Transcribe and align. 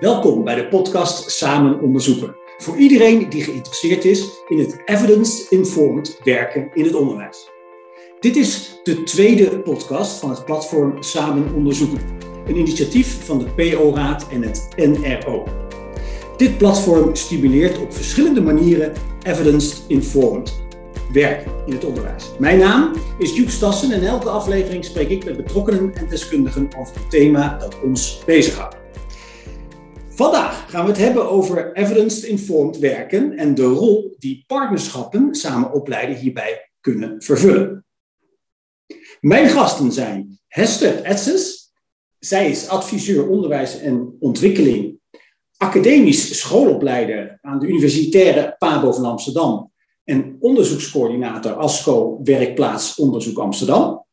Welkom 0.00 0.44
bij 0.44 0.54
de 0.54 0.68
podcast 0.68 1.30
Samen 1.30 1.80
Onderzoeken. 1.80 2.36
Voor 2.56 2.76
iedereen 2.76 3.28
die 3.28 3.42
geïnteresseerd 3.42 4.04
is 4.04 4.30
in 4.48 4.58
het 4.58 4.82
evidence-informed 4.84 6.18
werken 6.24 6.70
in 6.74 6.84
het 6.84 6.94
onderwijs. 6.94 7.50
Dit 8.20 8.36
is 8.36 8.80
de 8.82 9.02
tweede 9.02 9.58
podcast 9.58 10.18
van 10.18 10.30
het 10.30 10.44
platform 10.44 11.02
Samen 11.02 11.54
Onderzoeken, 11.54 12.00
een 12.46 12.56
initiatief 12.56 13.24
van 13.24 13.38
de 13.38 13.44
PO-raad 13.44 14.28
en 14.28 14.42
het 14.42 14.68
NRO. 14.76 15.44
Dit 16.36 16.58
platform 16.58 17.14
stimuleert 17.14 17.78
op 17.78 17.94
verschillende 17.94 18.42
manieren 18.42 18.92
evidence-informed 19.22 20.64
werken 21.12 21.52
in 21.66 21.72
het 21.72 21.84
onderwijs. 21.84 22.30
Mijn 22.38 22.58
naam 22.58 22.92
is 23.18 23.36
Joep 23.36 23.48
Stassen 23.48 23.90
en 23.90 24.06
elke 24.06 24.28
aflevering 24.28 24.84
spreek 24.84 25.08
ik 25.08 25.24
met 25.24 25.36
betrokkenen 25.36 25.94
en 25.94 26.08
deskundigen 26.08 26.68
over 26.78 26.94
het 26.94 27.10
thema 27.10 27.58
dat 27.58 27.80
ons 27.82 28.22
bezighoudt. 28.26 28.84
Vandaag 30.16 30.70
gaan 30.70 30.84
we 30.84 30.90
het 30.90 31.00
hebben 31.00 31.30
over 31.30 31.72
evidence-informed 31.72 32.78
werken 32.78 33.36
en 33.36 33.54
de 33.54 33.64
rol 33.64 34.14
die 34.18 34.44
partnerschappen 34.46 35.34
samen 35.34 35.72
opleiden 35.72 36.16
hierbij 36.16 36.70
kunnen 36.80 37.22
vervullen. 37.22 37.86
Mijn 39.20 39.48
gasten 39.48 39.92
zijn 39.92 40.38
Hester 40.48 41.02
Etzes. 41.04 41.72
Zij 42.18 42.50
is 42.50 42.68
adviseur 42.68 43.28
onderwijs 43.28 43.78
en 43.80 44.16
ontwikkeling, 44.18 44.98
academisch 45.56 46.38
schoolopleider 46.38 47.38
aan 47.40 47.58
de 47.58 47.66
Universitaire 47.66 48.54
PABO 48.58 48.92
van 48.92 49.04
Amsterdam 49.04 49.72
en 50.04 50.36
onderzoekscoördinator 50.40 51.52
ASCO 51.52 52.20
Werkplaats 52.22 52.94
Onderzoek 52.94 53.38
Amsterdam. 53.38 54.06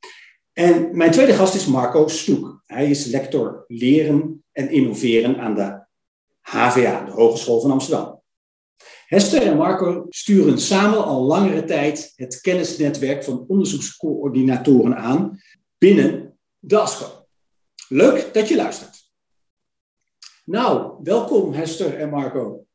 En 0.54 0.98
mijn 0.98 1.12
tweede 1.12 1.34
gast 1.34 1.56
is 1.56 1.66
Marco 1.66 2.08
Stoek. 2.08 2.62
Hij 2.66 2.90
is 2.90 3.06
lector 3.06 3.64
leren 3.68 4.44
en 4.52 4.72
innoveren 4.72 5.40
aan 5.40 5.56
de 5.56 5.83
HVA, 6.44 7.06
de 7.06 7.12
Hogeschool 7.12 7.62
van 7.62 7.72
Amsterdam. 7.72 8.22
Hester 9.08 9.42
en 9.42 9.58
Marco 9.58 10.06
sturen 10.10 10.60
samen 10.60 11.06
al 11.06 11.22
langere 11.22 11.66
tijd 11.66 12.14
het 12.16 12.42
kennisnetwerk 12.42 13.24
van 13.24 13.46
onderzoekscoördinatoren 13.48 14.98
aan 14.98 15.42
binnen 15.78 16.40
de 16.60 16.80
ASCO. 16.80 17.28
Leuk 17.88 18.34
dat 18.34 18.48
je 18.48 18.56
luistert. 18.56 19.12
Nou, 20.46 21.00
welkom 21.04 21.54
Hester 21.54 22.00
en 22.00 22.10
Marco. 22.10 22.66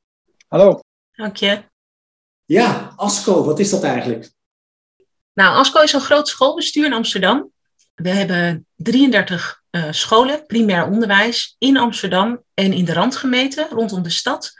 Hallo. 0.46 0.80
Dank 1.12 1.36
je. 1.36 1.62
Ja, 2.44 2.92
ASCO, 2.96 3.44
wat 3.44 3.58
is 3.58 3.70
dat 3.70 3.82
eigenlijk? 3.82 4.30
Nou, 5.32 5.56
ASCO 5.56 5.80
is 5.80 5.92
een 5.92 6.00
groot 6.00 6.28
schoolbestuur 6.28 6.84
in 6.84 6.92
Amsterdam. 6.92 7.52
We 8.02 8.08
hebben 8.08 8.66
33 8.76 9.62
uh, 9.70 9.84
scholen, 9.90 10.46
primair 10.46 10.86
onderwijs, 10.86 11.54
in 11.58 11.76
Amsterdam 11.76 12.42
en 12.54 12.72
in 12.72 12.84
de 12.84 12.92
randgemeenten 12.92 13.68
rondom 13.68 14.02
de 14.02 14.10
stad. 14.10 14.52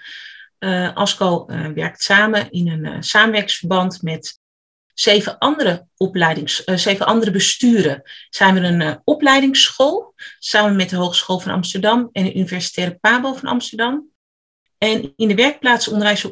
Uh, 0.58 0.94
ASCO 0.94 1.46
uh, 1.46 1.66
werkt 1.66 2.02
samen 2.02 2.50
in 2.50 2.68
een 2.68 3.02
samenwerkingsverband 3.02 4.02
met 4.02 4.40
zeven 4.94 5.38
andere 5.38 5.86
opleidings, 5.96 6.64
zeven 6.64 7.06
andere 7.06 7.30
besturen. 7.30 8.02
Zijn 8.30 8.54
we 8.54 8.60
een 8.60 9.00
opleidingsschool 9.04 10.14
samen 10.38 10.76
met 10.76 10.90
de 10.90 10.96
Hogeschool 10.96 11.38
van 11.38 11.52
Amsterdam 11.52 12.08
en 12.12 12.24
de 12.24 12.34
Universitaire 12.34 12.98
PABO 13.00 13.34
van 13.34 13.48
Amsterdam. 13.48 14.10
En 14.78 15.12
in 15.16 15.28
de 15.28 15.34
werkplaats 15.34 15.88
Onderwijs 15.88 16.26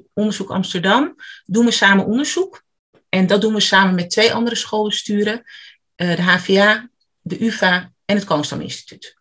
Amsterdam 0.47 1.15
doen 1.45 1.65
we 1.65 1.71
samen 1.71 2.07
onderzoek. 2.07 2.63
En 3.09 3.27
dat 3.27 3.41
doen 3.41 3.55
we 3.55 3.61
samen 3.61 3.95
met 3.95 4.11
twee 4.11 4.35
andere 4.35 4.57
schoolbesturen, 4.57 5.43
de 5.95 6.23
HVA, 6.23 6.89
de 7.27 7.45
UvA 7.45 7.93
en 8.05 8.17
het 8.17 8.25
Koonstam 8.25 8.61
Instituut. 8.61 9.17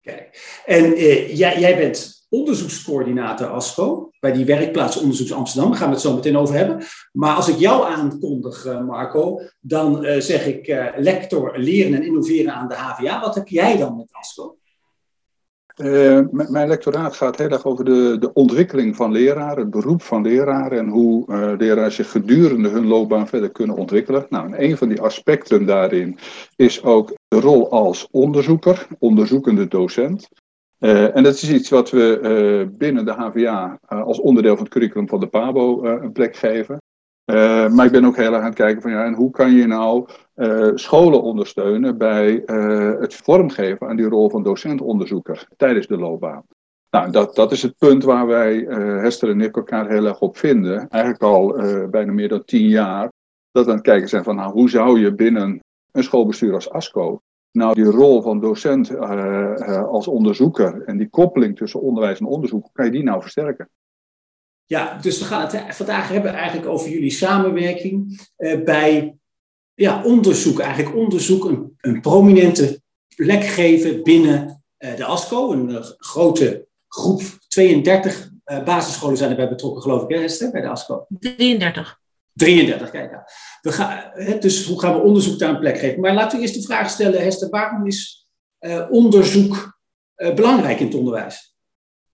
Kijk, 0.00 0.60
en 0.66 0.94
eh, 0.94 1.36
jij, 1.36 1.60
jij 1.60 1.76
bent 1.76 2.26
onderzoekscoördinator 2.28 3.46
ASCO 3.46 4.10
bij 4.20 4.32
die 4.32 4.44
werkplaats 4.44 4.96
Onderzoeks 4.96 5.32
Amsterdam. 5.32 5.70
Daar 5.70 5.78
gaan 5.78 5.88
we 5.88 5.94
het 5.94 6.02
zo 6.02 6.14
meteen 6.14 6.36
over 6.36 6.54
hebben. 6.54 6.84
Maar 7.12 7.34
als 7.34 7.48
ik 7.48 7.56
jou 7.56 7.86
aankondig, 7.86 8.64
uh, 8.66 8.80
Marco, 8.80 9.40
dan 9.60 10.04
uh, 10.04 10.20
zeg 10.20 10.46
ik 10.46 10.66
lector 10.96 11.58
leren 11.58 11.94
en 11.94 12.02
innoveren 12.02 12.54
aan 12.54 12.68
de 12.68 12.74
HVA. 12.74 13.20
Wat 13.20 13.34
heb 13.34 13.48
jij 13.48 13.76
dan 13.76 13.96
met 13.96 14.08
ASCO? 14.10 14.56
Uh, 15.76 16.20
mijn 16.30 16.68
lectoraat 16.68 17.16
gaat 17.16 17.38
heel 17.38 17.48
erg 17.48 17.64
over 17.64 17.84
de, 17.84 18.16
de 18.20 18.32
ontwikkeling 18.32 18.96
van 18.96 19.12
leraren, 19.12 19.58
het 19.58 19.70
beroep 19.70 20.02
van 20.02 20.22
leraren 20.22 20.78
en 20.78 20.88
hoe 20.88 21.24
uh, 21.26 21.52
leraren 21.58 21.92
zich 21.92 22.10
gedurende 22.10 22.68
hun 22.68 22.86
loopbaan 22.86 23.28
verder 23.28 23.50
kunnen 23.50 23.76
ontwikkelen. 23.76 24.26
Nou, 24.28 24.46
en 24.46 24.64
een 24.64 24.76
van 24.76 24.88
die 24.88 25.00
aspecten 25.00 25.66
daarin 25.66 26.18
is 26.56 26.82
ook 26.82 27.16
de 27.28 27.40
rol 27.40 27.70
als 27.70 28.08
onderzoeker, 28.10 28.86
onderzoekende 28.98 29.68
docent. 29.68 30.28
Uh, 30.78 31.16
en 31.16 31.22
dat 31.22 31.34
is 31.34 31.52
iets 31.52 31.70
wat 31.70 31.90
we 31.90 32.68
binnen 32.72 33.04
de 33.04 33.12
HVA 33.12 33.78
als 33.86 34.20
onderdeel 34.20 34.54
van 34.54 34.64
het 34.64 34.72
curriculum 34.72 35.08
van 35.08 35.20
de 35.20 35.26
PABO 35.26 35.84
een 35.84 36.12
plek 36.12 36.36
geven. 36.36 36.80
Uh, 37.26 37.68
maar 37.68 37.86
ik 37.86 37.92
ben 37.92 38.04
ook 38.04 38.16
heel 38.16 38.32
erg 38.32 38.40
aan 38.40 38.44
het 38.44 38.54
kijken 38.54 38.82
van 38.82 38.90
ja, 38.90 39.04
en 39.04 39.14
hoe 39.14 39.30
kan 39.30 39.52
je 39.52 39.66
nou 39.66 40.08
uh, 40.36 40.70
scholen 40.74 41.22
ondersteunen 41.22 41.98
bij 41.98 42.42
uh, 42.46 43.00
het 43.00 43.14
vormgeven 43.14 43.88
aan 43.88 43.96
die 43.96 44.08
rol 44.08 44.30
van 44.30 44.42
docent-onderzoeker 44.42 45.48
tijdens 45.56 45.86
de 45.86 45.96
loopbaan. 45.96 46.42
Nou, 46.90 47.10
dat, 47.10 47.34
dat 47.34 47.52
is 47.52 47.62
het 47.62 47.78
punt 47.78 48.04
waar 48.04 48.26
wij, 48.26 48.56
Hester 49.00 49.28
en 49.28 49.40
ik, 49.40 49.56
elkaar 49.56 49.88
heel 49.88 50.06
erg 50.06 50.20
op 50.20 50.36
vinden. 50.36 50.88
Eigenlijk 50.88 51.22
al 51.22 51.46
bijna 51.90 52.12
meer 52.12 52.28
dan 52.28 52.44
tien 52.44 52.68
jaar. 52.68 53.12
Dat 53.50 53.64
we 53.64 53.70
aan 53.70 53.76
het 53.76 53.86
kijken 53.86 54.08
zijn 54.08 54.24
van 54.24 54.36
nou, 54.36 54.52
hoe 54.52 54.70
zou 54.70 55.00
je 55.00 55.14
binnen 55.14 55.60
een 55.92 56.02
schoolbestuur 56.02 56.54
als 56.54 56.70
ASCO 56.70 57.20
nou 57.52 57.74
die 57.74 57.84
rol 57.84 58.22
van 58.22 58.40
docent 58.40 58.98
als 59.88 60.08
onderzoeker 60.08 60.82
en 60.82 60.96
die 60.96 61.08
koppeling 61.08 61.56
tussen 61.56 61.80
onderwijs 61.80 62.20
en 62.20 62.26
onderzoek, 62.26 62.62
hoe 62.62 62.72
kan 62.72 62.84
je 62.84 62.90
die 62.90 63.02
nou 63.02 63.20
versterken? 63.20 63.68
Ja, 64.72 64.98
dus 65.00 65.18
we 65.18 65.24
gaan 65.24 65.40
het 65.40 65.76
vandaag 65.76 66.08
hebben 66.08 66.32
eigenlijk 66.32 66.68
over 66.68 66.90
jullie 66.90 67.10
samenwerking 67.10 68.20
uh, 68.38 68.62
bij 68.64 69.16
ja, 69.74 70.04
onderzoek. 70.04 70.60
Eigenlijk 70.60 70.96
onderzoek 70.96 71.44
een, 71.44 71.74
een 71.80 72.00
prominente 72.00 72.82
plek 73.16 73.44
geven 73.44 74.02
binnen 74.02 74.62
uh, 74.78 74.96
de 74.96 75.04
ASCO. 75.04 75.52
Een 75.52 75.70
uh, 75.70 75.84
grote 75.96 76.66
groep, 76.88 77.22
32 77.48 78.30
basisscholen 78.64 79.16
zijn 79.16 79.30
erbij 79.30 79.48
betrokken, 79.48 79.82
geloof 79.82 80.02
ik, 80.02 80.08
hè 80.08 80.20
Hester, 80.20 80.50
bij 80.50 80.60
de 80.60 80.68
ASCO? 80.68 81.06
33. 81.18 82.00
33, 82.32 82.90
kijk. 82.90 83.10
Ja. 83.10 83.28
We 83.60 83.72
gaan, 83.72 84.12
dus 84.40 84.66
hoe 84.66 84.80
gaan 84.80 84.94
we 84.94 85.00
onderzoek 85.00 85.38
daar 85.38 85.50
een 85.50 85.58
plek 85.58 85.78
geven? 85.78 86.00
Maar 86.00 86.14
laten 86.14 86.38
we 86.38 86.44
eerst 86.44 86.56
de 86.56 86.62
vraag 86.62 86.90
stellen, 86.90 87.22
Hester, 87.22 87.48
waarom 87.48 87.86
is 87.86 88.28
onderzoek 88.90 89.80
belangrijk 90.14 90.80
in 90.80 90.86
het 90.86 90.94
onderwijs? 90.94 91.51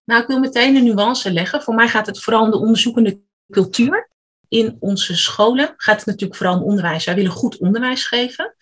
Nou, 0.09 0.21
ik 0.21 0.27
wil 0.27 0.39
meteen 0.39 0.75
een 0.75 0.83
nuance 0.83 1.31
leggen. 1.31 1.61
Voor 1.61 1.75
mij 1.75 1.87
gaat 1.87 2.05
het 2.05 2.19
vooral 2.19 2.43
om 2.43 2.51
de 2.51 2.57
onderzoekende 2.57 3.21
cultuur. 3.51 4.09
In 4.47 4.77
onze 4.79 5.15
scholen 5.15 5.73
gaat 5.77 5.97
het 5.97 6.05
natuurlijk 6.05 6.35
vooral 6.35 6.55
om 6.55 6.63
onderwijs. 6.63 7.05
Wij 7.05 7.15
willen 7.15 7.31
goed 7.31 7.57
onderwijs 7.57 8.05
geven. 8.05 8.55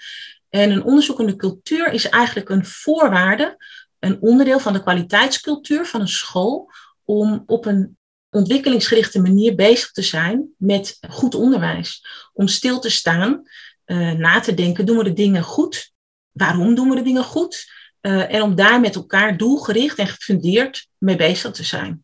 En 0.49 0.71
een 0.71 0.83
onderzoekende 0.83 1.35
cultuur 1.35 1.91
is 1.91 2.09
eigenlijk 2.09 2.49
een 2.49 2.65
voorwaarde, 2.65 3.57
een 3.99 4.21
onderdeel 4.21 4.59
van 4.59 4.73
de 4.73 4.81
kwaliteitscultuur 4.81 5.85
van 5.85 6.01
een 6.01 6.07
school, 6.07 6.71
om 7.05 7.43
op 7.45 7.65
een 7.65 7.97
ontwikkelingsgerichte 8.29 9.21
manier 9.21 9.55
bezig 9.55 9.91
te 9.91 10.01
zijn 10.01 10.53
met 10.57 10.97
goed 11.09 11.35
onderwijs. 11.35 12.05
Om 12.33 12.47
stil 12.47 12.79
te 12.79 12.89
staan, 12.89 13.41
uh, 13.85 14.11
na 14.11 14.39
te 14.39 14.53
denken, 14.53 14.85
doen 14.85 14.97
we 14.97 15.03
de 15.03 15.13
dingen 15.13 15.43
goed? 15.43 15.91
Waarom 16.31 16.75
doen 16.75 16.89
we 16.89 16.95
de 16.95 17.01
dingen 17.01 17.23
goed? 17.23 17.76
Uh, 18.01 18.33
en 18.33 18.41
om 18.41 18.55
daar 18.55 18.79
met 18.79 18.95
elkaar 18.95 19.37
doelgericht 19.37 19.97
en 19.97 20.07
gefundeerd 20.07 20.89
mee 20.97 21.15
bezig 21.15 21.51
te 21.51 21.63
zijn. 21.63 22.03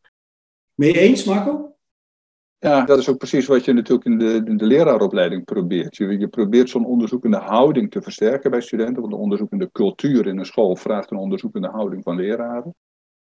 Mee 0.74 1.00
eens, 1.00 1.24
Marco? 1.24 1.76
Ja, 2.60 2.86
dat 2.86 2.98
is 2.98 3.10
ook 3.10 3.18
precies 3.18 3.46
wat 3.46 3.66
je 3.66 3.74
natuurlijk 3.74 4.06
in 4.06 4.18
de, 4.18 4.42
in 4.46 4.58
de 4.58 4.66
leraaropleiding 4.66 5.44
probeert. 5.44 5.96
Je, 5.96 6.18
je 6.18 6.28
probeert 6.28 6.70
zo'n 6.70 6.86
onderzoekende 6.86 7.38
houding 7.38 7.92
te 7.92 8.02
versterken 8.02 8.52
bij 8.52 8.62
studenten, 8.62 9.02
want 9.02 9.14
de 9.14 9.20
onderzoekende 9.20 9.70
cultuur 9.72 10.28
in 10.28 10.38
een 10.38 10.46
school 10.46 10.76
vraagt 10.76 11.12
een 11.12 11.18
onderzoekende 11.18 11.68
houding 11.68 12.04
van 12.04 12.16
leraren. 12.16 12.76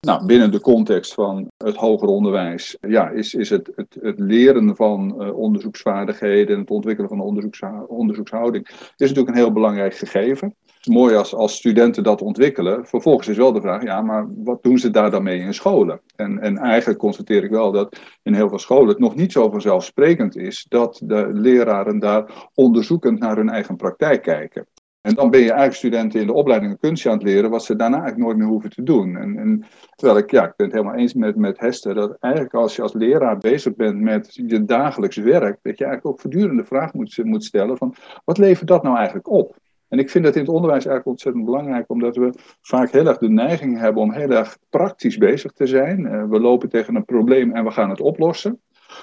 Nou, 0.06 0.26
binnen 0.26 0.50
de 0.50 0.60
context 0.60 1.14
van 1.14 1.50
het 1.56 1.76
hoger 1.76 2.08
onderwijs 2.08 2.76
ja, 2.80 3.08
is, 3.08 3.34
is 3.34 3.50
het, 3.50 3.72
het, 3.74 3.96
het 4.00 4.18
leren 4.18 4.76
van 4.76 5.14
uh, 5.18 5.36
onderzoeksvaardigheden 5.36 6.54
en 6.54 6.60
het 6.60 6.70
ontwikkelen 6.70 7.10
van 7.10 7.20
onderzoeks, 7.20 7.60
onderzoekshouding 7.86 8.68
is 8.68 8.94
natuurlijk 8.96 9.28
een 9.28 9.42
heel 9.42 9.52
belangrijk 9.52 9.94
gegeven 9.94 10.54
is 10.80 10.94
mooi 10.94 11.14
als, 11.14 11.34
als 11.34 11.56
studenten 11.56 12.02
dat 12.02 12.22
ontwikkelen. 12.22 12.86
Vervolgens 12.86 13.28
is 13.28 13.36
wel 13.36 13.52
de 13.52 13.60
vraag, 13.60 13.82
ja, 13.82 14.02
maar 14.02 14.26
wat 14.36 14.62
doen 14.62 14.78
ze 14.78 14.90
daar 14.90 15.10
dan 15.10 15.22
mee 15.22 15.40
in 15.40 15.54
scholen? 15.54 16.00
En, 16.16 16.38
en 16.38 16.58
eigenlijk 16.58 16.98
constateer 16.98 17.44
ik 17.44 17.50
wel 17.50 17.72
dat 17.72 18.00
in 18.22 18.34
heel 18.34 18.48
veel 18.48 18.58
scholen 18.58 18.88
het 18.88 18.98
nog 18.98 19.14
niet 19.14 19.32
zo 19.32 19.50
vanzelfsprekend 19.50 20.36
is 20.36 20.66
dat 20.68 21.00
de 21.04 21.28
leraren 21.32 21.98
daar 21.98 22.48
onderzoekend 22.54 23.18
naar 23.18 23.36
hun 23.36 23.48
eigen 23.48 23.76
praktijk 23.76 24.22
kijken. 24.22 24.66
En 25.00 25.14
dan 25.14 25.30
ben 25.30 25.40
je 25.40 25.46
eigenlijk 25.46 25.76
studenten 25.76 26.20
in 26.20 26.26
de 26.26 26.32
opleiding 26.32 26.72
een 26.72 26.78
kunstje 26.78 27.10
aan 27.10 27.14
het 27.14 27.26
leren, 27.26 27.50
wat 27.50 27.64
ze 27.64 27.76
daarna 27.76 27.96
eigenlijk 27.96 28.26
nooit 28.26 28.38
meer 28.38 28.46
hoeven 28.46 28.70
te 28.70 28.82
doen. 28.82 29.16
En, 29.16 29.38
en, 29.38 29.64
terwijl 29.94 30.18
ik, 30.18 30.30
ja, 30.30 30.44
ik 30.44 30.52
ben 30.56 30.66
het 30.66 30.74
helemaal 30.74 30.96
eens 30.98 31.14
met, 31.14 31.36
met 31.36 31.60
Hester, 31.60 31.94
dat 31.94 32.16
eigenlijk 32.20 32.54
als 32.54 32.76
je 32.76 32.82
als 32.82 32.92
leraar 32.92 33.38
bezig 33.38 33.74
bent 33.74 34.00
met 34.00 34.34
je 34.34 34.64
dagelijks 34.64 35.16
werk, 35.16 35.58
dat 35.62 35.78
je 35.78 35.84
eigenlijk 35.84 36.06
ook 36.06 36.20
voortdurend 36.20 36.58
de 36.58 36.64
vraag 36.64 36.92
moet, 36.92 37.24
moet 37.24 37.44
stellen 37.44 37.76
van, 37.76 37.94
wat 38.24 38.38
levert 38.38 38.68
dat 38.68 38.82
nou 38.82 38.96
eigenlijk 38.96 39.28
op? 39.28 39.56
En 39.90 39.98
ik 39.98 40.10
vind 40.10 40.24
dat 40.24 40.34
in 40.34 40.40
het 40.40 40.50
onderwijs 40.50 40.86
eigenlijk 40.86 41.06
ontzettend 41.06 41.44
belangrijk, 41.44 41.90
omdat 41.90 42.16
we 42.16 42.32
vaak 42.60 42.90
heel 42.90 43.06
erg 43.06 43.18
de 43.18 43.28
neiging 43.28 43.78
hebben 43.78 44.02
om 44.02 44.12
heel 44.12 44.30
erg 44.30 44.58
praktisch 44.68 45.16
bezig 45.16 45.52
te 45.52 45.66
zijn. 45.66 46.00
Uh, 46.00 46.24
we 46.24 46.40
lopen 46.40 46.68
tegen 46.68 46.94
een 46.94 47.04
probleem 47.04 47.52
en 47.52 47.64
we 47.64 47.70
gaan 47.70 47.90
het 47.90 48.00
oplossen. 48.00 48.60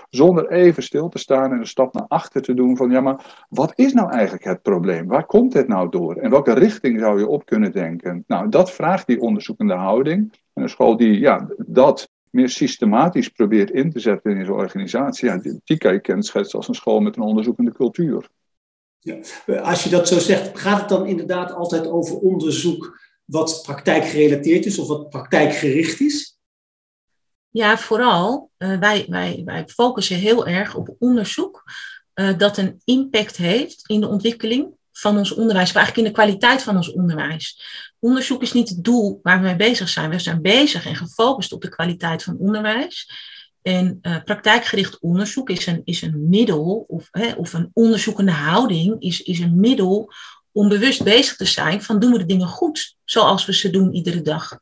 Zonder 0.10 0.52
even 0.52 0.84
stil 0.84 1.10
te 1.10 1.18
staan 1.18 1.52
en 1.52 1.60
een 1.60 1.68
stap 1.68 1.94
naar 1.94 2.06
achter 2.08 2.42
te 2.42 2.54
doen 2.54 2.78
van 2.78 2.90
ja, 2.90 3.02
maar 3.02 3.46
wat 3.50 3.72
is 3.76 3.94
nou 3.94 4.12
eigenlijk 4.12 4.44
het 4.44 4.62
probleem? 4.62 5.08
Waar 5.08 5.26
komt 5.26 5.54
het 5.54 5.68
nou 5.68 5.90
door? 5.90 6.16
En 6.16 6.30
welke 6.30 6.54
richting 6.54 7.00
zou 7.00 7.20
je 7.20 7.28
op 7.28 7.46
kunnen 7.46 7.72
denken? 7.72 8.24
Nou, 8.28 8.50
dat 8.50 8.72
vraagt 8.72 9.08
die 9.08 9.22
onderzoekende 9.22 9.74
houding. 9.74 10.34
En 10.54 10.64
een 10.64 10.70
school 10.70 10.98
die 10.98 11.20
ja, 11.20 11.50
dat 11.58 12.10
meer 12.30 12.50
systematisch 12.50 13.30
probeert 13.30 13.72
in 13.72 13.92
te 13.92 14.00
zetten 14.00 14.32
in 14.32 14.46
zijn 14.46 14.58
organisatie, 14.58 15.30
ja, 15.30 15.38
die, 15.38 15.62
die 15.64 15.78
kan 15.78 15.94
je 15.94 16.00
kenschetsen 16.00 16.58
als 16.58 16.68
een 16.68 16.74
school 16.74 17.00
met 17.00 17.16
een 17.16 17.24
onderzoekende 17.24 17.74
cultuur. 17.74 18.30
Ja. 19.00 19.20
Als 19.60 19.84
je 19.84 19.90
dat 19.90 20.08
zo 20.08 20.20
zegt, 20.20 20.60
gaat 20.60 20.80
het 20.80 20.90
dan 20.90 21.06
inderdaad 21.06 21.54
altijd 21.54 21.88
over 21.88 22.18
onderzoek 22.18 23.00
wat 23.26 23.60
praktijkgerelateerd 23.66 24.66
is 24.66 24.80
of 24.80 24.88
wat 24.88 25.10
praktijkgericht 25.10 26.00
is? 26.00 26.37
Ja, 27.50 27.78
vooral. 27.78 28.52
Uh, 28.58 28.80
wij, 28.80 29.06
wij, 29.10 29.42
wij 29.46 29.68
focussen 29.68 30.16
heel 30.16 30.48
erg 30.48 30.76
op 30.76 30.96
onderzoek 31.00 31.64
uh, 32.16 32.38
dat 32.38 32.58
een 32.58 32.82
impact 32.84 33.38
heeft 33.38 33.88
in 33.88 34.02
de 34.02 34.08
ontwikkeling 34.08 34.76
van 34.92 35.18
ons 35.18 35.34
onderwijs, 35.34 35.70
of 35.70 35.76
eigenlijk 35.76 36.08
in 36.08 36.14
de 36.14 36.20
kwaliteit 36.20 36.64
van 36.64 36.76
ons 36.76 36.92
onderwijs. 36.92 37.62
Onderzoek 38.00 38.42
is 38.42 38.54
niet 38.54 38.70
het 38.70 38.84
doel 38.84 39.20
waar 39.24 39.40
we 39.40 39.46
mee 39.46 39.56
bezig 39.56 39.90
zijn. 39.90 40.10
We 40.10 40.20
zijn 40.20 40.42
bezig 40.42 40.86
en 40.86 40.96
gefocust 40.96 41.54
op 41.54 41.62
de 41.62 41.70
kwaliteit 41.70 42.24
van 42.24 42.38
onderwijs. 42.38 43.10
En 43.62 44.00
uh, 44.02 44.16
praktijkgericht 44.24 45.00
onderzoek 45.00 45.50
is 45.50 45.66
een, 45.66 45.82
is 45.84 46.02
een 46.02 46.30
middel, 46.30 46.86
of, 46.88 47.08
hè, 47.12 47.32
of 47.32 47.54
een 47.54 47.70
onderzoekende 47.74 48.32
houding 48.32 49.02
is, 49.02 49.22
is 49.22 49.40
een 49.40 49.60
middel 49.60 50.14
om 50.52 50.70
bewust 50.70 51.04
bezig 51.04 51.36
te 51.36 51.46
zijn 51.46 51.84
van 51.84 52.00
doen 52.00 52.12
we 52.12 52.18
de 52.18 52.26
dingen 52.26 52.48
goed, 52.48 52.96
zoals 53.04 53.46
we 53.46 53.54
ze 53.54 53.70
doen 53.70 53.94
iedere 53.94 54.22
dag. 54.22 54.60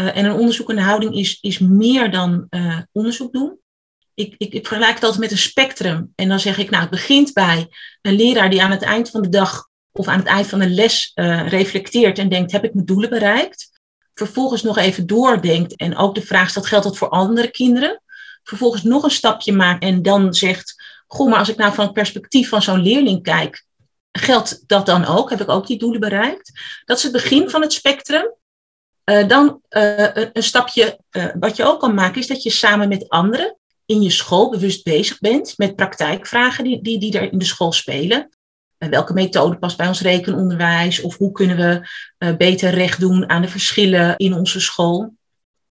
Uh, 0.00 0.16
en 0.16 0.24
een 0.24 0.38
onderzoekende 0.38 0.82
houding 0.82 1.14
is, 1.14 1.38
is 1.40 1.58
meer 1.58 2.10
dan 2.10 2.46
uh, 2.50 2.78
onderzoek 2.92 3.32
doen. 3.32 3.58
Ik, 4.14 4.34
ik, 4.38 4.52
ik, 4.52 4.66
vergelijk 4.66 4.94
het 4.94 5.02
altijd 5.02 5.22
met 5.22 5.30
een 5.30 5.38
spectrum. 5.38 6.12
En 6.14 6.28
dan 6.28 6.40
zeg 6.40 6.58
ik, 6.58 6.70
nou, 6.70 6.82
het 6.82 6.90
begint 6.90 7.32
bij 7.32 7.68
een 8.02 8.14
leraar 8.14 8.50
die 8.50 8.62
aan 8.62 8.70
het 8.70 8.82
eind 8.82 9.10
van 9.10 9.22
de 9.22 9.28
dag 9.28 9.68
of 9.92 10.08
aan 10.08 10.18
het 10.18 10.26
eind 10.26 10.46
van 10.46 10.58
de 10.58 10.68
les 10.68 11.12
uh, 11.14 11.48
reflecteert 11.48 12.18
en 12.18 12.28
denkt, 12.28 12.52
heb 12.52 12.64
ik 12.64 12.74
mijn 12.74 12.86
doelen 12.86 13.10
bereikt? 13.10 13.80
Vervolgens 14.14 14.62
nog 14.62 14.78
even 14.78 15.06
doordenkt 15.06 15.76
en 15.76 15.96
ook 15.96 16.14
de 16.14 16.22
vraag 16.22 16.50
stelt, 16.50 16.66
geldt 16.66 16.84
dat 16.84 16.96
voor 16.96 17.08
andere 17.08 17.50
kinderen? 17.50 18.02
Vervolgens 18.42 18.82
nog 18.82 19.02
een 19.02 19.10
stapje 19.10 19.52
maakt 19.52 19.82
en 19.82 20.02
dan 20.02 20.34
zegt, 20.34 20.74
goh, 21.06 21.30
maar 21.30 21.38
als 21.38 21.48
ik 21.48 21.56
nou 21.56 21.74
van 21.74 21.84
het 21.84 21.94
perspectief 21.94 22.48
van 22.48 22.62
zo'n 22.62 22.82
leerling 22.82 23.22
kijk, 23.22 23.64
geldt 24.12 24.62
dat 24.66 24.86
dan 24.86 25.04
ook? 25.04 25.30
Heb 25.30 25.40
ik 25.40 25.48
ook 25.48 25.66
die 25.66 25.78
doelen 25.78 26.00
bereikt? 26.00 26.52
Dat 26.84 26.96
is 26.96 27.02
het 27.02 27.12
begin 27.12 27.50
van 27.50 27.62
het 27.62 27.72
spectrum. 27.72 28.34
Uh, 29.10 29.28
dan 29.28 29.60
uh, 29.70 30.08
een, 30.14 30.42
stapje, 30.42 30.98
wat 31.38 31.56
je 31.56 31.64
ook 31.64 31.80
kan 31.80 31.94
maken, 31.94 32.20
is 32.20 32.26
dat 32.26 32.42
je 32.42 32.50
samen 32.50 32.88
met 32.88 33.08
anderen 33.08 33.56
in 33.86 34.02
je 34.02 34.10
school 34.10 34.50
bewust 34.50 34.84
bezig 34.84 35.18
bent 35.18 35.54
met 35.56 35.76
praktijkvragen 35.76 36.64
die, 36.64 36.82
die, 36.82 36.98
die 36.98 37.18
er 37.18 37.32
in 37.32 37.38
de 37.38 37.44
school 37.44 37.72
spelen. 37.72 38.28
En 38.78 38.90
welke 38.90 39.12
methode 39.12 39.58
past 39.58 39.76
bij 39.76 39.86
ons 39.86 40.00
rekenonderwijs? 40.00 41.00
Of 41.00 41.16
hoe 41.16 41.32
kunnen 41.32 41.56
we 41.56 42.34
beter 42.36 42.70
recht 42.70 43.00
doen 43.00 43.28
aan 43.28 43.42
de 43.42 43.48
verschillen 43.48 44.16
in 44.16 44.34
onze 44.34 44.60
school? 44.60 45.14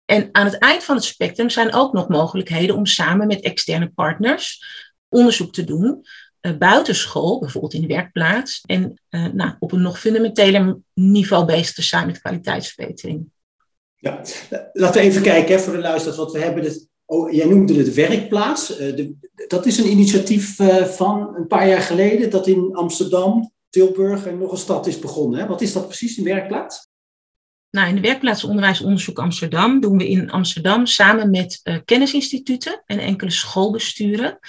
En 0.05 0.29
aan 0.31 0.45
het 0.45 0.57
eind 0.57 0.83
van 0.83 0.95
het 0.95 1.03
spectrum 1.03 1.49
zijn 1.49 1.73
ook 1.73 1.93
nog 1.93 2.07
mogelijkheden 2.07 2.75
om 2.75 2.85
samen 2.85 3.27
met 3.27 3.41
externe 3.41 3.89
partners 3.89 4.63
onderzoek 5.09 5.53
te 5.53 5.63
doen. 5.63 6.05
Uh, 6.45 6.57
buitenschool, 6.57 7.39
bijvoorbeeld 7.39 7.73
in 7.73 7.81
de 7.81 7.87
werkplaats. 7.87 8.61
En 8.65 9.01
uh, 9.09 9.25
nou, 9.33 9.53
op 9.59 9.71
een 9.71 9.81
nog 9.81 9.99
fundamenteler 9.99 10.77
niveau 10.93 11.45
bezig 11.45 11.73
te 11.73 11.81
zijn 11.81 12.07
met 12.07 12.21
kwaliteitsverbetering. 12.21 13.29
Ja, 13.95 14.21
laten 14.73 15.01
we 15.01 15.07
even 15.07 15.21
kijken 15.21 15.55
hè, 15.55 15.61
voor 15.61 15.73
de 15.73 15.79
luisteraars. 15.79 16.17
Wat 16.17 16.31
we 16.31 16.39
hebben 16.39 16.63
het 16.63 16.87
Oh, 17.07 17.31
jij 17.31 17.45
noemde 17.45 17.73
het 17.73 17.93
werkplaats. 17.93 18.67
De, 18.67 19.15
dat 19.47 19.65
is 19.65 19.77
een 19.77 19.89
initiatief 19.89 20.55
van 20.95 21.35
een 21.35 21.47
paar 21.47 21.67
jaar 21.67 21.81
geleden 21.81 22.29
dat 22.29 22.47
in 22.47 22.69
Amsterdam, 22.73 23.51
Tilburg 23.69 24.25
en 24.25 24.37
nog 24.37 24.51
een 24.51 24.57
stad 24.57 24.87
is 24.87 24.99
begonnen. 24.99 25.39
Hè? 25.39 25.47
Wat 25.47 25.61
is 25.61 25.73
dat 25.73 25.87
precies, 25.87 26.17
een 26.17 26.23
werkplaats? 26.23 26.87
Nou, 27.69 27.87
in 27.87 27.95
de 27.95 28.01
werkplaats 28.01 28.43
Onderwijsonderzoek 28.43 29.19
Amsterdam 29.19 29.79
doen 29.79 29.97
we 29.97 30.09
in 30.09 30.31
Amsterdam 30.31 30.85
samen 30.85 31.29
met 31.29 31.59
uh, 31.63 31.77
kennisinstituten 31.85 32.83
en 32.85 32.99
enkele 32.99 33.31
schoolbesturen 33.31 34.39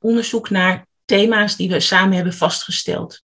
onderzoek 0.00 0.50
naar 0.50 0.86
thema's 1.06 1.56
die 1.56 1.68
we 1.68 1.80
samen 1.80 2.14
hebben 2.14 2.32
vastgesteld. 2.32 3.24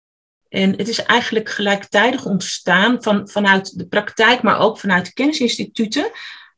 En 0.49 0.77
het 0.77 0.89
is 0.89 1.03
eigenlijk 1.03 1.49
gelijktijdig 1.49 2.25
ontstaan 2.25 3.03
van, 3.03 3.29
vanuit 3.29 3.79
de 3.79 3.87
praktijk, 3.87 4.43
maar 4.43 4.59
ook 4.59 4.79
vanuit 4.79 5.07
de 5.07 5.13
kennisinstituten. 5.13 6.11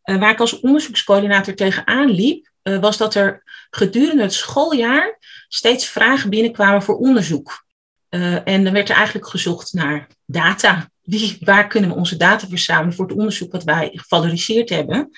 Uh, 0.04 0.18
waar 0.18 0.30
ik 0.30 0.40
als 0.40 0.60
onderzoekscoördinator 0.60 1.54
tegenaan 1.54 2.10
liep, 2.10 2.50
uh, 2.62 2.78
was 2.78 2.96
dat 2.96 3.14
er 3.14 3.42
gedurende 3.70 4.22
het 4.22 4.32
schooljaar 4.32 5.18
steeds 5.48 5.86
vragen 5.86 6.30
binnenkwamen 6.30 6.82
voor 6.82 6.96
onderzoek. 6.96 7.64
Uh, 8.10 8.48
en 8.48 8.64
dan 8.64 8.72
werd 8.72 8.88
er 8.88 8.96
eigenlijk 8.96 9.28
gezocht 9.28 9.72
naar 9.72 10.06
data. 10.26 10.90
Waar 11.40 11.66
kunnen 11.66 11.90
we 11.90 11.96
onze 11.96 12.16
data 12.16 12.46
verzamelen 12.48 12.94
voor 12.94 13.06
het 13.06 13.16
onderzoek 13.16 13.52
wat 13.52 13.64
wij 13.64 13.90
gevaloriseerd 13.92 14.68
hebben? 14.68 15.10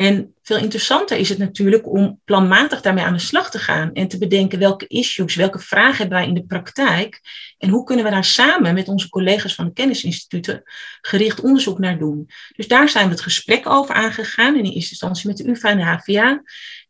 En 0.00 0.34
veel 0.42 0.56
interessanter 0.56 1.16
is 1.16 1.28
het 1.28 1.38
natuurlijk 1.38 1.86
om 1.86 2.20
planmatig 2.24 2.80
daarmee 2.80 3.04
aan 3.04 3.12
de 3.12 3.18
slag 3.18 3.50
te 3.50 3.58
gaan 3.58 3.92
en 3.92 4.08
te 4.08 4.18
bedenken 4.18 4.58
welke 4.58 4.86
issues, 4.86 5.34
welke 5.34 5.58
vragen 5.58 5.96
hebben 5.96 6.18
wij 6.18 6.26
in 6.26 6.34
de 6.34 6.44
praktijk 6.44 7.20
en 7.58 7.68
hoe 7.68 7.84
kunnen 7.84 8.04
we 8.04 8.10
daar 8.10 8.24
samen 8.24 8.74
met 8.74 8.88
onze 8.88 9.08
collega's 9.08 9.54
van 9.54 9.64
de 9.64 9.72
kennisinstituten 9.72 10.62
gericht 11.00 11.40
onderzoek 11.40 11.78
naar 11.78 11.98
doen. 11.98 12.28
Dus 12.56 12.68
daar 12.68 12.88
zijn 12.88 13.04
we 13.04 13.10
het 13.10 13.20
gesprek 13.20 13.68
over 13.68 13.94
aangegaan, 13.94 14.56
in 14.56 14.64
eerste 14.64 14.90
instantie 14.90 15.28
met 15.28 15.36
de 15.36 15.48
UvA 15.48 15.68
en 15.68 15.76
de 15.76 15.84
HVA. 15.84 16.42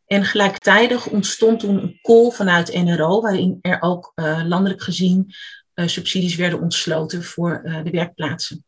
En 0.06 0.24
gelijktijdig 0.24 1.06
ontstond 1.06 1.60
toen 1.60 1.82
een 1.82 1.98
call 2.02 2.30
vanuit 2.30 2.84
NRO, 2.84 3.20
waarin 3.20 3.58
er 3.60 3.80
ook 3.80 4.12
uh, 4.14 4.40
landelijk 4.44 4.82
gezien 4.82 5.34
uh, 5.74 5.86
subsidies 5.86 6.36
werden 6.36 6.60
ontsloten 6.60 7.24
voor 7.24 7.62
uh, 7.64 7.84
de 7.84 7.90
werkplaatsen. 7.90 8.64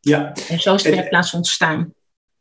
Ja. 0.00 0.32
En 0.48 0.60
zo 0.60 0.74
is 0.74 0.82
de 0.82 0.90
werkplaats 0.90 1.34
ontstaan. 1.34 1.92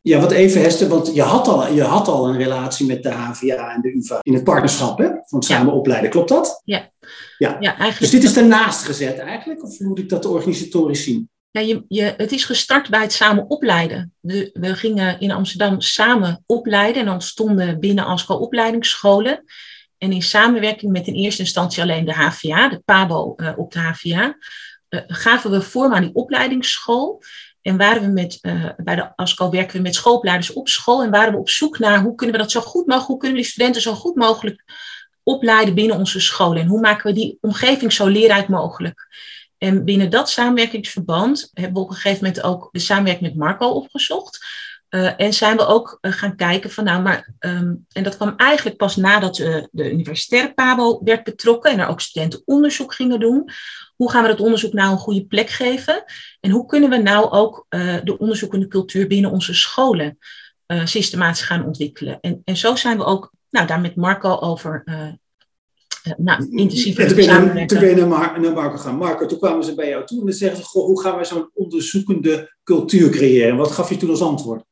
Ja, 0.05 0.19
wat 0.19 0.31
even 0.31 0.61
Hester, 0.61 0.87
want 0.87 1.13
je 1.13 1.21
had, 1.21 1.47
al, 1.47 1.73
je 1.73 1.83
had 1.83 2.07
al 2.07 2.27
een 2.27 2.37
relatie 2.37 2.85
met 2.85 3.03
de 3.03 3.09
HVA 3.09 3.73
en 3.73 3.81
de 3.81 3.95
UvA 3.95 4.19
in 4.21 4.33
het 4.33 4.43
partnerschap 4.43 4.97
hè, 4.97 5.05
van 5.05 5.39
het 5.39 5.45
samen 5.45 5.73
opleiden, 5.73 6.09
klopt 6.09 6.29
dat? 6.29 6.61
Ja. 6.65 6.91
ja. 7.37 7.57
ja 7.59 7.77
eigenlijk 7.77 7.99
dus 7.99 8.09
dit 8.09 8.23
is 8.23 8.33
daarnaast 8.33 8.83
gezet 8.83 9.17
eigenlijk, 9.17 9.63
of 9.63 9.79
moet 9.79 9.99
ik 9.99 10.09
dat 10.09 10.25
organisatorisch 10.25 11.03
zien? 11.03 11.29
Ja, 11.51 11.61
je, 11.61 11.85
je, 11.87 12.13
het 12.17 12.31
is 12.31 12.45
gestart 12.45 12.89
bij 12.89 13.01
het 13.01 13.13
samen 13.13 13.49
opleiden. 13.49 14.13
De, 14.19 14.49
we 14.53 14.75
gingen 14.75 15.19
in 15.19 15.31
Amsterdam 15.31 15.81
samen 15.81 16.43
opleiden 16.45 17.01
en 17.01 17.07
dan 17.07 17.21
stonden 17.21 17.79
binnen 17.79 18.05
ASCO 18.05 18.35
opleidingsscholen. 18.35 19.43
En 19.97 20.11
in 20.11 20.21
samenwerking 20.21 20.91
met 20.91 21.07
in 21.07 21.13
eerste 21.13 21.41
instantie 21.41 21.81
alleen 21.81 22.05
de 22.05 22.13
HVA, 22.13 22.69
de 22.69 22.81
PABO 22.85 23.33
uh, 23.37 23.51
op 23.55 23.71
de 23.71 23.79
HVA, 23.79 24.37
uh, 24.89 25.01
gaven 25.07 25.51
we 25.51 25.61
vorm 25.61 25.93
aan 25.93 26.01
die 26.01 26.13
opleidingsschool. 26.13 27.21
En 27.63 27.77
waren 27.77 28.01
we 28.01 28.07
met, 28.07 28.39
bij 28.77 28.95
de 28.95 29.15
ASCO 29.15 29.49
werken 29.49 29.75
we 29.75 29.81
met 29.81 29.95
schoolopleiders 29.95 30.53
op 30.53 30.67
school 30.67 31.03
en 31.03 31.11
waren 31.11 31.33
we 31.33 31.39
op 31.39 31.49
zoek 31.49 31.79
naar 31.79 32.01
hoe 32.01 32.15
kunnen 32.15 32.35
we 32.35 32.41
dat 32.41 32.51
zo 32.51 32.61
goed 32.61 32.85
mogelijk, 32.85 33.07
hoe 33.07 33.17
kunnen 33.17 33.37
we 33.37 33.43
die 33.43 33.51
studenten 33.51 33.81
zo 33.81 33.93
goed 33.93 34.15
mogelijk 34.15 34.63
opleiden 35.23 35.75
binnen 35.75 35.97
onze 35.97 36.19
scholen 36.19 36.61
en 36.61 36.67
hoe 36.67 36.79
maken 36.79 37.05
we 37.05 37.19
die 37.19 37.37
omgeving 37.41 37.93
zo 37.93 38.07
leerrijk 38.07 38.47
mogelijk. 38.47 39.07
En 39.57 39.85
binnen 39.85 40.09
dat 40.09 40.29
samenwerkingsverband 40.29 41.49
hebben 41.53 41.73
we 41.73 41.79
op 41.79 41.89
een 41.89 41.95
gegeven 41.95 42.25
moment 42.25 42.43
ook 42.43 42.69
de 42.71 42.79
samenwerking 42.79 43.29
met 43.29 43.37
Marco 43.37 43.67
opgezocht. 43.67 44.45
Uh, 44.89 45.19
en 45.19 45.33
zijn 45.33 45.57
we 45.57 45.65
ook 45.65 45.97
uh, 46.01 46.11
gaan 46.11 46.35
kijken 46.35 46.71
van 46.71 46.83
nou, 46.83 47.01
maar, 47.01 47.33
um, 47.39 47.85
en 47.91 48.03
dat 48.03 48.15
kwam 48.15 48.33
eigenlijk 48.37 48.77
pas 48.77 48.95
nadat 48.95 49.37
uh, 49.37 49.63
de 49.71 49.91
universitaire 49.91 50.53
PABO 50.53 51.01
werd 51.03 51.23
betrokken 51.23 51.71
en 51.71 51.79
er 51.79 51.87
ook 51.87 52.01
studenten 52.01 52.41
onderzoek 52.45 52.93
gingen 52.93 53.19
doen. 53.19 53.49
Hoe 54.03 54.11
gaan 54.11 54.23
we 54.23 54.29
dat 54.29 54.39
onderzoek 54.39 54.73
nou 54.73 54.91
een 54.91 54.97
goede 54.97 55.25
plek 55.25 55.49
geven? 55.49 56.03
En 56.39 56.51
hoe 56.51 56.65
kunnen 56.65 56.89
we 56.89 56.97
nou 56.97 57.29
ook 57.29 57.65
de 58.03 58.15
onderzoekende 58.17 58.67
cultuur 58.67 59.07
binnen 59.07 59.31
onze 59.31 59.53
scholen 59.53 60.17
systematisch 60.83 61.41
gaan 61.41 61.65
ontwikkelen? 61.65 62.17
En, 62.21 62.41
en 62.43 62.57
zo 62.57 62.75
zijn 62.75 62.97
we 62.97 63.03
ook 63.03 63.33
nou, 63.49 63.67
daar 63.67 63.81
met 63.81 63.95
Marco 63.95 64.39
over 64.39 64.83
nou, 66.17 66.47
intensief 66.49 66.97
en 66.97 67.07
toen 67.07 67.15
ben, 67.15 67.25
je, 67.59 67.65
toen 67.65 67.79
ben 67.79 67.89
je 67.89 68.05
naar, 68.05 68.39
naar 68.41 68.53
Marco 68.53 68.77
gaan. 68.77 68.95
Marco, 68.95 69.25
toen 69.25 69.39
kwamen 69.39 69.63
ze 69.63 69.75
bij 69.75 69.89
jou 69.89 70.05
toe 70.05 70.19
en 70.19 70.25
dan 70.25 70.33
zeggen 70.33 70.57
ze, 70.57 70.63
goh, 70.63 70.85
hoe 70.85 71.01
gaan 71.01 71.15
wij 71.15 71.25
zo'n 71.25 71.49
onderzoekende 71.53 72.55
cultuur 72.63 73.09
creëren? 73.09 73.57
Wat 73.57 73.71
gaf 73.71 73.89
je 73.89 73.97
toen 73.97 74.09
als 74.09 74.21
antwoord? 74.21 74.63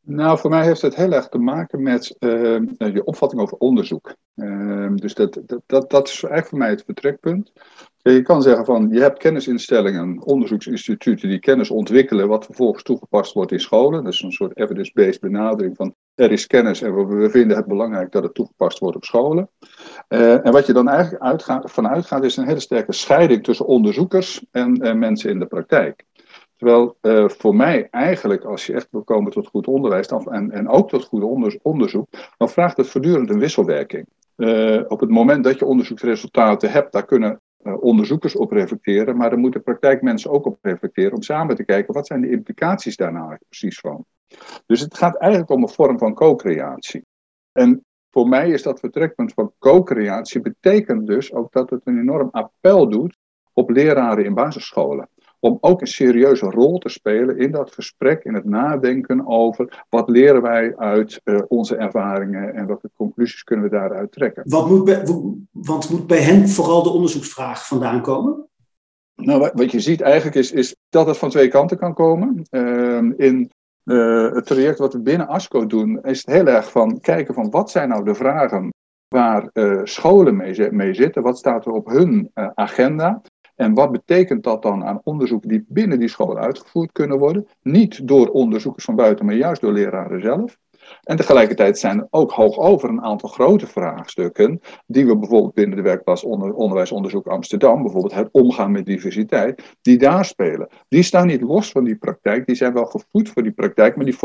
Nou, 0.00 0.38
voor 0.38 0.50
mij 0.50 0.64
heeft 0.64 0.82
het 0.82 0.94
heel 0.94 1.12
erg 1.12 1.28
te 1.28 1.38
maken 1.38 1.82
met 1.82 2.16
uh, 2.18 2.58
je 2.76 3.04
opvatting 3.04 3.42
over 3.42 3.56
onderzoek. 3.56 4.14
Uh, 4.34 4.88
dus 4.94 5.14
dat, 5.14 5.40
dat, 5.46 5.62
dat, 5.66 5.90
dat 5.90 6.08
is 6.08 6.14
eigenlijk 6.14 6.46
voor 6.46 6.58
mij 6.58 6.70
het 6.70 6.82
vertrekpunt. 6.84 7.52
Je 8.02 8.22
kan 8.22 8.42
zeggen 8.42 8.64
van, 8.64 8.88
je 8.92 9.00
hebt 9.00 9.18
kennisinstellingen, 9.18 10.22
onderzoeksinstituten 10.22 11.28
die 11.28 11.38
kennis 11.38 11.70
ontwikkelen, 11.70 12.28
wat 12.28 12.44
vervolgens 12.44 12.82
toegepast 12.82 13.32
wordt 13.32 13.52
in 13.52 13.60
scholen. 13.60 14.04
Dat 14.04 14.12
is 14.12 14.22
een 14.22 14.32
soort 14.32 14.56
evidence-based 14.56 15.20
benadering 15.20 15.76
van, 15.76 15.94
er 16.14 16.32
is 16.32 16.46
kennis 16.46 16.82
en 16.82 17.08
we 17.08 17.30
vinden 17.30 17.56
het 17.56 17.66
belangrijk 17.66 18.12
dat 18.12 18.22
het 18.22 18.34
toegepast 18.34 18.78
wordt 18.78 18.96
op 18.96 19.04
scholen. 19.04 19.50
Uh, 20.08 20.46
en 20.46 20.52
wat 20.52 20.66
je 20.66 20.72
dan 20.72 20.88
eigenlijk 20.88 21.22
uitgaat, 21.22 21.70
van 21.70 21.88
uitgaat, 21.88 22.24
is 22.24 22.36
een 22.36 22.46
hele 22.46 22.60
sterke 22.60 22.92
scheiding 22.92 23.44
tussen 23.44 23.66
onderzoekers 23.66 24.44
en 24.50 24.98
mensen 24.98 25.30
in 25.30 25.38
de 25.38 25.46
praktijk. 25.46 26.04
Terwijl 26.56 26.96
uh, 27.02 27.28
voor 27.28 27.56
mij 27.56 27.88
eigenlijk, 27.90 28.44
als 28.44 28.66
je 28.66 28.72
echt 28.72 28.88
wil 28.90 29.02
komen 29.02 29.32
tot 29.32 29.46
goed 29.46 29.66
onderwijs 29.66 30.08
dan, 30.08 30.32
en, 30.32 30.50
en 30.50 30.68
ook 30.68 30.88
tot 30.88 31.04
goed 31.04 31.22
onderzoek, 31.62 32.06
dan 32.36 32.48
vraagt 32.48 32.76
het 32.76 32.86
voortdurend 32.86 33.30
een 33.30 33.38
wisselwerking. 33.38 34.06
Uh, 34.36 34.80
op 34.88 35.00
het 35.00 35.10
moment 35.10 35.44
dat 35.44 35.58
je 35.58 35.64
onderzoeksresultaten 35.64 36.70
hebt, 36.70 36.92
daar 36.92 37.04
kunnen 37.04 37.40
onderzoekers 37.78 38.36
op 38.36 38.50
reflecteren, 38.50 39.16
maar 39.16 39.30
daar 39.30 39.38
moeten 39.38 39.62
praktijkmensen 39.62 40.30
ook 40.30 40.46
op 40.46 40.58
reflecteren 40.62 41.12
om 41.12 41.22
samen 41.22 41.56
te 41.56 41.64
kijken 41.64 41.94
wat 41.94 42.06
zijn 42.06 42.20
de 42.20 42.30
implicaties 42.30 42.96
daar 42.96 43.12
nou 43.12 43.36
precies 43.48 43.78
van. 43.78 44.04
Dus 44.66 44.80
het 44.80 44.96
gaat 44.96 45.16
eigenlijk 45.16 45.50
om 45.50 45.62
een 45.62 45.68
vorm 45.68 45.98
van 45.98 46.14
co-creatie. 46.14 47.04
En 47.52 47.84
voor 48.10 48.28
mij 48.28 48.50
is 48.50 48.62
dat 48.62 48.80
vertrekpunt 48.80 49.32
van 49.32 49.52
co-creatie 49.58 50.40
betekent 50.40 51.06
dus 51.06 51.32
ook 51.32 51.52
dat 51.52 51.70
het 51.70 51.80
een 51.84 51.98
enorm 51.98 52.28
appel 52.30 52.88
doet 52.88 53.16
op 53.52 53.70
leraren 53.70 54.24
in 54.24 54.34
basisscholen 54.34 55.08
om 55.40 55.58
ook 55.60 55.80
een 55.80 55.86
serieuze 55.86 56.46
rol 56.46 56.78
te 56.78 56.88
spelen 56.88 57.38
in 57.38 57.50
dat 57.50 57.72
gesprek, 57.72 58.24
in 58.24 58.34
het 58.34 58.44
nadenken 58.44 59.26
over 59.26 59.84
wat 59.88 60.08
leren 60.08 60.42
wij 60.42 60.76
uit 60.76 61.20
uh, 61.24 61.40
onze 61.48 61.76
ervaringen 61.76 62.54
en 62.54 62.66
welke 62.66 62.90
conclusies 62.96 63.44
kunnen 63.44 63.64
we 63.64 63.70
daaruit 63.70 64.12
trekken. 64.12 64.42
Wat 64.46 64.68
moet 64.68 64.84
bij, 64.84 65.02
want 65.52 65.90
moet 65.90 66.06
bij 66.06 66.22
hen 66.22 66.48
vooral 66.48 66.82
de 66.82 66.90
onderzoeksvraag 66.90 67.66
vandaan 67.66 68.02
komen? 68.02 68.48
Nou, 69.14 69.50
wat, 69.54 69.70
je 69.70 69.80
ziet 69.80 70.00
eigenlijk 70.00 70.36
is, 70.36 70.52
is 70.52 70.76
dat 70.88 71.06
het 71.06 71.18
van 71.18 71.30
twee 71.30 71.48
kanten 71.48 71.78
kan 71.78 71.94
komen. 71.94 72.46
Uh, 72.50 72.96
in 73.16 73.50
uh, 73.84 74.32
het 74.32 74.46
traject 74.46 74.78
wat 74.78 74.92
we 74.92 75.00
binnen 75.00 75.28
ASCO 75.28 75.66
doen, 75.66 76.02
is 76.02 76.24
het 76.24 76.34
heel 76.34 76.46
erg 76.46 76.70
van 76.70 77.00
kijken 77.00 77.34
van 77.34 77.50
wat 77.50 77.70
zijn 77.70 77.88
nou 77.88 78.04
de 78.04 78.14
vragen 78.14 78.72
waar 79.08 79.50
uh, 79.52 79.80
scholen 79.84 80.36
mee, 80.36 80.72
mee, 80.72 80.94
zitten, 80.94 81.22
wat 81.22 81.38
staat 81.38 81.66
er 81.66 81.72
op 81.72 81.86
hun 81.86 82.30
agenda. 82.54 83.20
En 83.60 83.74
wat 83.74 83.92
betekent 83.92 84.42
dat 84.42 84.62
dan 84.62 84.84
aan 84.84 85.00
onderzoeken 85.04 85.48
die 85.48 85.64
binnen 85.68 85.98
die 85.98 86.08
school 86.08 86.38
uitgevoerd 86.38 86.92
kunnen 86.92 87.18
worden? 87.18 87.46
Niet 87.62 88.08
door 88.08 88.28
onderzoekers 88.28 88.84
van 88.84 88.96
buiten, 88.96 89.26
maar 89.26 89.34
juist 89.34 89.60
door 89.60 89.72
leraren 89.72 90.20
zelf. 90.20 90.58
En 91.02 91.16
tegelijkertijd 91.16 91.78
zijn 91.78 91.98
er 91.98 92.06
ook 92.10 92.30
hoog 92.30 92.58
over 92.58 92.88
een 92.88 93.02
aantal 93.02 93.28
grote 93.28 93.66
vraagstukken, 93.66 94.60
die 94.86 95.06
we 95.06 95.18
bijvoorbeeld 95.18 95.54
binnen 95.54 95.76
de 95.76 95.82
werkplaats 95.82 96.24
onder, 96.24 96.54
Onderwijsonderzoek 96.54 97.26
Amsterdam, 97.26 97.82
bijvoorbeeld 97.82 98.14
het 98.14 98.28
omgaan 98.32 98.72
met 98.72 98.86
diversiteit, 98.86 99.76
die 99.82 99.98
daar 99.98 100.24
spelen. 100.24 100.68
Die 100.88 101.02
staan 101.02 101.26
niet 101.26 101.40
los 101.42 101.70
van 101.70 101.84
die 101.84 101.96
praktijk, 101.96 102.46
die 102.46 102.56
zijn 102.56 102.72
wel 102.72 102.86
gevoed 102.86 103.28
voor 103.28 103.42
die 103.42 103.52
praktijk, 103.52 103.96
maar 103.96 104.04
die 104.04 104.18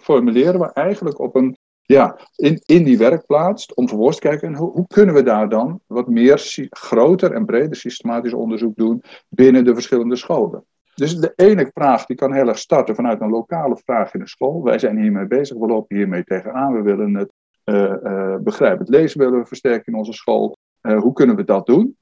formuleren 0.00 0.60
we 0.60 0.72
eigenlijk 0.72 1.18
op 1.18 1.34
een 1.34 1.56
ja, 1.92 2.18
in, 2.36 2.60
in 2.66 2.84
die 2.84 2.98
werkplaats, 2.98 3.74
om 3.74 3.88
vervolgens 3.88 4.18
te 4.18 4.28
kijken, 4.28 4.54
hoe, 4.54 4.86
kunnen 4.86 5.14
we 5.14 5.22
daar 5.22 5.48
dan 5.48 5.80
wat 5.86 6.08
meer 6.08 6.68
groter 6.70 7.32
en 7.32 7.44
breder 7.44 7.76
systematisch 7.76 8.32
onderzoek 8.32 8.76
doen 8.76 9.02
binnen 9.28 9.64
de 9.64 9.74
verschillende 9.74 10.16
scholen. 10.16 10.64
Dus 10.94 11.16
de 11.16 11.32
ene 11.36 11.70
vraag 11.74 12.06
die 12.06 12.16
kan 12.16 12.32
heel 12.32 12.48
erg 12.48 12.58
starten 12.58 12.94
vanuit 12.94 13.20
een 13.20 13.30
lokale 13.30 13.76
vraag 13.84 14.14
in 14.14 14.20
de 14.20 14.28
school. 14.28 14.62
Wij 14.62 14.78
zijn 14.78 14.98
hiermee 14.98 15.26
bezig, 15.26 15.56
we 15.58 15.66
lopen 15.66 15.96
hiermee 15.96 16.24
tegenaan, 16.24 16.72
we 16.72 16.82
willen 16.82 17.14
het 17.14 17.32
uh, 17.64 17.94
uh, 18.02 18.36
begrijpend 18.36 18.88
lezen 18.88 19.20
willen 19.20 19.38
we 19.38 19.46
versterken 19.46 19.92
in 19.92 19.98
onze 19.98 20.12
school. 20.12 20.56
Uh, 20.82 21.00
hoe 21.00 21.12
kunnen 21.12 21.36
we 21.36 21.44
dat 21.44 21.66
doen? 21.66 21.96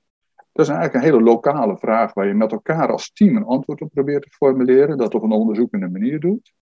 Dat 0.53 0.67
is 0.67 0.73
eigenlijk 0.73 0.95
een 0.95 1.13
hele 1.13 1.25
lokale 1.25 1.77
vraag 1.79 2.15
waar 2.15 2.27
je 2.27 2.35
met 2.35 2.53
elkaar 2.53 2.93
als 2.93 3.13
team 3.13 3.37
een 3.37 3.45
antwoord 3.45 3.81
op 3.81 3.91
probeert 3.91 4.23
te 4.23 4.31
formuleren, 4.31 4.99
dat 4.99 5.15
op 5.15 5.23
een 5.23 5.33
onderzoekende 5.33 5.89
manier 5.89 6.21
doet. 6.21 6.53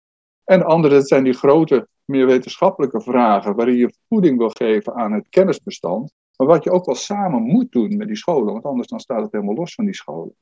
En 0.47 0.59
de 0.59 0.65
andere, 0.65 1.03
zijn 1.03 1.25
die 1.25 1.33
grote, 1.33 1.88
meer 2.05 2.26
wetenschappelijke 2.26 3.00
vragen, 3.00 3.55
waarin 3.55 3.76
je 3.76 3.95
voeding 4.09 4.38
wil 4.38 4.50
geven 4.50 4.95
aan 4.95 5.12
het 5.12 5.29
kennisbestand. 5.29 6.12
Maar 6.37 6.47
wat 6.47 6.65
je 6.65 6.71
ook 6.71 6.87
wel 6.87 6.95
samen 6.95 7.43
moet 7.43 7.73
doen 7.73 7.97
met 7.97 8.07
die 8.07 8.17
scholen, 8.17 8.53
want 8.53 8.65
anders 8.65 8.88
dan 8.88 9.00
staat 9.00 9.23
het 9.23 9.33
helemaal 9.33 9.55
los 9.55 9.75
van 9.75 9.85
die 9.85 9.95
scholen. 9.95 10.35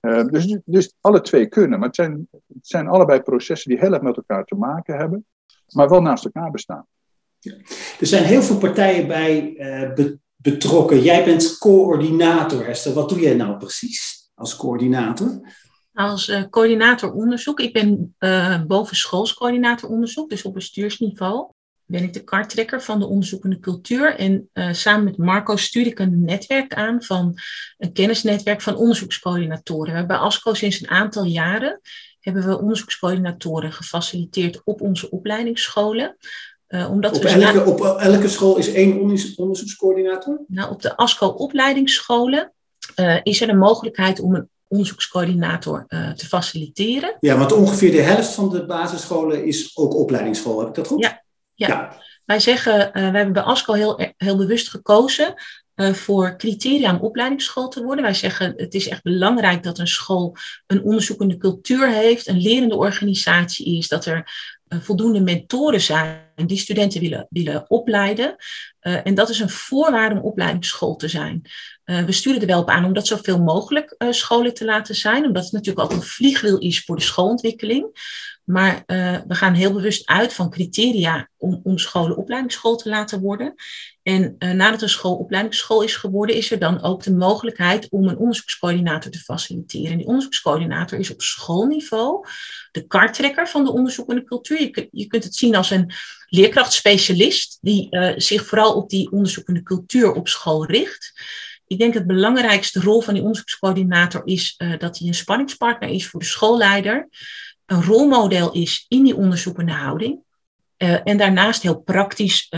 Uh, 0.00 0.24
dus, 0.24 0.58
dus 0.64 0.94
alle 1.00 1.20
twee 1.20 1.46
kunnen, 1.46 1.78
maar 1.78 1.88
het 1.88 1.96
zijn, 1.96 2.28
het 2.30 2.66
zijn 2.66 2.88
allebei 2.88 3.20
processen 3.20 3.70
die 3.70 3.78
heel 3.78 3.92
erg 3.92 4.02
met 4.02 4.16
elkaar 4.16 4.44
te 4.44 4.54
maken 4.54 4.96
hebben, 4.96 5.26
maar 5.68 5.88
wel 5.88 6.02
naast 6.02 6.24
elkaar 6.24 6.50
bestaan. 6.50 6.86
Ja. 7.38 7.54
Er 8.00 8.06
zijn 8.06 8.24
heel 8.24 8.42
veel 8.42 8.58
partijen 8.58 9.06
bij 9.06 9.54
uh, 9.56 10.10
betrokken. 10.36 11.00
Jij 11.00 11.24
bent 11.24 11.58
coördinator, 11.58 12.66
Hester. 12.66 12.92
Wat 12.92 13.08
doe 13.08 13.20
jij 13.20 13.34
nou 13.34 13.56
precies 13.56 14.30
als 14.34 14.56
coördinator? 14.56 15.40
Als 15.94 16.28
uh, 16.28 16.42
coördinator 16.50 17.12
onderzoek. 17.12 17.60
Ik 17.60 17.72
ben 17.72 18.14
uh, 18.18 18.62
bovenschoolscoördinator 18.62 19.90
onderzoek, 19.90 20.30
dus 20.30 20.42
op 20.42 20.54
bestuursniveau. 20.54 21.50
Ben 21.84 22.02
ik 22.02 22.12
de 22.12 22.24
karttrekker 22.24 22.82
van 22.82 22.98
de 22.98 23.06
onderzoekende 23.06 23.58
cultuur. 23.58 24.16
En 24.16 24.48
uh, 24.54 24.72
samen 24.72 25.04
met 25.04 25.16
Marco 25.16 25.56
stuur 25.56 25.86
ik 25.86 25.98
een 25.98 26.24
netwerk 26.24 26.74
aan 26.74 27.02
van 27.02 27.38
een 27.78 27.92
kennisnetwerk 27.92 28.60
van 28.60 28.76
onderzoekscoördinatoren. 28.76 29.92
We 29.92 29.98
hebben 29.98 30.20
ASCO 30.20 30.54
sinds 30.54 30.80
een 30.80 30.90
aantal 30.90 31.24
jaren 31.24 31.80
hebben 32.22 32.46
we 32.46 32.58
onderzoekscoördinatoren 32.58 33.72
gefaciliteerd 33.72 34.60
op 34.64 34.80
onze 34.80 35.10
opleidingsscholen. 35.10 36.16
Uh, 36.68 36.90
omdat 36.90 37.16
op, 37.16 37.22
we 37.22 37.28
elke, 37.28 37.70
op 37.70 37.80
elke 37.80 38.28
school 38.28 38.56
is 38.56 38.72
één 38.72 39.00
onderzoekscoördinator? 39.36 40.44
Nou, 40.46 40.70
op 40.70 40.82
de 40.82 40.96
ASCO-opleidingsscholen 40.96 42.52
uh, 42.96 43.18
is 43.22 43.40
er 43.40 43.46
de 43.46 43.54
mogelijkheid 43.54 44.20
om 44.20 44.34
een 44.34 44.50
onderzoekscoördinator 44.72 45.84
uh, 45.88 46.10
te 46.10 46.26
faciliteren. 46.26 47.16
Ja, 47.20 47.38
want 47.38 47.52
ongeveer 47.52 47.90
de 47.90 48.00
helft 48.00 48.34
van 48.34 48.50
de 48.50 48.66
basisscholen 48.66 49.44
is 49.44 49.76
ook 49.76 49.94
opleidingsschool. 49.94 50.58
Heb 50.58 50.68
ik 50.68 50.74
dat 50.74 50.86
goed? 50.86 51.02
Ja, 51.02 51.22
ja. 51.54 51.68
ja. 51.68 51.96
wij 52.24 52.40
zeggen, 52.40 52.86
uh, 52.86 52.92
wij 52.92 53.02
hebben 53.02 53.32
bij 53.32 53.42
ASCO 53.42 53.72
heel, 53.72 54.00
heel 54.16 54.36
bewust 54.36 54.68
gekozen 54.68 55.34
uh, 55.76 55.92
voor 55.92 56.36
criteria 56.36 56.94
om 56.94 57.00
opleidingsschool 57.00 57.68
te 57.68 57.82
worden. 57.82 58.04
Wij 58.04 58.14
zeggen, 58.14 58.52
het 58.56 58.74
is 58.74 58.88
echt 58.88 59.02
belangrijk 59.02 59.62
dat 59.62 59.78
een 59.78 59.86
school 59.86 60.36
een 60.66 60.82
onderzoekende 60.82 61.36
cultuur 61.36 61.88
heeft, 61.88 62.28
een 62.28 62.40
lerende 62.40 62.76
organisatie 62.76 63.78
is, 63.78 63.88
dat 63.88 64.04
er 64.04 64.30
voldoende 64.80 65.20
mentoren 65.20 65.80
zijn 65.80 66.20
die 66.46 66.58
studenten 66.58 67.00
willen, 67.00 67.26
willen 67.30 67.70
opleiden. 67.70 68.36
Uh, 68.82 69.06
en 69.06 69.14
dat 69.14 69.28
is 69.28 69.40
een 69.40 69.50
voorwaarde 69.50 70.14
om 70.14 70.20
opleidingsschool 70.20 70.96
te 70.96 71.08
zijn. 71.08 71.42
Uh, 71.84 72.04
we 72.04 72.12
sturen 72.12 72.40
er 72.40 72.46
wel 72.46 72.60
op 72.60 72.68
aan 72.68 72.84
om 72.84 72.92
dat 72.92 73.06
zoveel 73.06 73.42
mogelijk 73.42 73.94
scholen 74.10 74.54
te 74.54 74.64
laten 74.64 74.94
zijn, 74.94 75.24
omdat 75.24 75.44
het 75.44 75.52
natuurlijk 75.52 75.90
ook 75.90 75.96
een 75.96 76.02
vliegwiel 76.02 76.58
is 76.58 76.84
voor 76.84 76.96
de 76.96 77.02
schoolontwikkeling. 77.02 77.86
Maar 78.52 78.82
we 79.26 79.34
gaan 79.34 79.54
heel 79.54 79.72
bewust 79.72 80.06
uit 80.06 80.32
van 80.32 80.50
criteria 80.50 81.28
om, 81.36 81.60
om 81.62 81.78
scholen 81.78 82.16
opleidingsschool 82.16 82.76
te 82.76 82.88
laten 82.88 83.20
worden. 83.20 83.54
En 84.02 84.36
nadat 84.38 84.82
een 84.82 84.88
school 84.88 85.16
opleidingsschool 85.16 85.82
is 85.82 85.96
geworden, 85.96 86.36
is 86.36 86.50
er 86.50 86.58
dan 86.58 86.82
ook 86.82 87.02
de 87.02 87.12
mogelijkheid 87.12 87.88
om 87.90 88.08
een 88.08 88.16
onderzoekscoördinator 88.16 89.10
te 89.10 89.18
faciliteren. 89.18 89.90
En 89.90 89.98
die 89.98 90.06
onderzoekscoördinator 90.06 90.98
is 90.98 91.10
op 91.10 91.22
schoolniveau 91.22 92.26
de 92.72 92.86
karttrekker 92.86 93.48
van 93.48 93.64
de 93.64 93.72
onderzoekende 93.72 94.24
cultuur. 94.24 94.60
Je, 94.60 94.88
je 94.90 95.06
kunt 95.06 95.24
het 95.24 95.34
zien 95.34 95.56
als 95.56 95.70
een 95.70 95.92
leerkrachtspecialist 96.26 97.58
die 97.60 97.86
uh, 97.90 98.12
zich 98.16 98.46
vooral 98.46 98.74
op 98.74 98.90
die 98.90 99.10
onderzoekende 99.10 99.62
cultuur 99.62 100.12
op 100.12 100.28
school 100.28 100.66
richt. 100.66 101.12
Ik 101.66 101.78
denk 101.78 101.94
dat 101.94 102.02
de 102.02 102.14
belangrijkste 102.14 102.80
rol 102.80 103.00
van 103.00 103.14
die 103.14 103.22
onderzoekscoördinator 103.22 104.22
is 104.24 104.54
dat 104.78 104.98
hij 104.98 105.08
een 105.08 105.14
spanningspartner 105.14 105.88
is 105.88 106.06
voor 106.06 106.20
de 106.20 106.26
schoolleider, 106.26 107.08
een 107.72 107.84
rolmodel 107.84 108.52
is 108.52 108.86
in 108.88 109.02
die 109.02 109.16
onderzoekende 109.16 109.72
houding. 109.72 110.20
Uh, 110.78 110.98
en 111.04 111.16
daarnaast 111.16 111.62
heel 111.62 111.80
praktisch 111.80 112.52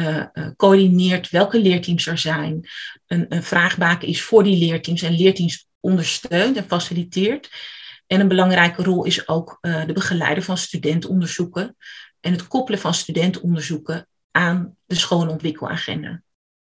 coördineert 0.56 1.30
welke 1.30 1.60
leerteams 1.60 2.06
er 2.06 2.18
zijn, 2.18 2.68
een, 3.06 3.26
een 3.28 3.42
vraagbaken 3.42 4.08
is 4.08 4.22
voor 4.22 4.42
die 4.42 4.58
leerteams 4.58 5.02
en 5.02 5.16
leerteams 5.16 5.68
ondersteunt 5.80 6.56
en 6.56 6.64
faciliteert. 6.64 7.50
En 8.06 8.20
een 8.20 8.28
belangrijke 8.28 8.82
rol 8.82 9.04
is 9.04 9.28
ook 9.28 9.58
de 9.60 9.92
begeleider 9.92 10.42
van 10.42 10.56
studentonderzoeken 10.56 11.76
en 12.20 12.32
het 12.32 12.46
koppelen 12.46 12.80
van 12.80 12.94
studentenonderzoeken 12.94 14.08
aan 14.30 14.76
de 14.84 14.94
schoolontwikkelagenda. 14.94 16.22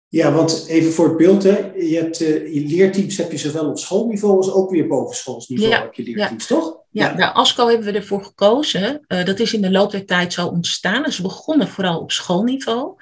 Ja, 0.07 0.31
want 0.31 0.65
even 0.67 0.91
voor 0.91 1.07
het 1.07 1.17
beeld, 1.17 1.43
hè. 1.43 1.71
Je, 1.75 1.95
hebt, 1.95 2.21
uh, 2.21 2.53
je 2.53 2.65
leerteams 2.67 3.17
heb 3.17 3.31
je 3.31 3.37
zowel 3.37 3.69
op 3.69 3.77
schoolniveau 3.79 4.37
als 4.37 4.51
ook 4.51 4.71
weer 4.71 4.87
bovenschoolsniveau 4.87 5.71
ja, 5.71 5.81
heb 5.81 5.93
je 5.93 6.03
leerteams, 6.03 6.47
ja. 6.47 6.55
toch? 6.55 6.78
Ja, 6.91 7.15
bij 7.15 7.25
ASCO 7.25 7.67
hebben 7.67 7.85
we 7.85 7.99
ervoor 7.99 8.23
gekozen. 8.23 9.05
Uh, 9.07 9.25
dat 9.25 9.39
is 9.39 9.53
in 9.53 9.61
de 9.61 9.71
loop 9.71 9.91
der 9.91 10.05
tijd 10.05 10.33
zo 10.33 10.47
ontstaan. 10.47 11.03
Dus 11.03 11.17
we 11.17 11.23
begonnen 11.23 11.67
vooral 11.67 11.99
op 11.99 12.11
schoolniveau. 12.11 12.95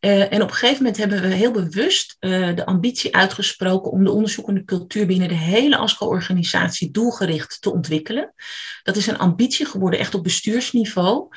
Uh, 0.00 0.32
en 0.32 0.42
op 0.42 0.48
een 0.48 0.54
gegeven 0.54 0.76
moment 0.76 0.96
hebben 0.96 1.20
we 1.20 1.28
heel 1.28 1.50
bewust 1.50 2.16
de 2.18 2.66
ambitie 2.66 3.14
uitgesproken 3.14 3.90
om 3.90 4.04
de 4.04 4.10
onderzoekende 4.10 4.64
cultuur 4.64 5.06
binnen 5.06 5.28
de 5.28 5.34
hele 5.34 5.76
ASCO-organisatie 5.76 6.90
doelgericht 6.90 7.60
te 7.60 7.72
ontwikkelen. 7.72 8.34
Dat 8.82 8.96
is 8.96 9.06
een 9.06 9.18
ambitie 9.18 9.66
geworden, 9.66 10.00
echt 10.00 10.14
op 10.14 10.22
bestuursniveau. 10.22 11.28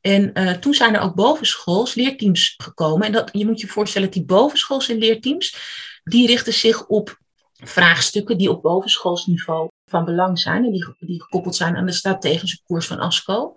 En 0.00 0.32
toen 0.60 0.74
zijn 0.74 0.94
er 0.94 1.00
ook 1.00 1.14
bovenschools 1.14 1.94
leerteams 1.94 2.54
gekomen. 2.56 3.06
En 3.06 3.12
dat, 3.12 3.30
je 3.32 3.46
moet 3.46 3.60
je 3.60 3.66
voorstellen, 3.66 4.10
die 4.10 4.24
bovenschoolse 4.24 4.98
leerteams, 4.98 5.56
die 6.04 6.26
richten 6.26 6.52
zich 6.52 6.86
op 6.86 7.18
vraagstukken 7.64 8.38
die 8.38 8.50
op 8.50 8.62
bovenschoolsniveau 8.62 9.68
van 9.90 10.04
belang 10.04 10.38
zijn. 10.38 10.64
En 10.64 10.72
die, 10.72 10.94
die 10.98 11.22
gekoppeld 11.22 11.56
zijn 11.56 11.76
aan 11.76 11.86
de 11.86 11.92
strategische 11.92 12.60
koers 12.64 12.86
van 12.86 12.98
ASCO. 12.98 13.54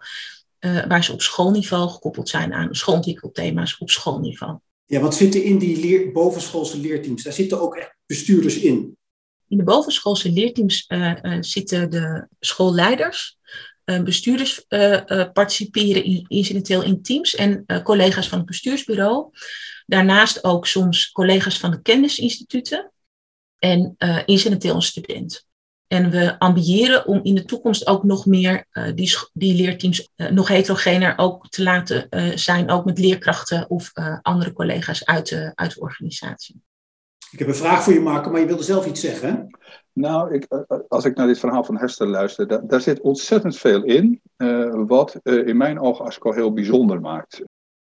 Uh, 0.59 0.85
waar 0.85 1.03
ze 1.03 1.13
op 1.13 1.21
schoolniveau 1.21 1.89
gekoppeld 1.89 2.29
zijn 2.29 2.53
aan 2.53 2.75
schoolontwikkelthema's 2.75 3.77
op 3.77 3.89
schoolniveau. 3.89 4.59
Ja, 4.85 4.99
wat 4.99 5.15
zitten 5.15 5.43
in 5.43 5.57
die 5.57 5.79
leer, 5.79 6.11
bovenschoolse 6.11 6.79
leerteams? 6.79 7.23
Daar 7.23 7.33
zitten 7.33 7.61
ook 7.61 7.75
echt 7.75 7.95
bestuurders 8.05 8.59
in. 8.59 8.97
In 9.47 9.57
de 9.57 9.63
bovenschoolse 9.63 10.31
leerteams 10.31 10.85
uh, 10.87 11.13
uh, 11.21 11.37
zitten 11.39 11.89
de 11.89 12.27
schoolleiders, 12.39 13.37
bestuurders 14.03 14.65
participeren 15.33 16.03
in, 16.03 16.25
incidenteel 16.27 16.83
in 16.83 17.01
teams 17.01 17.35
en 17.35 17.65
collega's 17.83 18.27
van 18.27 18.37
het 18.37 18.47
bestuursbureau. 18.47 19.29
Daarnaast 19.85 20.43
ook 20.43 20.67
soms 20.67 21.11
collega's 21.11 21.59
van 21.59 21.71
de 21.71 21.81
kennisinstituten 21.81 22.91
en 23.59 23.95
incidenteel 24.25 24.75
een 24.75 24.81
student. 24.81 25.47
En 25.89 26.09
we 26.09 26.39
ambiëren 26.39 27.05
om 27.07 27.19
in 27.23 27.35
de 27.35 27.45
toekomst 27.45 27.87
ook 27.87 28.03
nog 28.03 28.25
meer 28.25 28.65
uh, 28.71 28.83
die, 28.95 29.17
die 29.33 29.55
leerteams 29.55 30.09
uh, 30.15 30.29
nog 30.29 30.47
heterogener 30.47 31.13
ook 31.17 31.49
te 31.49 31.63
laten 31.63 32.07
uh, 32.09 32.35
zijn, 32.35 32.69
ook 32.69 32.85
met 32.85 32.99
leerkrachten 32.99 33.69
of 33.69 33.91
andere 34.21 34.53
collega's 34.53 35.05
uit 35.05 35.29
de, 35.29 35.51
uit 35.55 35.73
de 35.73 35.79
organisatie. 35.79 36.61
Ik 37.31 37.39
heb 37.39 37.47
een 37.47 37.55
vraag 37.55 37.83
voor 37.83 37.93
je, 37.93 37.99
Marco, 37.99 38.31
maar 38.31 38.39
je 38.39 38.45
wilde 38.45 38.63
zelf 38.63 38.85
iets 38.85 39.01
zeggen. 39.01 39.57
Nou, 39.93 40.33
ik, 40.33 40.47
als 40.87 41.05
ik 41.05 41.15
naar 41.15 41.27
dit 41.27 41.39
verhaal 41.39 41.63
van 41.63 41.77
Hester 41.77 42.07
luister, 42.07 42.47
daar, 42.47 42.67
daar 42.67 42.81
zit 42.81 43.01
ontzettend 43.01 43.57
veel 43.57 43.83
in, 43.83 44.21
wat 44.87 45.19
in 45.23 45.57
mijn 45.57 45.79
ogen 45.79 46.05
ASCO 46.05 46.31
heel 46.31 46.53
bijzonder 46.53 47.01
maakt 47.01 47.41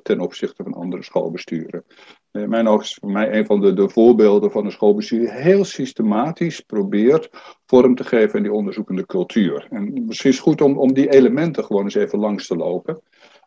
ten 0.02 0.21
opzichte 0.21 0.62
van 0.62 0.75
andere 0.75 1.02
schoolbesturen. 1.02 1.85
In 2.33 2.49
mijn 2.49 2.69
ogen 2.69 2.85
is 2.85 2.99
voor 3.00 3.11
mij 3.11 3.38
een 3.38 3.47
van 3.47 3.61
de, 3.61 3.73
de 3.73 3.88
voorbeelden 3.88 4.50
van 4.50 4.64
een 4.64 4.73
schoolbestuur 4.73 5.19
die 5.19 5.30
heel 5.30 5.64
systematisch 5.64 6.61
probeert 6.61 7.28
vorm 7.66 7.95
te 7.95 8.04
geven 8.04 8.37
aan 8.37 8.42
die 8.42 8.52
onderzoekende 8.52 9.07
cultuur. 9.07 9.66
En 9.71 10.04
misschien 10.07 10.30
is 10.30 10.37
het 10.37 10.45
goed 10.47 10.61
om, 10.61 10.78
om 10.78 10.92
die 10.92 11.12
elementen 11.12 11.64
gewoon 11.64 11.85
eens 11.85 11.95
even 11.95 12.19
langs 12.19 12.47
te 12.47 12.57
lopen. 12.57 13.02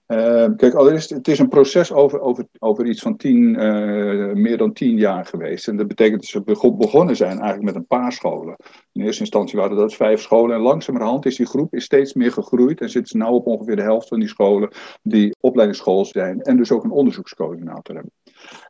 Uh, 0.08 0.46
kijk, 0.58 0.74
allereerst, 0.74 1.10
het 1.10 1.28
is 1.28 1.40
een 1.40 1.48
proces 1.48 1.92
over, 1.92 2.20
over, 2.20 2.46
over 2.60 2.86
iets 2.86 3.02
van 3.02 3.18
tien, 3.18 3.64
uh, 3.64 4.34
meer 4.34 4.58
dan 4.58 4.74
tien 4.74 4.98
jaar 4.98 5.26
geweest. 5.26 5.68
En 5.68 5.78
dat 5.78 5.88
betekent 5.88 6.22
dat 6.22 6.30
ze 6.30 6.72
begonnen 6.78 7.16
zijn 7.16 7.40
eigenlijk 7.40 7.64
met 7.64 7.76
een 7.76 7.88
paar 7.88 8.12
scholen. 8.12 8.56
In 8.92 9.02
eerste 9.02 9.22
instantie 9.22 9.60
waren 9.60 9.78
dat 9.78 9.94
vijf 9.94 10.22
scholen. 10.22 10.56
En 10.56 10.62
langzamerhand 10.62 11.26
is 11.26 11.36
die 11.36 11.46
groep 11.46 11.74
is 11.74 11.84
steeds 11.84 12.14
meer 12.14 12.32
gegroeid. 12.32 12.82
En 12.82 12.90
zitten 12.90 13.12
ze 13.12 13.26
nu 13.26 13.34
op 13.34 13.48
ongeveer 13.48 13.76
de 13.76 13.82
helft 13.82 14.08
van 14.08 14.20
die 14.20 14.28
scholen 14.28 14.70
die 15.02 15.36
opleidingsschool 15.40 16.06
zijn. 16.06 16.42
En 16.42 16.58
dus 16.58 16.72
ook 16.72 16.84
een 16.84 16.92
onderzoekscoördinator 16.92 17.96
hebben. 17.96 18.12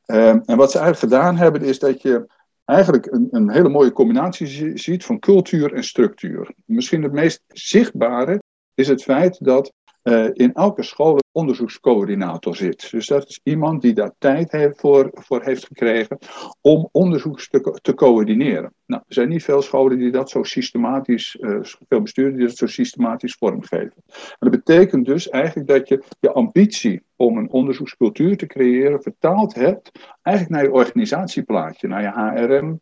Uh, 0.05 0.49
en 0.49 0.57
wat 0.57 0.71
ze 0.71 0.79
eigenlijk 0.79 1.13
gedaan 1.13 1.35
hebben, 1.35 1.61
is 1.61 1.79
dat 1.79 2.01
je 2.01 2.27
eigenlijk 2.65 3.05
een, 3.11 3.27
een 3.31 3.51
hele 3.51 3.69
mooie 3.69 3.91
combinatie 3.91 4.77
ziet 4.77 5.05
van 5.05 5.19
cultuur 5.19 5.73
en 5.73 5.83
structuur. 5.83 6.53
Misschien 6.65 7.03
het 7.03 7.11
meest 7.11 7.43
zichtbare 7.47 8.41
is 8.73 8.87
het 8.87 9.03
feit 9.03 9.45
dat 9.45 9.73
uh, 10.03 10.29
in 10.33 10.53
elke 10.53 10.83
school 10.83 11.13
een 11.13 11.23
onderzoekscoördinator 11.31 12.55
zit. 12.55 12.91
Dus 12.91 13.07
dat 13.07 13.27
is 13.27 13.39
iemand 13.43 13.81
die 13.81 13.93
daar 13.93 14.11
tijd 14.17 14.51
heeft 14.51 14.79
voor, 14.79 15.09
voor 15.13 15.43
heeft 15.43 15.65
gekregen 15.65 16.17
om 16.61 16.89
onderzoek 16.91 17.39
te, 17.81 17.93
coördineren. 17.95 18.73
Nou, 18.85 19.01
er 19.07 19.13
zijn 19.13 19.29
niet 19.29 19.43
veel 19.43 19.61
scholen 19.61 19.97
die 19.97 20.11
dat 20.11 20.29
zo 20.29 20.43
systematisch, 20.43 21.37
uh, 21.39 21.59
veel 21.87 22.01
besturen 22.01 22.35
die 22.35 22.47
dat 22.47 22.57
zo 22.57 22.67
systematisch 22.67 23.35
vormgeven. 23.35 24.03
En 24.07 24.49
dat 24.49 24.51
betekent 24.51 25.05
dus 25.05 25.29
eigenlijk 25.29 25.67
dat 25.67 25.87
je 25.87 26.03
je 26.19 26.31
ambitie 26.31 27.03
om 27.15 27.37
een 27.37 27.49
onderzoekscultuur 27.49 28.37
te 28.37 28.45
creëren 28.45 29.01
vertaald 29.01 29.55
hebt 29.55 29.91
eigenlijk 30.21 30.55
naar 30.55 30.71
je 30.71 30.77
organisatieplaatje, 30.77 31.87
naar 31.87 32.01
je 32.01 32.11
HRM 32.11 32.79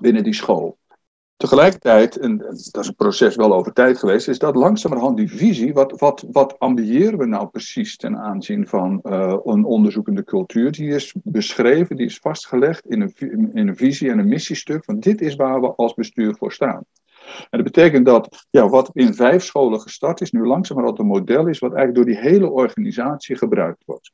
binnen 0.00 0.24
die 0.24 0.34
school. 0.34 0.78
Tegelijkertijd, 1.40 2.16
en 2.16 2.38
dat 2.38 2.82
is 2.82 2.86
een 2.88 2.94
proces 2.94 3.36
wel 3.36 3.54
over 3.54 3.72
tijd 3.72 3.98
geweest, 3.98 4.28
is 4.28 4.38
dat 4.38 4.54
langzamerhand 4.54 5.16
die 5.16 5.30
visie, 5.30 5.72
wat, 5.72 6.00
wat, 6.00 6.24
wat 6.30 6.58
ambiëren 6.58 7.18
we 7.18 7.26
nou 7.26 7.48
precies 7.48 7.96
ten 7.96 8.16
aanzien 8.16 8.68
van 8.68 9.00
uh, 9.02 9.36
een 9.44 9.64
onderzoekende 9.64 10.24
cultuur, 10.24 10.72
die 10.72 10.88
is 10.88 11.14
beschreven, 11.22 11.96
die 11.96 12.06
is 12.06 12.18
vastgelegd 12.18 12.86
in 12.86 13.00
een, 13.00 13.14
in 13.54 13.68
een 13.68 13.76
visie 13.76 14.10
en 14.10 14.18
een 14.18 14.28
missiestuk 14.28 14.84
van 14.84 15.00
dit 15.00 15.20
is 15.20 15.34
waar 15.34 15.60
we 15.60 15.74
als 15.74 15.94
bestuur 15.94 16.34
voor 16.34 16.52
staan. 16.52 16.84
En 17.26 17.62
dat 17.62 17.64
betekent 17.64 18.06
dat 18.06 18.46
ja, 18.50 18.68
wat 18.68 18.90
in 18.92 19.14
vijf 19.14 19.44
scholen 19.44 19.80
gestart 19.80 20.20
is, 20.20 20.30
nu 20.30 20.46
langzamerhand 20.46 20.98
een 20.98 21.06
model 21.06 21.46
is 21.46 21.58
wat 21.58 21.74
eigenlijk 21.74 22.06
door 22.06 22.14
die 22.14 22.30
hele 22.30 22.50
organisatie 22.50 23.36
gebruikt 23.36 23.82
wordt. 23.84 24.12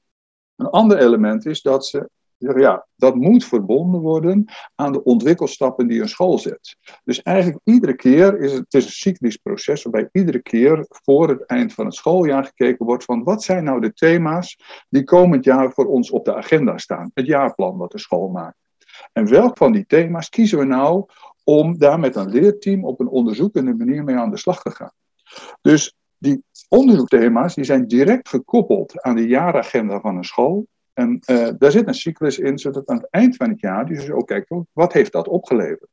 Een 0.56 0.70
ander 0.70 0.98
element 0.98 1.46
is 1.46 1.62
dat 1.62 1.86
ze 1.86 2.08
ja, 2.38 2.86
dat 2.96 3.14
moet 3.14 3.44
verbonden 3.44 4.00
worden 4.00 4.44
aan 4.74 4.92
de 4.92 5.02
ontwikkelstappen 5.02 5.86
die 5.86 6.00
een 6.00 6.08
school 6.08 6.38
zet. 6.38 6.76
Dus 7.04 7.22
eigenlijk 7.22 7.60
iedere 7.64 7.94
keer 7.94 8.40
is 8.40 8.52
het, 8.52 8.60
het 8.60 8.74
is 8.74 8.84
een 8.84 8.90
cyclisch 8.90 9.36
proces 9.36 9.82
waarbij 9.82 10.08
iedere 10.12 10.42
keer 10.42 10.86
voor 10.88 11.28
het 11.28 11.46
eind 11.46 11.72
van 11.72 11.84
het 11.84 11.94
schooljaar 11.94 12.44
gekeken 12.44 12.86
wordt 12.86 13.04
van 13.04 13.22
wat 13.22 13.42
zijn 13.42 13.64
nou 13.64 13.80
de 13.80 13.92
thema's 13.92 14.58
die 14.88 15.04
komend 15.04 15.44
jaar 15.44 15.72
voor 15.72 15.86
ons 15.86 16.10
op 16.10 16.24
de 16.24 16.34
agenda 16.34 16.78
staan. 16.78 17.10
Het 17.14 17.26
jaarplan 17.26 17.76
wat 17.76 17.92
de 17.92 17.98
school 17.98 18.28
maakt. 18.28 18.56
En 19.12 19.28
welk 19.28 19.56
van 19.56 19.72
die 19.72 19.86
thema's 19.86 20.28
kiezen 20.28 20.58
we 20.58 20.64
nou 20.64 21.04
om 21.44 21.78
daar 21.78 22.00
met 22.00 22.16
een 22.16 22.28
leerteam 22.28 22.84
op 22.84 23.00
een 23.00 23.08
onderzoekende 23.08 23.74
manier 23.74 24.04
mee 24.04 24.16
aan 24.16 24.30
de 24.30 24.38
slag 24.38 24.62
te 24.62 24.70
gaan. 24.70 24.92
Dus 25.60 25.94
die 26.18 26.42
onderzoekthema's 26.68 27.54
die 27.54 27.64
zijn 27.64 27.86
direct 27.86 28.28
gekoppeld 28.28 29.02
aan 29.02 29.16
de 29.16 29.26
jaaragenda 29.26 30.00
van 30.00 30.16
een 30.16 30.24
school. 30.24 30.66
En 30.96 31.20
uh, 31.30 31.48
daar 31.58 31.70
zit 31.70 31.86
een 31.86 31.94
cyclus 31.94 32.38
in, 32.38 32.58
zodat 32.58 32.86
aan 32.86 32.96
het 32.96 33.06
eind 33.10 33.36
van 33.36 33.48
het 33.48 33.60
jaar, 33.60 33.86
dus 33.86 34.10
ook 34.10 34.26
kijkt, 34.26 34.54
wat 34.72 34.92
heeft 34.92 35.12
dat 35.12 35.28
opgeleverd? 35.28 35.90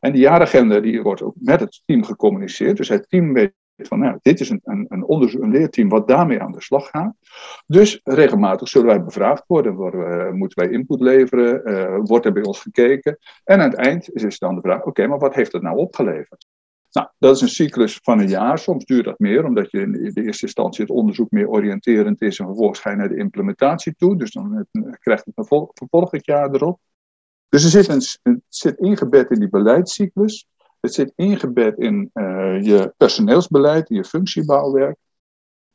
En 0.00 0.12
die 0.12 0.20
jaaragenda 0.20 0.80
die 0.80 1.02
wordt 1.02 1.22
ook 1.22 1.34
met 1.38 1.60
het 1.60 1.82
team 1.84 2.04
gecommuniceerd. 2.04 2.76
Dus 2.76 2.88
het 2.88 3.08
team 3.08 3.32
weet 3.32 3.52
van, 3.76 3.98
nou, 3.98 4.18
dit 4.22 4.40
is 4.40 4.50
een, 4.50 4.60
een, 4.64 4.86
een, 4.88 5.04
onderzoek, 5.04 5.42
een 5.42 5.50
leerteam 5.50 5.88
wat 5.88 6.08
daarmee 6.08 6.40
aan 6.40 6.52
de 6.52 6.62
slag 6.62 6.88
gaat. 6.88 7.14
Dus 7.66 8.00
regelmatig 8.04 8.68
zullen 8.68 8.86
wij 8.86 9.04
bevraagd 9.04 9.44
worden, 9.46 9.74
worden 9.74 10.26
uh, 10.26 10.32
moeten 10.32 10.64
wij 10.64 10.72
input 10.72 11.00
leveren, 11.00 11.70
uh, 11.70 11.98
wordt 12.02 12.26
er 12.26 12.32
bij 12.32 12.44
ons 12.44 12.60
gekeken. 12.60 13.18
En 13.44 13.60
aan 13.60 13.70
het 13.70 13.78
eind 13.78 14.14
is 14.14 14.38
dan 14.38 14.54
de 14.54 14.60
vraag, 14.60 14.84
oké, 14.84 15.06
maar 15.06 15.18
wat 15.18 15.34
heeft 15.34 15.52
dat 15.52 15.62
nou 15.62 15.76
opgeleverd? 15.76 16.46
Nou, 16.92 17.08
dat 17.18 17.34
is 17.34 17.40
een 17.40 17.48
cyclus 17.48 17.98
van 18.02 18.18
een 18.18 18.28
jaar. 18.28 18.58
Soms 18.58 18.84
duurt 18.84 19.04
dat 19.04 19.18
meer, 19.18 19.44
omdat 19.44 19.70
je 19.70 19.80
in 19.80 19.92
de 19.92 20.22
eerste 20.22 20.46
instantie 20.46 20.84
het 20.84 20.92
onderzoek 20.92 21.30
meer 21.30 21.48
oriënterend 21.48 22.22
is 22.22 22.38
en 22.38 22.46
vervolgens 22.46 22.80
ga 22.80 22.90
je 22.90 22.96
naar 22.96 23.08
de 23.08 23.16
implementatie 23.16 23.94
toe. 23.94 24.16
Dus 24.16 24.30
dan 24.30 24.66
krijgt 24.98 25.24
het 25.24 25.38
een 25.38 25.68
vervolgend 25.74 26.26
jaar 26.26 26.54
erop. 26.54 26.80
Dus 27.48 27.64
er 27.64 27.70
zit 27.70 27.88
een, 27.88 28.32
het 28.32 28.42
zit 28.48 28.78
ingebed 28.78 29.30
in 29.30 29.38
die 29.38 29.48
beleidscyclus. 29.48 30.46
Het 30.80 30.94
zit 30.94 31.12
ingebed 31.16 31.78
in 31.78 32.10
uh, 32.14 32.62
je 32.62 32.94
personeelsbeleid, 32.96 33.90
in 33.90 33.96
je 33.96 34.04
functiebouwwerk. 34.04 34.96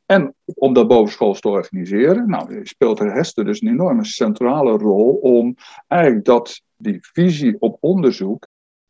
En 0.05 0.35
om 0.45 0.73
dat 0.73 0.87
bovenschools 0.87 1.39
te 1.39 1.49
organiseren, 1.49 2.29
nou, 2.29 2.65
speelt 2.65 2.99
Hester 2.99 3.45
dus 3.45 3.61
een 3.61 3.67
enorme 3.67 4.05
centrale 4.05 4.71
rol 4.71 5.13
om 5.13 5.55
eigenlijk 5.87 6.25
dat, 6.25 6.61
die 6.75 6.97
visie 7.01 7.55
op 7.59 7.77
onderzoek 7.79 8.47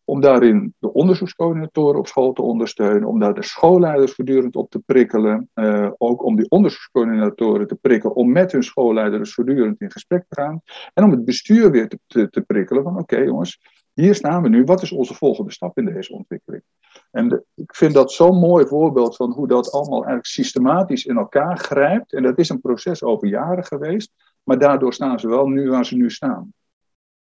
om 0.10 0.22
daarin 0.22 0.74
de 0.80 0.94
onderzoekscoördinatoren 0.94 2.00
op 2.00 2.08
school 2.08 2.34
te 2.34 2.42
ondersteunen, 2.42 3.08
om 3.08 3.20
daar 3.20 3.34
de 3.34 3.44
schoolleiders 3.44 4.14
voortdurend 4.14 4.56
op 4.56 4.70
te 4.70 4.80
prikkelen, 4.80 5.50
uh, 5.56 5.90
ook 5.98 6.24
om 6.24 6.36
die 6.36 6.50
onderzoekscoördinatoren 6.50 7.68
te 7.68 7.76
prikkelen, 7.76 8.16
om 8.16 8.32
met 8.32 8.52
hun 8.52 8.64
schoolleiders 8.64 9.34
voortdurend 9.34 9.82
in 9.82 9.92
gesprek 9.92 10.26
te 10.28 10.42
gaan, 10.42 10.62
en 10.94 11.04
om 11.04 11.12
het 11.12 11.26
bestuur 11.26 11.72
weer 11.72 11.88
te, 11.88 12.30
te, 12.30 12.42
prikkelen 12.42 12.84
van 12.84 12.98
oké 12.98 13.18
jongens, 13.18 13.60
hier 13.94 14.16
staan 14.16 14.44
we 14.44 14.50
nu, 14.50 14.64
wat 14.64 14.82
is 14.82 14.92
onze 14.92 15.14
volgende 15.14 15.52
stap 15.52 15.78
in 15.78 15.86
deze 15.86 16.14
ontwikkeling? 16.14 16.64
En 17.12 17.44
ik 17.56 17.76
vind 17.76 17.94
dat 17.94 18.12
zo'n 18.12 18.40
mooi 18.40 18.66
voorbeeld 18.68 19.16
van 19.16 19.32
hoe 19.32 19.48
dat 19.48 19.72
allemaal 19.72 20.00
eigenlijk 20.00 20.26
systematisch 20.26 21.06
in 21.06 21.18
elkaar 21.18 21.58
grijpt, 21.58 22.14
en 22.14 22.24
dat 22.24 22.38
is 22.38 22.50
een 22.50 22.62
proces 22.62 23.04
over 23.04 23.28
jaren 23.28 23.66
geweest, 23.66 24.12
maar 24.44 24.60
daardoor 24.60 24.94
staan 24.94 25.20
ze 25.20 25.28
wel 25.28 25.48
nu 25.48 25.70
waar 25.70 25.86
ze 25.86 25.96
nu 25.96 26.10
staan. 26.10 26.54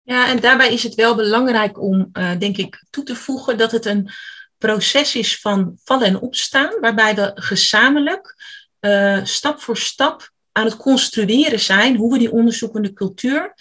Ja, 0.04 0.28
en 0.28 0.40
daarbij 0.40 0.74
is 0.74 0.84
het 0.84 0.96
wel 0.96 1.16
belangrijk 1.16 1.82
om, 1.82 2.10
uh, 2.14 2.32
denk 2.40 2.58
ik, 2.58 2.84
toe 2.90 3.04
te 3.04 3.16
voegen 3.16 3.58
dat 3.58 3.72
het 3.72 3.86
een 3.86 4.10
proces 4.58 5.16
is 5.16 5.40
van 5.40 5.78
vallen 5.84 6.08
en 6.08 6.20
opstaan, 6.20 6.80
waarbij 6.80 7.16
we 7.16 7.32
gezamenlijk 7.36 8.36
uh, 8.80 9.20
stap 9.24 9.62
voor 9.62 9.78
stap 9.78 10.32
aan 10.52 10.66
het 10.66 10.78
construeren 10.78 11.60
zijn 11.60 11.96
hoe 11.96 12.14
we 12.14 12.20
die 12.20 12.32
onderzoekende 12.32 12.94
cultuur 12.94 13.54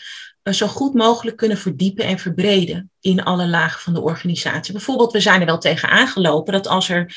uh, 0.42 0.54
zo 0.54 0.66
goed 0.66 0.94
mogelijk 0.94 1.36
kunnen 1.36 1.58
verdiepen 1.58 2.04
en 2.04 2.18
verbreden 2.18 2.90
in 3.00 3.22
alle 3.22 3.46
lagen 3.46 3.80
van 3.80 3.94
de 3.94 4.00
organisatie. 4.00 4.72
Bijvoorbeeld, 4.72 5.12
we 5.12 5.20
zijn 5.20 5.40
er 5.40 5.46
wel 5.46 5.58
tegen 5.58 5.88
aangelopen 5.88 6.52
dat 6.52 6.66
als 6.66 6.88
er 6.88 7.16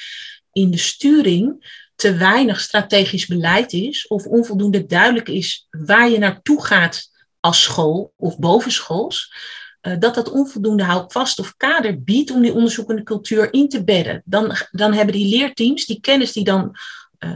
in 0.51 0.71
de 0.71 0.77
sturing 0.77 1.71
te 1.95 2.15
weinig 2.15 2.59
strategisch 2.59 3.25
beleid 3.25 3.73
is 3.73 4.07
of 4.07 4.25
onvoldoende 4.25 4.86
duidelijk 4.86 5.29
is 5.29 5.67
waar 5.69 6.09
je 6.09 6.17
naartoe 6.17 6.65
gaat 6.65 7.12
als 7.43 7.63
school 7.63 8.13
of 8.17 8.39
bovenschools, 8.39 9.34
uh, 9.82 9.95
dat 9.99 10.15
dat 10.15 10.32
onvoldoende 10.32 10.84
houvast 10.84 11.39
of 11.39 11.56
kader 11.58 12.03
biedt 12.03 12.32
om 12.32 12.41
die 12.41 12.53
onderzoekende 12.53 13.03
cultuur 13.03 13.53
in 13.53 13.69
te 13.69 13.84
bedden. 13.84 14.21
Dan, 14.25 14.56
dan 14.71 14.93
hebben 14.93 15.15
die 15.15 15.38
leerteams 15.38 15.86
die 15.86 15.99
kennis 15.99 16.32
die 16.32 16.43
dan 16.43 16.77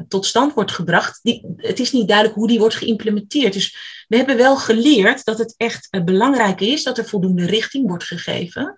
tot 0.08 0.26
stand 0.26 0.54
wordt 0.54 0.72
gebracht, 0.72 1.20
die, 1.24 1.46
het 1.58 1.80
is 1.80 1.91
niet 1.91 2.08
duidelijk 2.08 2.38
hoe 2.38 2.48
die 2.48 2.60
wordt 2.60 2.76
geïmplementeerd. 2.76 3.54
Dus 3.54 3.78
we 4.08 4.15
hebben 4.15 4.38
wel 4.38 4.58
geleerd 4.58 5.26
dat 5.26 5.38
het 5.38 5.54
echt 5.58 6.04
belangrijk 6.06 6.62
is 6.62 6.84
dat 6.84 6.98
er 6.98 7.06
voldoende 7.06 7.46
richting 7.46 7.88
wordt 7.88 8.04
gegeven. 8.04 8.76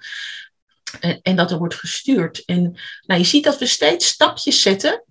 En, 0.99 1.19
en, 1.21 1.35
dat 1.35 1.51
er 1.51 1.57
wordt 1.57 1.75
gestuurd. 1.75 2.45
En 2.45 2.79
nou, 3.05 3.19
je 3.19 3.25
ziet 3.25 3.43
dat 3.43 3.57
we 3.57 3.65
steeds 3.65 4.07
stapjes 4.07 4.61
zetten 4.61 5.03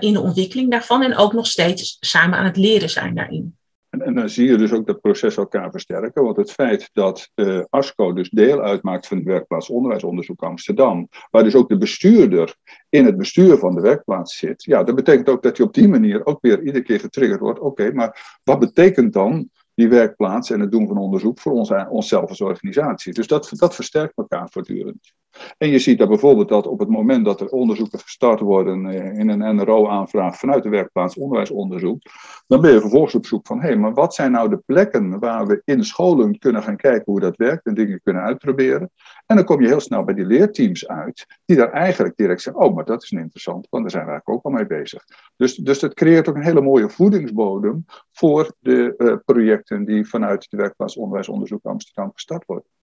in 0.00 0.12
de 0.12 0.20
ontwikkeling 0.20 0.70
daarvan 0.70 1.02
en 1.02 1.16
ook 1.16 1.32
nog 1.32 1.46
steeds 1.46 1.96
samen 2.00 2.38
aan 2.38 2.44
het 2.44 2.56
leren 2.56 2.90
zijn 2.90 3.14
daarin. 3.14 3.58
En, 3.90 4.02
en, 4.02 4.14
dan 4.14 4.28
zie 4.28 4.48
je 4.48 4.56
dus 4.56 4.72
ook 4.72 4.86
dat 4.86 5.00
proces 5.00 5.36
elkaar 5.36 5.70
versterken. 5.70 6.22
Want 6.22 6.36
het 6.36 6.52
feit 6.52 6.90
dat 6.92 7.30
uh, 7.34 7.62
ASCO 7.68 8.12
dus 8.12 8.30
deel 8.30 8.60
uitmaakt 8.60 9.06
van 9.06 9.16
het 9.16 9.26
werkplaats 9.26 9.70
onderwijsonderzoek 9.70 10.42
Amsterdam, 10.42 11.08
waar 11.30 11.42
dus 11.42 11.54
ook 11.54 11.68
de 11.68 11.78
bestuurder 11.78 12.56
in 12.88 13.04
het 13.04 13.16
bestuur 13.16 13.58
van 13.58 13.74
de 13.74 13.80
werkplaats 13.80 14.36
zit, 14.36 14.64
ja, 14.64 14.84
dat 14.84 14.94
betekent 14.94 15.28
ook 15.28 15.42
dat 15.42 15.56
je 15.56 15.62
op 15.62 15.74
die 15.74 15.88
manier 15.88 16.26
ook 16.26 16.40
weer 16.40 16.62
iedere 16.62 16.82
keer 16.82 17.00
getriggerd 17.00 17.40
wordt. 17.40 17.60
Oké, 17.60 17.92
maar 17.92 18.40
wat 18.44 18.58
betekent 18.58 19.12
dan 19.12 19.50
die 19.74 19.88
werkplaats 19.88 20.50
en 20.50 20.60
het 20.60 20.70
doen 20.70 20.88
van 20.88 20.98
onderzoek 20.98 21.40
voor 21.40 21.52
ons, 21.52 21.72
onszelf 21.88 22.28
als 22.28 22.40
organisatie. 22.40 23.12
Dus 23.12 23.26
dat, 23.26 23.50
dat 23.52 23.74
versterkt 23.74 24.16
elkaar 24.16 24.48
voortdurend. 24.50 25.12
En 25.58 25.68
je 25.68 25.78
ziet 25.78 25.98
dat 25.98 26.08
bijvoorbeeld 26.08 26.48
dat 26.48 26.66
op 26.66 26.78
het 26.78 26.88
moment 26.88 27.24
dat 27.24 27.40
er 27.40 27.48
onderzoeken 27.48 27.98
gestart 27.98 28.40
worden 28.40 28.86
eh, 28.86 29.18
in 29.18 29.28
een 29.28 29.56
NRO-aanvraag 29.56 30.38
vanuit 30.38 30.62
de 30.62 30.68
werkplaats 30.68 31.16
onderwijsonderzoek, 31.16 32.02
dan 32.46 32.60
ben 32.60 32.72
je 32.72 32.80
vervolgens 32.80 33.14
op 33.14 33.26
zoek 33.26 33.46
van, 33.46 33.60
hé, 33.60 33.66
hey, 33.66 33.76
maar 33.76 33.94
wat 33.94 34.14
zijn 34.14 34.32
nou 34.32 34.48
de 34.48 34.62
plekken 34.66 35.18
waar 35.18 35.46
we 35.46 35.62
in 35.64 35.84
scholen 35.84 36.38
kunnen 36.38 36.62
gaan 36.62 36.76
kijken 36.76 37.12
hoe 37.12 37.20
dat 37.20 37.36
werkt 37.36 37.66
en 37.66 37.74
dingen 37.74 38.00
kunnen 38.02 38.22
uitproberen. 38.22 38.90
En 39.26 39.36
dan 39.36 39.44
kom 39.44 39.60
je 39.60 39.66
heel 39.66 39.80
snel 39.80 40.04
bij 40.04 40.14
die 40.14 40.26
leerteams 40.26 40.88
uit, 40.88 41.26
die 41.44 41.56
daar 41.56 41.72
eigenlijk 41.72 42.16
direct 42.16 42.42
zeggen, 42.42 42.62
oh, 42.62 42.74
maar 42.74 42.84
dat 42.84 43.02
is 43.02 43.10
interessant, 43.10 43.66
want 43.70 43.82
daar 43.82 43.92
zijn 43.92 44.04
we 44.04 44.10
eigenlijk 44.10 44.38
ook 44.38 44.52
al 44.52 44.58
mee 44.58 44.66
bezig. 44.66 45.04
Dus, 45.36 45.54
dus 45.54 45.78
dat 45.78 45.94
creëert 45.94 46.28
ook 46.28 46.34
een 46.34 46.42
hele 46.42 46.60
mooie 46.60 46.90
voedingsbodem 46.90 47.84
voor 48.12 48.52
de 48.58 48.94
uh, 48.98 49.16
projecten 49.24 49.84
die 49.84 50.08
vanuit 50.08 50.50
de 50.50 50.56
werkplaats 50.56 50.96
onderwijsonderzoek 50.96 51.64
Amsterdam 51.64 52.10
gestart 52.12 52.44
worden. 52.46 52.79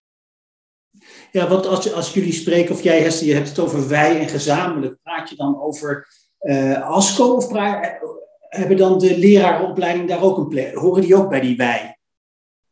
Ja, 1.32 1.48
want 1.48 1.66
als, 1.66 1.94
als 1.94 2.14
jullie 2.14 2.34
spreken, 2.34 2.76
of 2.76 2.84
jij 2.84 3.04
je 3.04 3.34
hebt 3.34 3.50
het 3.50 3.60
over 3.60 3.88
wij 3.88 4.20
en 4.20 4.30
gezamenlijk, 4.30 4.98
praat 5.04 5.30
je 5.30 5.36
dan 5.36 5.62
over 5.62 6.08
uh, 6.42 6.82
ASCO 6.82 7.36
of 7.36 7.48
praat, 7.48 8.00
hebben 8.40 8.78
dan 8.78 9.00
de 9.00 9.18
lerarenopleiding 9.18 10.08
daar 10.08 10.22
ook 10.22 10.38
een 10.38 10.48
plek? 10.48 10.76
Horen 10.76 11.02
die 11.02 11.16
ook 11.16 11.30
bij 11.30 11.40
die 11.40 11.58
wij? 11.58 11.98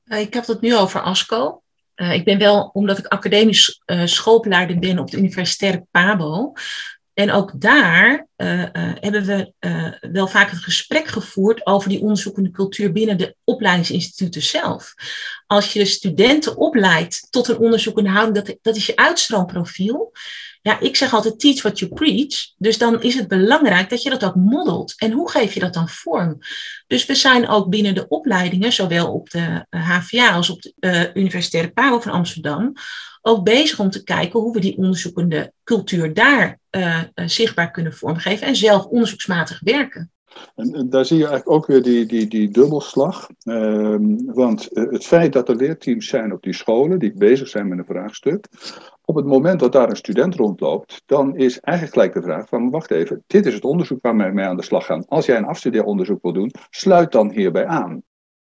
Uh, 0.06 0.20
ik 0.20 0.34
heb 0.34 0.46
het 0.46 0.62
nu 0.62 0.76
over 0.76 1.02
ASCO. 1.02 1.62
Uh, 1.96 2.14
ik 2.14 2.24
ben 2.24 2.38
wel, 2.38 2.70
omdat 2.74 2.98
ik 2.98 3.08
academisch 3.08 3.82
schoolbeleider 4.06 4.80
ben 4.80 5.00
op 5.00 5.12
de 5.12 5.18
universitaire 5.18 5.86
PABO, 5.92 6.54
en 7.16 7.32
ook 7.32 7.62
daar 7.62 8.28
uh, 8.38 8.60
uh, 8.60 8.68
hebben 8.74 9.26
we 9.26 9.54
uh, 9.60 10.12
wel 10.12 10.28
vaak 10.28 10.50
het 10.50 10.60
gesprek 10.60 11.08
gevoerd 11.08 11.66
over 11.66 11.90
die 11.90 12.02
onderzoekende 12.02 12.52
cultuur 12.52 12.92
binnen 12.92 13.18
de 13.18 13.36
opleidingsinstituten 13.44 14.42
zelf. 14.42 14.94
Als 15.48 15.74
je 15.74 15.86
studenten 15.86 16.58
opleidt 16.58 17.28
tot 17.30 17.48
een 17.48 17.58
onderzoekende 17.58 18.10
houding, 18.10 18.46
dat, 18.46 18.58
dat 18.62 18.76
is 18.76 18.86
je 18.86 18.96
uitstroomprofiel. 18.96 20.12
Ja, 20.62 20.80
ik 20.80 20.96
zeg 20.96 21.14
altijd 21.14 21.40
teach 21.40 21.62
what 21.62 21.80
you 21.80 21.94
preach. 21.94 22.54
Dus 22.58 22.78
dan 22.78 23.02
is 23.02 23.16
het 23.16 23.28
belangrijk 23.28 23.90
dat 23.90 24.02
je 24.02 24.10
dat 24.10 24.24
ook 24.24 24.36
modelt. 24.36 24.94
En 24.98 25.12
hoe 25.12 25.30
geef 25.30 25.54
je 25.54 25.60
dat 25.60 25.74
dan 25.74 25.90
vorm? 25.90 26.38
Dus 26.88 27.06
we 27.06 27.16
zijn 27.16 27.48
ook 27.48 27.70
binnen 27.70 27.96
de 27.96 28.08
opleidingen, 28.08 28.74
zowel 28.74 29.14
op 29.14 29.30
de 29.30 29.66
HVA 29.70 30.32
als 30.32 30.50
op 30.50 30.62
de 30.76 31.12
Universitaire 31.14 31.72
PABO 31.72 32.00
van 32.00 32.12
Amsterdam, 32.12 32.74
ook 33.28 33.44
bezig 33.44 33.80
om 33.80 33.90
te 33.90 34.04
kijken 34.04 34.40
hoe 34.40 34.54
we 34.54 34.60
die 34.60 34.78
onderzoekende 34.78 35.54
cultuur 35.64 36.14
daar 36.14 36.60
uh, 36.72 37.02
zichtbaar 37.16 37.72
kunnen 37.72 37.94
vormgeven 37.94 38.48
en 38.48 38.56
zelf 38.56 38.86
onderzoeksmatig 38.86 39.60
werken. 39.64 40.12
En 40.56 40.90
daar 40.90 41.06
zie 41.06 41.18
je 41.18 41.28
eigenlijk 41.28 41.58
ook 41.58 41.66
weer 41.66 41.82
die, 41.82 42.06
die, 42.06 42.28
die 42.28 42.50
dubbelslag. 42.50 43.30
Ehm, 43.44 44.16
want 44.26 44.68
eh, 44.68 44.92
het 44.92 45.06
feit 45.06 45.34
dat 45.34 45.50
er 45.50 45.56
leerteams 45.56 46.08
zijn 46.08 46.34
op 46.34 46.44
die 46.44 46.54
scholen 46.54 47.00
die 47.00 47.14
bezig 47.14 47.48
zijn 47.48 47.68
met 47.68 47.78
een 47.78 47.86
vraagstuk. 47.86 48.48
Op 49.06 49.16
het 49.16 49.26
moment 49.26 49.60
dat 49.60 49.72
daar 49.72 49.90
een 49.90 49.96
student 49.96 50.36
rondloopt, 50.36 51.02
dan 51.06 51.36
is 51.36 51.60
eigenlijk 51.60 51.96
gelijk 51.96 52.14
de 52.14 52.32
vraag 52.32 52.48
van 52.48 52.70
wacht 52.70 52.92
even, 52.92 53.24
dit 53.28 53.46
is 53.46 53.54
het 53.54 53.66
onderzoek 53.66 54.02
waar 54.02 54.16
mee 54.16 54.46
aan 54.46 54.58
de 54.58 54.64
slag 54.64 54.86
gaan. 54.86 55.08
Als 55.08 55.26
jij 55.26 55.38
een 55.38 55.46
afstudeeronderzoek 55.46 56.22
wil 56.22 56.34
doen, 56.34 56.52
sluit 56.70 57.12
dan 57.12 57.32
hierbij 57.32 57.66
aan. 57.66 58.04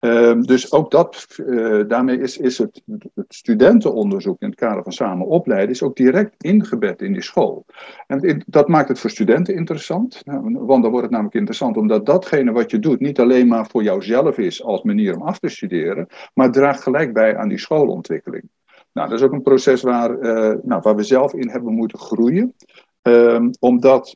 Ehm, 0.05 0.41
dus 0.41 0.73
ook 0.73 0.91
dat, 0.91 1.27
uh, 1.37 1.83
daarmee 1.89 2.21
is, 2.21 2.39
is 2.39 2.59
het, 2.59 2.83
studentenonderzoek 3.29 4.41
in 4.41 4.49
het 4.49 4.57
kader 4.57 4.83
van 4.83 4.93
samen 4.93 5.27
opleiden, 5.27 5.71
is 5.71 5.83
ook 5.83 5.97
direct 5.97 6.35
ingebed 6.39 7.03
in 7.03 7.13
die 7.13 7.23
school. 7.23 7.65
En 8.07 8.43
dat 8.47 8.69
maakt 8.69 8.89
het 8.89 8.99
voor 8.99 9.11
studenten 9.11 9.55
interessant, 9.55 10.21
nou, 10.25 10.59
want 10.59 10.83
dan 10.83 10.91
wordt 10.91 11.03
het 11.03 11.11
namelijk 11.11 11.35
interessant 11.35 11.77
omdat 11.77 12.07
datgene 12.07 12.53
wat 12.53 12.71
je 12.71 12.79
doet 12.79 13.01
niet 13.01 13.21
alleen 13.21 13.49
maar 13.49 13.67
voor 13.67 13.83
jouzelf 13.83 14.39
is 14.39 14.63
als 14.63 14.83
manier 14.83 15.17
om 15.17 15.23
af 15.23 15.39
te 15.39 15.49
studeren, 15.49 16.07
maar 16.35 16.53
draagt 16.53 16.83
gelijk 16.83 17.13
bij 17.13 17.37
aan 17.37 17.49
die 17.49 17.59
schoolontwikkeling. 17.59 18.49
Nou, 18.93 19.09
dat 19.09 19.19
is 19.19 19.25
ook 19.25 19.33
een 19.33 19.43
proces 19.43 19.83
waar, 19.83 20.19
uh, 20.19 20.55
nou, 20.63 20.81
waar 20.83 20.97
we 20.97 21.03
zelf 21.03 21.35
in 21.35 21.49
hebben 21.49 21.75
moeten 21.75 21.99
groeien, 21.99 22.55
um, 23.03 23.51
omdat 23.59 24.13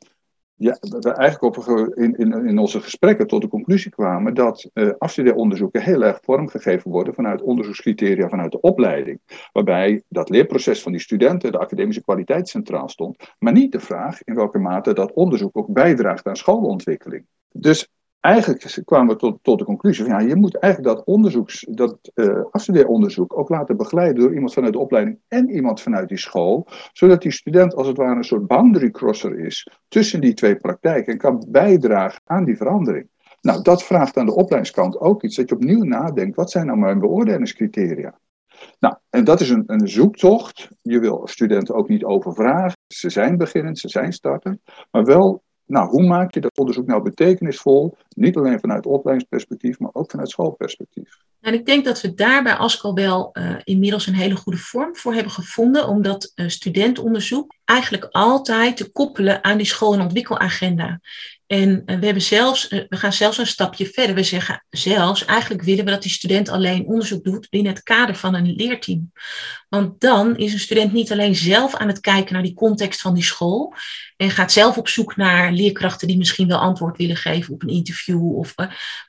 ja, 0.59 0.77
we 0.79 1.11
eigenlijk 1.11 1.57
op, 1.57 1.95
in, 1.95 2.15
in, 2.17 2.45
in 2.45 2.57
onze 2.57 2.81
gesprekken 2.81 3.27
tot 3.27 3.41
de 3.41 3.47
conclusie 3.47 3.91
kwamen 3.91 4.33
dat 4.33 4.69
uh, 4.73 4.91
afstudeeronderzoeken 4.97 5.81
heel 5.81 6.03
erg 6.03 6.19
vormgegeven 6.21 6.91
worden 6.91 7.13
vanuit 7.13 7.41
onderzoekscriteria 7.41 8.29
vanuit 8.29 8.51
de 8.51 8.59
opleiding. 8.59 9.19
Waarbij 9.51 10.03
dat 10.07 10.29
leerproces 10.29 10.81
van 10.81 10.91
die 10.91 11.01
studenten, 11.01 11.51
de 11.51 11.57
academische 11.57 12.03
kwaliteit 12.03 12.49
centraal 12.49 12.89
stond, 12.89 13.33
maar 13.39 13.53
niet 13.53 13.71
de 13.71 13.79
vraag 13.79 14.23
in 14.23 14.35
welke 14.35 14.57
mate 14.57 14.93
dat 14.93 15.13
onderzoek 15.13 15.57
ook 15.57 15.73
bijdraagt 15.73 16.27
aan 16.27 16.35
schoolontwikkeling. 16.35 17.25
Dus 17.51 17.89
eigenlijk 18.19 18.81
kwamen 18.85 19.13
we 19.13 19.19
tot, 19.19 19.39
tot 19.41 19.59
de 19.59 19.65
conclusie 19.65 20.05
van 20.05 20.13
ja, 20.13 20.27
je 20.27 20.35
moet 20.35 20.55
eigenlijk 20.55 20.95
dat 20.95 21.05
onderzoeks, 21.05 21.65
dat 21.69 22.11
uh, 22.15 22.43
afstudeeronderzoek 22.51 23.37
ook 23.37 23.49
laten 23.49 23.77
begeleiden 23.77 24.23
door 24.23 24.33
iemand 24.33 24.53
vanuit 24.53 24.73
de 24.73 24.79
opleiding 24.79 25.19
en 25.27 25.49
iemand 25.49 25.81
vanuit 25.81 26.09
die 26.09 26.17
school, 26.17 26.67
zodat 26.93 27.21
die 27.21 27.31
student 27.31 27.75
als 27.75 27.87
het 27.87 27.97
ware 27.97 28.15
een 28.15 28.23
soort 28.23 28.47
boundary 28.47 28.91
crosser 28.91 29.39
is 29.39 29.67
tussen 29.87 30.21
die 30.21 30.33
twee 30.33 30.55
praktijken 30.55 31.13
en 31.13 31.19
kan 31.19 31.45
bijdragen 31.47 32.21
aan 32.25 32.45
die 32.45 32.57
verandering. 32.57 33.09
Nou, 33.41 33.61
dat 33.61 33.83
vraagt 33.83 34.17
aan 34.17 34.25
de 34.25 34.35
opleidingskant 34.35 34.99
ook 34.99 35.23
iets, 35.23 35.35
dat 35.35 35.49
je 35.49 35.55
opnieuw 35.55 35.83
nadenkt, 35.83 36.35
wat 36.35 36.51
zijn 36.51 36.65
nou 36.65 36.77
mijn 36.77 36.99
beoordelingscriteria? 36.99 38.19
Nou, 38.79 38.95
en 39.09 39.23
dat 39.23 39.41
is 39.41 39.49
een, 39.49 39.63
een 39.65 39.87
zoektocht. 39.87 40.69
Je 40.81 40.99
wil 40.99 41.27
studenten 41.27 41.75
ook 41.75 41.89
niet 41.89 42.03
overvragen. 42.03 42.77
Ze 42.87 43.09
zijn 43.09 43.37
beginnend, 43.37 43.79
ze 43.79 43.89
zijn 43.89 44.13
startend, 44.13 44.59
maar 44.91 45.05
wel 45.05 45.43
nou, 45.69 45.89
hoe 45.89 46.07
maak 46.07 46.33
je 46.33 46.39
dat 46.39 46.57
onderzoek 46.57 46.85
nou 46.85 47.01
betekenisvol? 47.01 47.97
Niet 48.15 48.37
alleen 48.37 48.59
vanuit 48.59 48.85
opleidingsperspectief, 48.85 49.79
maar 49.79 49.89
ook 49.93 50.11
vanuit 50.11 50.29
schoolperspectief. 50.29 51.17
En 51.41 51.53
ik 51.53 51.65
denk 51.65 51.85
dat 51.85 52.01
we 52.01 52.13
daar 52.13 52.43
bij 52.43 52.53
ASCO 52.53 52.93
wel 52.93 53.29
uh, 53.33 53.55
inmiddels 53.63 54.07
een 54.07 54.13
hele 54.13 54.35
goede 54.35 54.57
vorm 54.57 54.95
voor 54.95 55.13
hebben 55.13 55.31
gevonden, 55.31 55.87
omdat 55.87 56.31
uh, 56.35 56.47
studentonderzoek 56.47 57.55
eigenlijk 57.69 58.07
altijd 58.11 58.77
te 58.77 58.91
koppelen 58.91 59.43
aan 59.43 59.57
die 59.57 59.65
school- 59.65 59.93
en 59.93 60.01
ontwikkelagenda. 60.01 60.99
En 61.47 61.69
uh, 61.69 61.99
we, 61.99 62.05
hebben 62.05 62.23
zelfs, 62.23 62.67
we 62.67 62.87
gaan 62.89 63.13
zelfs 63.13 63.37
een 63.37 63.47
stapje 63.47 63.85
verder. 63.85 64.15
We 64.15 64.23
zeggen 64.23 64.65
zelfs, 64.69 65.25
eigenlijk 65.25 65.63
willen 65.63 65.85
we 65.85 65.91
dat 65.91 66.01
die 66.01 66.11
student 66.11 66.49
alleen 66.49 66.85
onderzoek 66.85 67.23
doet 67.23 67.47
in 67.49 67.65
het 67.65 67.83
kader 67.83 68.15
van 68.15 68.35
een 68.35 68.53
leerteam. 68.55 69.11
Want 69.69 70.01
dan 70.01 70.37
is 70.37 70.53
een 70.53 70.59
student 70.59 70.93
niet 70.93 71.11
alleen 71.11 71.35
zelf 71.35 71.75
aan 71.75 71.87
het 71.87 71.99
kijken 71.99 72.33
naar 72.33 72.43
die 72.43 72.53
context 72.53 73.01
van 73.01 73.13
die 73.13 73.23
school 73.23 73.73
en 74.17 74.31
gaat 74.31 74.51
zelf 74.51 74.77
op 74.77 74.87
zoek 74.87 75.15
naar 75.15 75.51
leerkrachten 75.51 76.07
die 76.07 76.17
misschien 76.17 76.47
wel 76.47 76.59
antwoord 76.59 76.97
willen 76.97 77.15
geven 77.15 77.53
op 77.53 77.61
een 77.61 77.69
interview. 77.69 78.37
Of, 78.37 78.55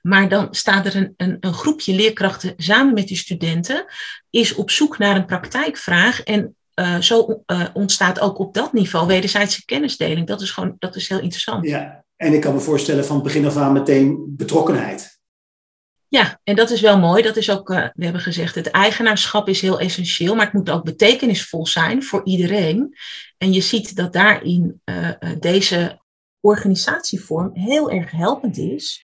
maar 0.03 0.29
dan 0.29 0.49
staat 0.51 0.87
er 0.87 0.97
een, 0.97 1.15
een, 1.17 1.37
een 1.41 1.55
groepje 1.55 1.95
leerkrachten 1.95 2.55
samen 2.57 2.95
met 2.95 3.09
die 3.09 3.17
studenten 3.17 3.85
is 4.31 4.55
op 4.55 4.71
zoek 4.71 4.99
naar 4.99 5.17
een 5.17 5.27
praktijkvraag. 5.27 6.23
En 6.23 6.57
uh, 6.81 7.01
zo 7.01 7.43
uh, 7.47 7.67
ontstaat 7.73 8.21
ook 8.21 8.39
op 8.39 8.55
dat 8.55 8.73
niveau 8.73 9.07
wederzijdse 9.07 9.65
kennisdeling. 9.65 10.27
Dat 10.27 10.41
is 10.41 10.51
gewoon 10.51 10.77
dat 10.79 10.97
is 10.97 11.09
heel 11.09 11.21
interessant. 11.21 11.67
Ja, 11.67 12.05
en 12.17 12.33
ik 12.33 12.41
kan 12.41 12.55
me 12.55 12.61
voorstellen 12.61 13.05
van 13.05 13.23
begin 13.23 13.47
af 13.47 13.57
aan 13.57 13.73
meteen 13.73 14.35
betrokkenheid. 14.37 15.19
Ja, 16.09 16.41
en 16.45 16.57
dat 16.57 16.71
is 16.71 16.81
wel 16.81 16.99
mooi. 16.99 17.23
Dat 17.23 17.37
is 17.37 17.51
ook, 17.51 17.71
uh, 17.71 17.89
we 17.95 18.05
hebben 18.05 18.23
gezegd, 18.23 18.55
het 18.55 18.71
eigenaarschap 18.71 19.49
is 19.49 19.61
heel 19.61 19.81
essentieel, 19.81 20.35
maar 20.35 20.45
het 20.45 20.55
moet 20.55 20.71
ook 20.71 20.85
betekenisvol 20.85 21.67
zijn 21.67 22.03
voor 22.03 22.21
iedereen. 22.25 22.95
En 23.39 23.53
je 23.53 23.61
ziet 23.61 23.97
dat 23.97 24.13
daarin 24.13 24.81
deze 25.39 26.01
organisatievorm 26.41 27.51
heel 27.53 27.91
erg 27.91 28.11
helpend 28.11 28.59
is. 28.59 29.05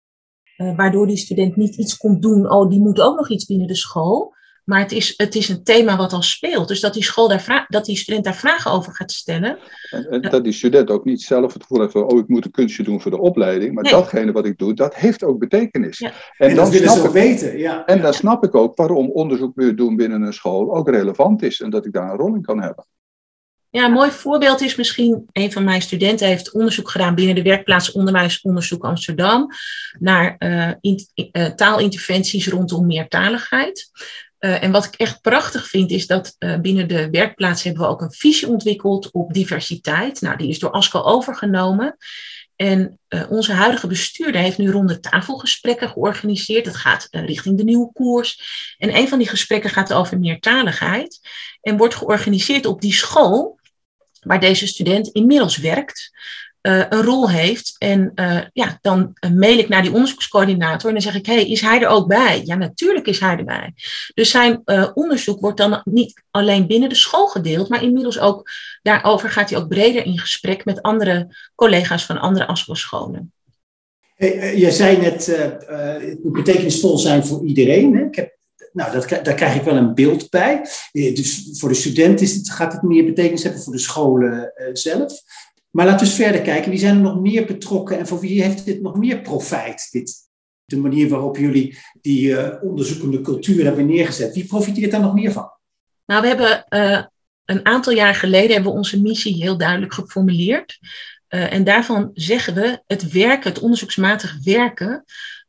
Waardoor 0.56 1.06
die 1.06 1.16
student 1.16 1.56
niet 1.56 1.76
iets 1.76 1.96
komt 1.96 2.22
doen, 2.22 2.50
oh, 2.50 2.70
die 2.70 2.80
moet 2.80 3.00
ook 3.00 3.16
nog 3.16 3.30
iets 3.30 3.44
binnen 3.44 3.66
de 3.66 3.76
school. 3.76 4.34
Maar 4.64 4.80
het 4.80 4.92
is, 4.92 5.14
het 5.16 5.34
is 5.34 5.48
een 5.48 5.62
thema 5.62 5.96
wat 5.96 6.12
al 6.12 6.22
speelt. 6.22 6.68
Dus 6.68 6.80
dat 6.80 6.94
die, 6.94 7.04
school 7.04 7.28
daar 7.28 7.66
dat 7.68 7.84
die 7.84 7.96
student 7.96 8.24
daar 8.24 8.34
vragen 8.34 8.70
over 8.70 8.94
gaat 8.94 9.12
stellen. 9.12 9.58
En, 9.90 10.10
en 10.10 10.30
dat 10.30 10.44
die 10.44 10.52
student 10.52 10.90
ook 10.90 11.04
niet 11.04 11.22
zelf 11.22 11.52
het 11.52 11.62
gevoel 11.62 11.80
heeft 11.80 11.92
van, 11.92 12.02
oh, 12.02 12.18
ik 12.18 12.28
moet 12.28 12.44
een 12.44 12.50
kunstje 12.50 12.82
doen 12.82 13.00
voor 13.00 13.10
de 13.10 13.20
opleiding. 13.20 13.74
Maar 13.74 13.82
nee. 13.82 13.92
datgene 13.92 14.32
wat 14.32 14.46
ik 14.46 14.58
doe, 14.58 14.74
dat 14.74 14.94
heeft 14.94 15.24
ook 15.24 15.38
betekenis. 15.38 15.98
Ja. 15.98 16.12
En, 16.36 16.48
en, 16.48 16.56
dan 16.56 16.70
willen 16.70 16.90
ze 16.90 17.02
ook 17.02 17.12
weten. 17.12 17.58
Ja. 17.58 17.84
En 17.86 18.02
dan 18.02 18.14
snap 18.14 18.44
ik 18.44 18.54
ook 18.54 18.76
waarom 18.76 19.10
onderzoek 19.10 19.76
doen 19.76 19.96
binnen 19.96 20.22
een 20.22 20.32
school 20.32 20.76
ook 20.76 20.88
relevant 20.88 21.42
is. 21.42 21.60
En 21.60 21.70
dat 21.70 21.86
ik 21.86 21.92
daar 21.92 22.10
een 22.10 22.16
rol 22.16 22.34
in 22.34 22.42
kan 22.42 22.62
hebben. 22.62 22.86
Ja, 23.74 23.84
een 23.84 23.92
mooi 23.92 24.10
voorbeeld 24.10 24.60
is 24.60 24.76
misschien, 24.76 25.26
een 25.32 25.52
van 25.52 25.64
mijn 25.64 25.82
studenten 25.82 26.26
heeft 26.26 26.52
onderzoek 26.52 26.90
gedaan 26.90 27.14
binnen 27.14 27.34
de 27.34 27.42
werkplaats 27.42 27.92
Onderwijsonderzoek 27.92 28.84
Amsterdam 28.84 29.46
naar 29.98 30.36
uh, 30.38 31.46
taalinterventies 31.46 32.48
rondom 32.48 32.86
meertaligheid. 32.86 33.90
Uh, 34.44 34.62
en 34.62 34.70
wat 34.70 34.84
ik 34.84 34.94
echt 34.94 35.20
prachtig 35.20 35.68
vind, 35.68 35.90
is 35.90 36.06
dat 36.06 36.36
uh, 36.38 36.58
binnen 36.58 36.88
de 36.88 37.10
werkplaats 37.10 37.62
hebben 37.62 37.82
we 37.82 37.88
ook 37.88 38.00
een 38.00 38.12
visie 38.12 38.48
ontwikkeld 38.48 39.12
op 39.12 39.32
diversiteit. 39.32 40.20
Nou, 40.20 40.36
die 40.36 40.48
is 40.48 40.58
door 40.58 40.70
ASCO 40.70 41.02
overgenomen. 41.02 41.96
En 42.56 42.98
uh, 43.08 43.30
onze 43.30 43.52
huidige 43.52 43.86
bestuurder 43.86 44.40
heeft 44.40 44.58
nu 44.58 44.70
ronde 44.70 45.00
tafelgesprekken 45.00 45.88
georganiseerd. 45.88 46.64
Dat 46.64 46.76
gaat 46.76 47.08
richting 47.10 47.56
de 47.56 47.64
nieuwe 47.64 47.92
koers. 47.92 48.40
En 48.78 48.96
een 48.96 49.08
van 49.08 49.18
die 49.18 49.28
gesprekken 49.28 49.70
gaat 49.70 49.92
over 49.92 50.18
meertaligheid. 50.18 51.20
En 51.60 51.76
wordt 51.76 51.94
georganiseerd 51.94 52.66
op 52.66 52.80
die 52.80 52.94
school 52.94 53.58
waar 54.20 54.40
deze 54.40 54.66
student 54.66 55.08
inmiddels 55.08 55.56
werkt. 55.56 56.10
Uh, 56.66 56.84
een 56.88 57.02
rol 57.02 57.30
heeft. 57.30 57.74
En 57.78 58.12
ja, 58.52 58.78
dan 58.80 59.12
mail 59.34 59.58
ik 59.58 59.68
naar 59.68 59.82
die 59.82 59.92
onderzoekscoördinator 59.92 60.88
en 60.88 60.94
dan 60.94 61.02
zeg 61.02 61.14
ik: 61.14 61.26
hey, 61.26 61.48
is 61.48 61.60
hij 61.60 61.80
er 61.82 61.88
ook 61.88 62.06
bij? 62.06 62.42
Ja, 62.44 62.54
natuurlijk 62.54 63.06
is 63.06 63.20
hij 63.20 63.36
erbij. 63.36 63.74
Dus 64.14 64.30
zijn 64.30 64.62
onderzoek 64.94 65.40
wordt 65.40 65.58
dan 65.58 65.80
niet 65.84 66.22
alleen 66.30 66.66
binnen 66.66 66.88
de 66.88 66.94
school 66.94 67.26
gedeeld, 67.26 67.68
maar 67.68 67.82
inmiddels 67.82 68.18
ook 68.18 68.50
daarover 68.82 69.30
gaat 69.30 69.50
hij 69.50 69.58
ook 69.58 69.68
breder 69.68 70.04
in 70.04 70.18
gesprek 70.18 70.64
met 70.64 70.82
andere 70.82 71.36
collega's 71.54 72.06
van 72.06 72.18
andere 72.18 72.46
ASCO-scholen. 72.46 73.32
Jij 74.56 74.70
zei 74.70 74.96
net, 74.96 75.26
het 75.26 76.24
moet 76.24 76.32
betekenisvol 76.32 76.98
zijn 76.98 77.26
voor 77.26 77.44
iedereen. 77.44 77.96
Hè? 77.96 78.04
Ik 78.04 78.14
heb, 78.14 78.36
nou, 78.72 78.92
dat, 78.92 79.08
daar 79.08 79.34
krijg 79.34 79.54
ik 79.54 79.62
wel 79.62 79.76
een 79.76 79.94
beeld 79.94 80.30
bij. 80.30 80.60
Dus 80.92 81.48
voor 81.52 81.68
de 81.68 81.74
student 81.74 82.20
is 82.20 82.34
het, 82.34 82.50
gaat 82.50 82.72
het 82.72 82.82
meer 82.82 83.04
betekenis 83.04 83.42
hebben, 83.42 83.62
voor 83.62 83.72
de 83.72 83.78
scholen 83.78 84.52
zelf. 84.72 85.22
Maar 85.74 85.86
laten 85.86 86.00
we 86.00 86.12
eens 86.12 86.22
verder 86.22 86.40
kijken. 86.40 86.70
Wie 86.70 86.78
zijn 86.78 86.96
er 86.96 87.02
nog 87.02 87.20
meer 87.20 87.44
betrokken 87.44 87.98
en 87.98 88.06
voor 88.06 88.20
wie 88.20 88.42
heeft 88.42 88.64
dit 88.64 88.82
nog 88.82 88.96
meer 88.96 89.20
profijt? 89.20 89.88
Dit, 89.90 90.14
de 90.64 90.76
manier 90.76 91.08
waarop 91.08 91.36
jullie 91.36 91.78
die 92.00 92.60
onderzoekende 92.62 93.20
cultuur 93.20 93.64
hebben 93.64 93.86
neergezet. 93.86 94.34
Wie 94.34 94.46
profiteert 94.46 94.90
daar 94.90 95.00
nog 95.00 95.14
meer 95.14 95.32
van? 95.32 95.50
Nou, 96.06 96.22
we 96.22 96.28
hebben 96.28 96.66
een 97.44 97.66
aantal 97.66 97.92
jaar 97.92 98.14
geleden 98.14 98.52
hebben 98.52 98.72
we 98.72 98.78
onze 98.78 99.00
missie 99.00 99.42
heel 99.42 99.56
duidelijk 99.56 99.94
geformuleerd. 99.94 100.78
Uh, 101.28 101.52
en 101.52 101.64
daarvan 101.64 102.10
zeggen 102.14 102.54
we, 102.54 102.82
het 102.86 103.12
werken, 103.12 103.52
het 103.52 103.62
onderzoeksmatig 103.62 104.38
werken, 104.44 105.04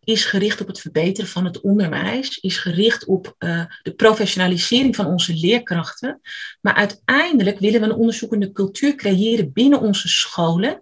is 0.05 0.25
gericht 0.25 0.61
op 0.61 0.67
het 0.67 0.79
verbeteren 0.79 1.29
van 1.29 1.45
het 1.45 1.61
onderwijs, 1.61 2.37
is 2.37 2.57
gericht 2.57 3.05
op 3.05 3.35
uh, 3.39 3.65
de 3.81 3.93
professionalisering 3.93 4.95
van 4.95 5.05
onze 5.05 5.33
leerkrachten. 5.33 6.21
Maar 6.61 6.73
uiteindelijk 6.73 7.59
willen 7.59 7.79
we 7.81 7.85
een 7.85 7.95
onderzoekende 7.95 8.51
cultuur 8.51 8.95
creëren 8.95 9.53
binnen 9.53 9.81
onze 9.81 10.07
scholen, 10.07 10.81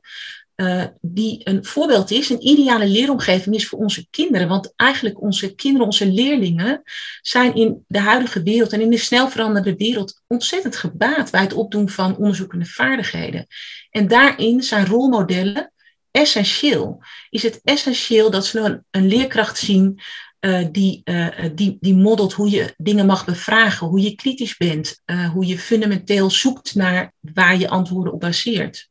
uh, 0.56 0.84
die 1.02 1.42
een 1.44 1.66
voorbeeld 1.66 2.12
is, 2.12 2.30
een 2.30 2.48
ideale 2.48 2.88
leeromgeving 2.88 3.56
is 3.56 3.68
voor 3.68 3.80
onze 3.80 4.08
kinderen. 4.10 4.48
Want 4.48 4.74
eigenlijk 4.76 5.22
onze 5.22 5.56
kinderen, 5.56 5.86
onze 5.86 6.12
leerlingen, 6.12 6.82
zijn 7.22 7.56
in 7.56 7.84
de 7.88 8.00
huidige 8.00 8.44
wereld 8.44 8.74
en 8.74 8.82
in 8.82 8.90
de 8.90 8.98
snel 8.98 9.30
veranderende 9.30 9.76
wereld 9.76 10.22
ontzettend 10.28 10.76
gebaat 10.76 11.32
bij 11.32 11.42
het 11.42 11.54
opdoen 11.54 11.90
van 11.90 12.18
onderzoekende 12.18 12.66
vaardigheden. 12.66 13.48
En 13.90 14.08
daarin 14.08 14.64
zijn 14.64 14.86
rolmodellen 14.86 15.73
essentieel. 16.13 17.04
Is 17.30 17.43
het 17.43 17.62
essentieel 17.63 18.32
dat 18.32 18.45
ze 18.45 18.60
een, 18.60 18.86
een 18.91 19.08
leerkracht 19.08 19.58
zien 19.58 19.99
uh, 20.39 20.67
die, 20.71 21.02
uh, 21.04 21.28
die, 21.56 21.78
die 21.80 21.95
modelt 21.95 22.34
hoe 22.34 22.49
je 22.49 22.73
dingen 22.78 23.06
mag 23.06 23.26
bevragen, 23.26 23.88
hoe 23.88 24.02
je 24.02 24.15
kritisch 24.15 24.58
bent, 24.58 25.02
hoe 25.34 25.45
je 25.45 25.58
fundamenteel 25.58 26.30
zoekt 26.30 26.76
naar 26.76 27.13
waar 27.19 27.58
je 27.58 27.69
antwoorden 27.69 28.13
op 28.13 28.19
baseert. 28.19 28.89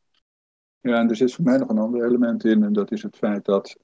Ja, 0.81 0.99
en 0.99 1.09
er 1.09 1.17
zit 1.17 1.33
voor 1.33 1.45
mij 1.45 1.59
nog 1.59 1.69
een 1.69 1.79
ander 1.79 2.07
element 2.07 2.45
in, 2.45 2.63
en 2.63 2.73
dat 2.73 2.93
is 2.93 3.03
het 3.03 3.17
feit 3.17 3.45
dat 3.45 3.77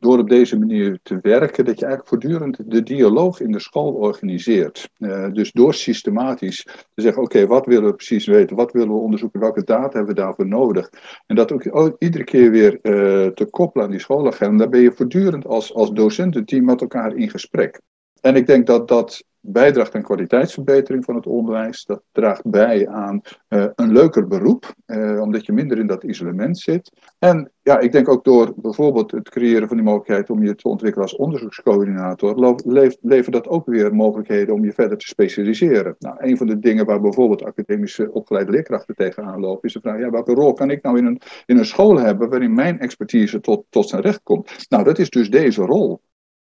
door 0.00 0.18
op 0.18 0.28
deze 0.28 0.58
manier 0.58 0.98
te 1.02 1.18
werken, 1.22 1.64
dat 1.64 1.78
je 1.78 1.86
eigenlijk 1.86 2.08
voortdurend 2.08 2.70
de 2.70 2.82
dialoog 2.82 3.40
in 3.40 3.52
de 3.52 3.60
school 3.60 3.92
organiseert. 3.92 4.90
Uh, 4.98 5.32
dus 5.32 5.52
door 5.52 5.74
systematisch 5.74 6.62
te 6.94 7.02
zeggen, 7.02 7.22
oké, 7.22 7.46
wat 7.46 7.66
willen 7.66 7.84
we 7.90 7.94
precies 7.94 8.26
weten, 8.26 8.56
wat 8.56 8.72
willen 8.72 8.88
we 8.88 8.94
onderzoeken, 8.94 9.40
welke 9.40 9.64
data 9.64 9.96
hebben 9.96 10.14
we 10.14 10.20
daarvoor 10.20 10.46
nodig. 10.46 10.90
En 11.26 11.36
dat 11.36 11.52
ook 11.52 11.96
iedere 11.98 12.24
keer 12.24 12.50
weer 12.50 12.72
uh, 12.72 13.26
te 13.26 13.46
koppelen 13.50 13.86
aan 13.86 13.92
die 13.92 14.00
schoolagenda, 14.00 14.56
daar 14.56 14.68
ben 14.68 14.80
je 14.80 14.92
voortdurend 14.92 15.46
als, 15.46 15.74
als 15.74 15.92
docententeam 15.92 16.64
met 16.64 16.80
elkaar 16.80 17.16
in 17.16 17.30
gesprek. 17.30 17.80
En 18.20 18.36
ik 18.36 18.46
denk 18.46 18.66
dat 18.66 18.88
dat 18.88 19.24
bijdraagt 19.40 19.94
aan 19.94 20.02
kwaliteitsverbetering 20.02 21.04
van 21.04 21.14
het 21.14 21.26
onderwijs. 21.26 21.84
Dat 21.84 22.02
draagt 22.12 22.50
bij 22.50 22.88
aan 22.88 23.20
uh, 23.48 23.66
een 23.74 23.92
leuker 23.92 24.26
beroep, 24.26 24.74
uh, 24.86 25.20
omdat 25.20 25.46
je 25.46 25.52
minder 25.52 25.78
in 25.78 25.86
dat 25.86 26.02
isolement 26.02 26.58
zit. 26.58 26.92
En 27.18 27.50
ja, 27.62 27.78
ik 27.78 27.92
denk 27.92 28.08
ook 28.08 28.24
door 28.24 28.52
bijvoorbeeld 28.56 29.10
het 29.10 29.28
creëren 29.28 29.68
van 29.68 29.76
die 29.76 29.86
mogelijkheid 29.86 30.30
om 30.30 30.44
je 30.44 30.54
te 30.54 30.68
ontwikkelen 30.68 31.08
als 31.08 31.16
onderzoekscoördinator, 31.16 32.56
levert 33.00 33.32
dat 33.32 33.48
ook 33.48 33.66
weer 33.66 33.94
mogelijkheden 33.94 34.54
om 34.54 34.64
je 34.64 34.72
verder 34.72 34.98
te 34.98 35.06
specialiseren. 35.06 35.96
Nou, 35.98 36.16
een 36.18 36.36
van 36.36 36.46
de 36.46 36.58
dingen 36.58 36.86
waar 36.86 37.00
bijvoorbeeld 37.00 37.44
academische 37.44 38.12
opgeleide 38.12 38.52
leerkrachten 38.52 38.94
tegenaan 38.94 39.40
lopen, 39.40 39.68
is 39.68 39.72
de 39.72 39.80
vraag, 39.80 39.98
ja, 39.98 40.10
welke 40.10 40.34
rol 40.34 40.52
kan 40.52 40.70
ik 40.70 40.82
nou 40.82 40.98
in 40.98 41.04
een, 41.04 41.20
in 41.46 41.58
een 41.58 41.64
school 41.64 41.98
hebben 41.98 42.28
waarin 42.28 42.54
mijn 42.54 42.78
expertise 42.78 43.40
tot, 43.40 43.64
tot 43.68 43.88
zijn 43.88 44.02
recht 44.02 44.22
komt? 44.22 44.66
Nou, 44.68 44.84
dat 44.84 44.98
is 44.98 45.10
dus 45.10 45.30
deze 45.30 45.62
rol. 45.62 46.00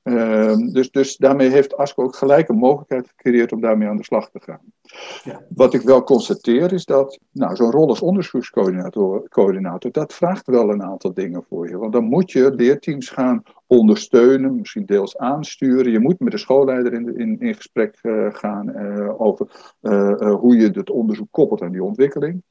Uh, 0.05 0.55
dus, 0.71 0.91
dus 0.91 1.17
daarmee 1.17 1.49
heeft 1.49 1.77
ASCO 1.77 2.03
ook 2.03 2.15
gelijk 2.15 2.49
een 2.49 2.57
mogelijkheid 2.57 3.07
gecreëerd 3.07 3.51
om 3.51 3.61
daarmee 3.61 3.87
aan 3.87 3.97
de 3.97 4.03
slag 4.03 4.29
te 4.29 4.39
gaan. 4.41 4.61
Ja. 5.23 5.41
Wat 5.49 5.73
ik 5.73 5.81
wel 5.81 6.03
constateer 6.03 6.73
is 6.73 6.85
dat 6.85 7.19
nou, 7.31 7.55
zo'n 7.55 7.71
rol 7.71 7.87
als 7.87 8.01
onderzoekscoördinator, 8.01 9.29
coördinator, 9.29 9.91
dat 9.91 10.13
vraagt 10.13 10.47
wel 10.47 10.69
een 10.69 10.83
aantal 10.83 11.13
dingen 11.13 11.43
voor 11.49 11.69
je. 11.69 11.77
Want 11.77 11.93
dan 11.93 12.03
moet 12.03 12.31
je 12.31 12.53
leerteams 12.55 13.09
gaan 13.09 13.43
ondersteunen, 13.67 14.55
misschien 14.55 14.85
deels 14.85 15.17
aansturen. 15.17 15.91
Je 15.91 15.99
moet 15.99 16.19
met 16.19 16.31
de 16.31 16.37
schoolleider 16.37 16.93
in, 16.93 17.17
in, 17.17 17.39
in 17.39 17.55
gesprek 17.55 17.99
uh, 18.01 18.27
gaan 18.33 18.69
uh, 18.69 19.21
over 19.21 19.75
uh, 19.81 20.35
hoe 20.35 20.57
je 20.57 20.69
het 20.69 20.89
onderzoek 20.89 21.31
koppelt 21.31 21.61
aan 21.61 21.71
die 21.71 21.83
ontwikkeling. 21.83 22.43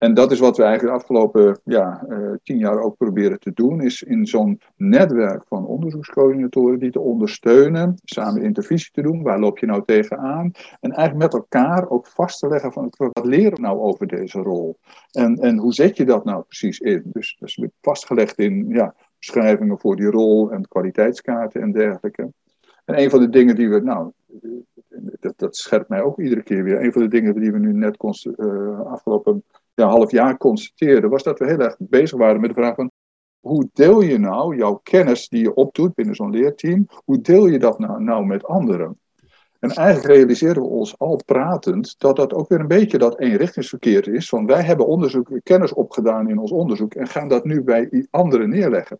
En 0.00 0.14
dat 0.14 0.30
is 0.30 0.38
wat 0.38 0.56
we 0.56 0.62
eigenlijk 0.62 0.94
de 0.94 1.00
afgelopen 1.00 1.60
ja, 1.64 2.04
uh, 2.08 2.32
tien 2.42 2.58
jaar 2.58 2.80
ook 2.80 2.96
proberen 2.96 3.38
te 3.38 3.52
doen, 3.52 3.80
is 3.80 4.02
in 4.02 4.26
zo'n 4.26 4.60
netwerk 4.76 5.44
van 5.46 5.66
onderzoekscoördinatoren 5.66 6.78
die 6.78 6.90
te 6.90 7.00
ondersteunen, 7.00 7.94
samen 8.04 8.42
intervisie 8.42 8.90
te 8.92 9.02
doen, 9.02 9.22
waar 9.22 9.40
loop 9.40 9.58
je 9.58 9.66
nou 9.66 9.82
tegenaan, 9.84 10.50
en 10.80 10.92
eigenlijk 10.92 11.32
met 11.32 11.42
elkaar 11.42 11.88
ook 11.88 12.06
vast 12.06 12.38
te 12.38 12.48
leggen 12.48 12.72
van 12.72 12.92
wat 12.96 13.24
leren 13.24 13.54
we 13.54 13.60
nou 13.60 13.78
over 13.78 14.06
deze 14.06 14.38
rol, 14.38 14.78
en, 15.10 15.36
en 15.36 15.58
hoe 15.58 15.74
zet 15.74 15.96
je 15.96 16.04
dat 16.04 16.24
nou 16.24 16.42
precies 16.42 16.78
in. 16.78 17.02
Dus 17.04 17.36
dat 17.38 17.48
is 17.48 17.68
vastgelegd 17.80 18.38
in 18.38 18.68
ja, 18.68 18.94
beschrijvingen 19.18 19.78
voor 19.78 19.96
die 19.96 20.10
rol 20.10 20.50
en 20.50 20.68
kwaliteitskaarten 20.68 21.60
en 21.60 21.72
dergelijke. 21.72 22.32
En 22.84 22.98
een 23.00 23.10
van 23.10 23.20
de 23.20 23.28
dingen 23.28 23.56
die 23.56 23.68
we, 23.68 23.80
nou, 23.80 24.10
dat, 25.20 25.34
dat 25.36 25.56
scherpt 25.56 25.88
mij 25.88 26.02
ook 26.02 26.18
iedere 26.18 26.42
keer 26.42 26.64
weer, 26.64 26.84
een 26.84 26.92
van 26.92 27.02
de 27.02 27.08
dingen 27.08 27.34
die 27.34 27.52
we 27.52 27.58
nu 27.58 27.72
net 27.72 28.04
uh, 28.36 28.80
afgelopen 28.80 29.44
ja, 29.80 29.88
half 29.88 30.10
jaar 30.10 30.36
constateerden, 30.36 31.10
was 31.10 31.22
dat 31.22 31.38
we 31.38 31.46
heel 31.46 31.58
erg 31.58 31.76
bezig 31.78 32.18
waren 32.18 32.40
met 32.40 32.50
de 32.50 32.60
vraag 32.60 32.74
van 32.74 32.90
hoe 33.40 33.68
deel 33.72 34.00
je 34.00 34.18
nou 34.18 34.56
jouw 34.56 34.80
kennis 34.82 35.28
die 35.28 35.42
je 35.42 35.54
opdoet 35.54 35.94
binnen 35.94 36.14
zo'n 36.14 36.30
leerteam, 36.30 36.86
hoe 37.04 37.20
deel 37.20 37.46
je 37.46 37.58
dat 37.58 37.78
nou, 37.78 38.02
nou 38.02 38.26
met 38.26 38.44
anderen? 38.44 38.98
En 39.60 39.70
eigenlijk 39.70 40.14
realiseren 40.14 40.62
we 40.62 40.68
ons 40.68 40.98
al 40.98 41.20
pratend 41.24 41.94
dat 41.98 42.16
dat 42.16 42.34
ook 42.34 42.48
weer 42.48 42.60
een 42.60 42.66
beetje 42.66 42.98
dat 42.98 43.18
eenrichtingsverkeer 43.18 44.14
is. 44.14 44.28
Van 44.28 44.46
wij 44.46 44.62
hebben 44.62 44.86
onderzoek, 44.86 45.40
kennis 45.42 45.72
opgedaan 45.72 46.28
in 46.28 46.38
ons 46.38 46.50
onderzoek 46.50 46.94
en 46.94 47.06
gaan 47.06 47.28
dat 47.28 47.44
nu 47.44 47.62
bij 47.62 48.06
anderen 48.10 48.48
neerleggen. 48.48 48.98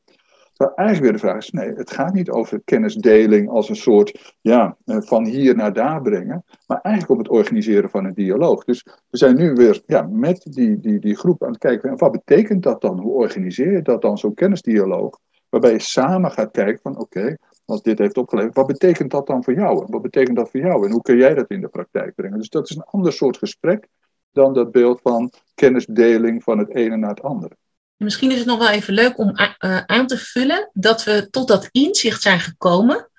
Maar 0.60 0.74
eigenlijk 0.74 1.10
weer 1.10 1.20
de 1.20 1.26
vraag 1.26 1.42
is, 1.42 1.50
nee, 1.50 1.72
het 1.72 1.90
gaat 1.90 2.12
niet 2.12 2.30
over 2.30 2.60
kennisdeling 2.64 3.48
als 3.48 3.68
een 3.68 3.76
soort, 3.76 4.34
ja, 4.40 4.76
eh, 4.84 5.00
van 5.00 5.24
hier 5.24 5.56
naar 5.56 5.72
daar 5.72 6.02
brengen, 6.02 6.44
maar 6.66 6.80
eigenlijk 6.80 7.12
om 7.14 7.18
het 7.18 7.28
organiseren 7.28 7.90
van 7.90 8.04
een 8.04 8.14
dialoog. 8.14 8.64
Dus 8.64 8.82
we 9.10 9.16
zijn 9.16 9.36
nu 9.36 9.52
weer 9.52 9.82
ja, 9.86 10.02
met 10.02 10.42
die, 10.50 10.80
die, 10.80 10.98
die 10.98 11.16
groep 11.16 11.44
aan 11.44 11.50
het 11.50 11.58
kijken, 11.58 11.96
wat 11.96 12.12
betekent 12.12 12.62
dat 12.62 12.80
dan? 12.80 13.00
Hoe 13.00 13.12
organiseer 13.12 13.72
je 13.72 13.82
dat 13.82 14.02
dan, 14.02 14.18
zo'n 14.18 14.34
kennisdialoog? 14.34 15.18
Waarbij 15.48 15.72
je 15.72 15.78
samen 15.78 16.30
gaat 16.30 16.50
kijken 16.50 16.80
van, 16.82 16.98
oké, 16.98 17.36
als 17.64 17.82
dit 17.82 17.98
heeft 17.98 18.16
opgeleverd, 18.16 18.56
wat 18.56 18.66
betekent 18.66 19.10
dat 19.10 19.26
dan 19.26 19.44
voor 19.44 19.54
jou? 19.54 19.86
Wat 19.88 20.02
betekent 20.02 20.36
dat 20.36 20.50
voor 20.50 20.60
jou? 20.60 20.86
En 20.86 20.92
hoe 20.92 21.02
kun 21.02 21.16
jij 21.16 21.34
dat 21.34 21.50
in 21.50 21.60
de 21.60 21.68
praktijk 21.68 22.14
brengen? 22.14 22.38
Dus 22.38 22.48
dat 22.48 22.70
is 22.70 22.76
een 22.76 22.82
ander 22.82 23.12
soort 23.12 23.36
gesprek 23.36 23.86
dan 24.32 24.54
dat 24.54 24.70
beeld 24.72 25.00
van 25.00 25.32
kennisdeling 25.54 26.42
van 26.42 26.58
het 26.58 26.74
ene 26.74 26.96
naar 26.96 27.10
het 27.10 27.22
andere. 27.22 27.56
Misschien 28.02 28.30
is 28.30 28.38
het 28.38 28.46
nog 28.46 28.58
wel 28.58 28.68
even 28.68 28.94
leuk 28.94 29.18
om 29.18 29.28
uh, 29.38 29.80
aan 29.86 30.06
te 30.06 30.18
vullen 30.18 30.70
dat 30.72 31.04
we 31.04 31.30
tot 31.30 31.48
dat 31.48 31.68
inzicht 31.72 32.22
zijn 32.22 32.40
gekomen 32.40 33.10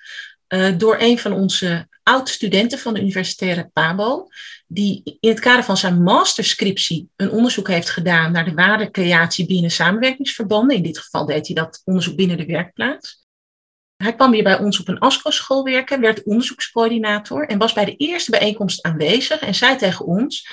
uh, 0.48 0.78
door 0.78 0.96
een 1.00 1.20
van 1.20 1.34
onze 1.34 1.88
oud-studenten 2.04 2.80
van 2.80 2.94
de 2.94 3.00
universitaire 3.00 3.70
PABO, 3.74 4.28
die 4.68 5.18
in 5.20 5.30
het 5.30 5.40
kader 5.40 5.64
van 5.64 5.78
zijn 5.78 6.04
masterscriptie 6.04 7.10
een 7.16 7.32
onderzoek 7.32 7.68
heeft 7.68 7.90
gedaan 7.90 8.32
naar 8.32 8.46
de 8.46 8.54
waardecreatie 8.54 9.46
binnen 9.46 9.72
samenwerkingsverbanden. 9.72 10.76
In 10.76 10.84
dit 10.84 10.98
geval 10.98 11.26
deed 11.26 11.48
hij 11.48 11.56
dat 11.56 11.82
onderzoek 11.86 12.16
binnen 12.16 12.38
de 12.38 12.46
werkplaats. 12.46 13.26
Hij 13.98 14.16
kwam 14.16 14.32
weer 14.32 14.44
bij 14.44 14.60
ons 14.60 14.80
op 14.80 14.88
een 14.88 15.00
ASCO-school 15.00 15.64
werken, 15.64 16.02
werd 16.02 16.24
onderzoekscoördinator 16.24 17.48
en 17.48 17.58
was 17.58 17.74
bij 17.74 17.86
de 17.86 17.96
eerste 17.96 18.32
bijeenkomst 18.32 18.82
aanwezig 18.82 19.40
en 19.40 19.56
zei 19.56 19.78
tegen 19.78 20.06
ons: 20.06 20.48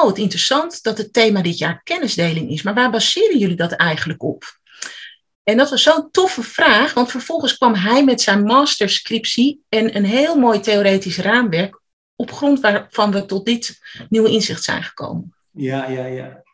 oh, 0.00 0.06
het 0.06 0.18
interessant 0.18 0.82
dat 0.82 0.98
het 0.98 1.12
thema 1.12 1.42
dit 1.42 1.58
jaar 1.58 1.80
kennisdeling 1.82 2.50
is, 2.50 2.62
maar 2.62 2.74
waar 2.74 2.90
baseren 2.90 3.38
jullie 3.38 3.56
dat 3.56 3.72
eigenlijk 3.72 4.22
op? 4.22 4.44
En 5.42 5.56
dat 5.56 5.70
was 5.70 5.82
zo'n 5.82 6.10
toffe 6.10 6.42
vraag, 6.42 6.94
want 6.94 7.10
vervolgens 7.10 7.56
kwam 7.56 7.74
hij 7.74 8.04
met 8.04 8.20
zijn 8.20 8.42
masterscriptie 8.42 9.60
en 9.68 9.96
een 9.96 10.04
heel 10.04 10.36
mooi 10.36 10.60
theoretisch 10.60 11.18
raamwerk 11.18 11.80
op 12.16 12.32
grond 12.32 12.60
waarvan 12.60 13.12
we 13.12 13.26
tot 13.26 13.44
dit 13.44 13.78
nieuwe 14.08 14.30
inzicht 14.30 14.62
zijn 14.62 14.82
gekomen. 14.82 15.34
Ja, 15.50 15.88
ja, 15.88 16.04
ja. 16.04 16.44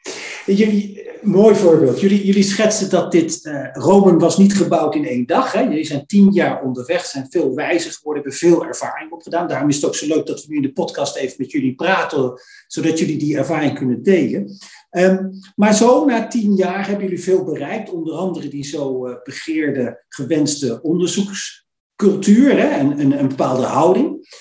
Jullie, 0.47 1.11
mooi 1.23 1.55
voorbeeld. 1.55 2.01
Jullie, 2.01 2.27
jullie 2.27 2.43
schetsen 2.43 2.91
dat 2.91 3.13
dit, 3.13 3.41
uh, 3.45 3.69
Rome 3.73 4.17
was 4.17 4.39
niet 4.39 4.55
gebouwd 4.55 4.95
in 4.95 5.07
één 5.07 5.27
dag. 5.27 5.53
Hè? 5.53 5.61
Jullie 5.61 5.85
zijn 5.85 6.07
tien 6.07 6.33
jaar 6.33 6.63
onderweg, 6.63 7.05
zijn 7.05 7.27
veel 7.31 7.55
wijzer 7.55 7.93
geworden, 7.93 8.23
hebben 8.23 8.41
veel 8.41 8.65
ervaring 8.65 9.13
opgedaan. 9.13 9.49
Daarom 9.49 9.69
is 9.69 9.77
het 9.77 9.85
ook 9.85 9.95
zo 9.95 10.07
leuk 10.07 10.27
dat 10.27 10.41
we 10.41 10.47
nu 10.49 10.57
in 10.57 10.63
de 10.63 10.73
podcast 10.73 11.17
even 11.17 11.35
met 11.39 11.51
jullie 11.51 11.75
praten, 11.75 12.41
zodat 12.67 12.99
jullie 12.99 13.19
die 13.19 13.37
ervaring 13.37 13.75
kunnen 13.75 14.03
delen. 14.03 14.59
Um, 14.91 15.31
maar 15.57 15.75
zo 15.75 16.05
na 16.05 16.27
tien 16.27 16.55
jaar 16.55 16.87
hebben 16.87 17.05
jullie 17.05 17.23
veel 17.23 17.45
bereikt, 17.45 17.91
onder 17.91 18.15
andere 18.15 18.49
die 18.49 18.65
zo 18.65 19.07
uh, 19.07 19.15
begeerde, 19.23 20.05
gewenste 20.09 20.83
onderzoekscultuur 20.83 22.59
hè? 22.59 22.67
En, 22.67 22.99
en 22.99 23.19
een 23.19 23.29
bepaalde 23.29 23.63
houding. 23.63 24.37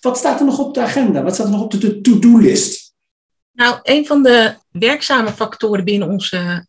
Wat 0.00 0.18
staat 0.18 0.40
er 0.40 0.46
nog 0.46 0.58
op 0.58 0.74
de 0.74 0.80
agenda? 0.80 1.22
Wat 1.22 1.34
staat 1.34 1.46
er 1.46 1.52
nog 1.52 1.62
op 1.62 1.70
de 1.70 2.00
to-do-list? 2.00 2.83
Nou, 3.54 3.78
een 3.82 4.06
van 4.06 4.22
de 4.22 4.54
werkzame 4.70 5.32
factoren 5.32 5.84
binnen 5.84 6.08
onze 6.08 6.66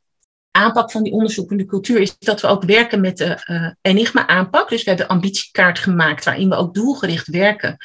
aanpak 0.52 0.91
van 0.91 1.04
die 1.04 1.13
onderzoekende 1.13 1.65
cultuur 1.65 2.00
is 2.00 2.17
dat 2.17 2.41
we 2.41 2.48
ook 2.48 2.63
werken 2.63 3.02
met 3.02 3.17
de 3.17 3.43
uh, 3.45 3.71
Enigma-aanpak. 3.82 4.69
Dus 4.69 4.84
we 4.84 4.89
hebben 4.89 5.08
ambitiekaart 5.08 5.80
gemaakt 5.80 6.26
waarin 6.26 6.50
we 6.50 6.56
ook 6.56 6.74
doelgericht 6.74 7.28
werken 7.28 7.78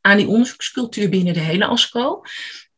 aan 0.00 0.16
die 0.16 0.28
onderzoekscultuur 0.28 1.08
binnen 1.08 1.34
de 1.34 1.40
hele 1.40 1.66
ASCO. 1.66 2.22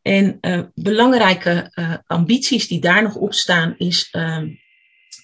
En 0.03 0.39
uh, 0.41 0.63
belangrijke 0.75 1.73
uh, 1.75 1.95
ambities 2.07 2.69
die 2.69 2.81
daar 2.81 3.03
nog 3.03 3.15
op 3.15 3.35
staan 3.35 3.75
is 3.79 4.09
ehm, 4.11 4.49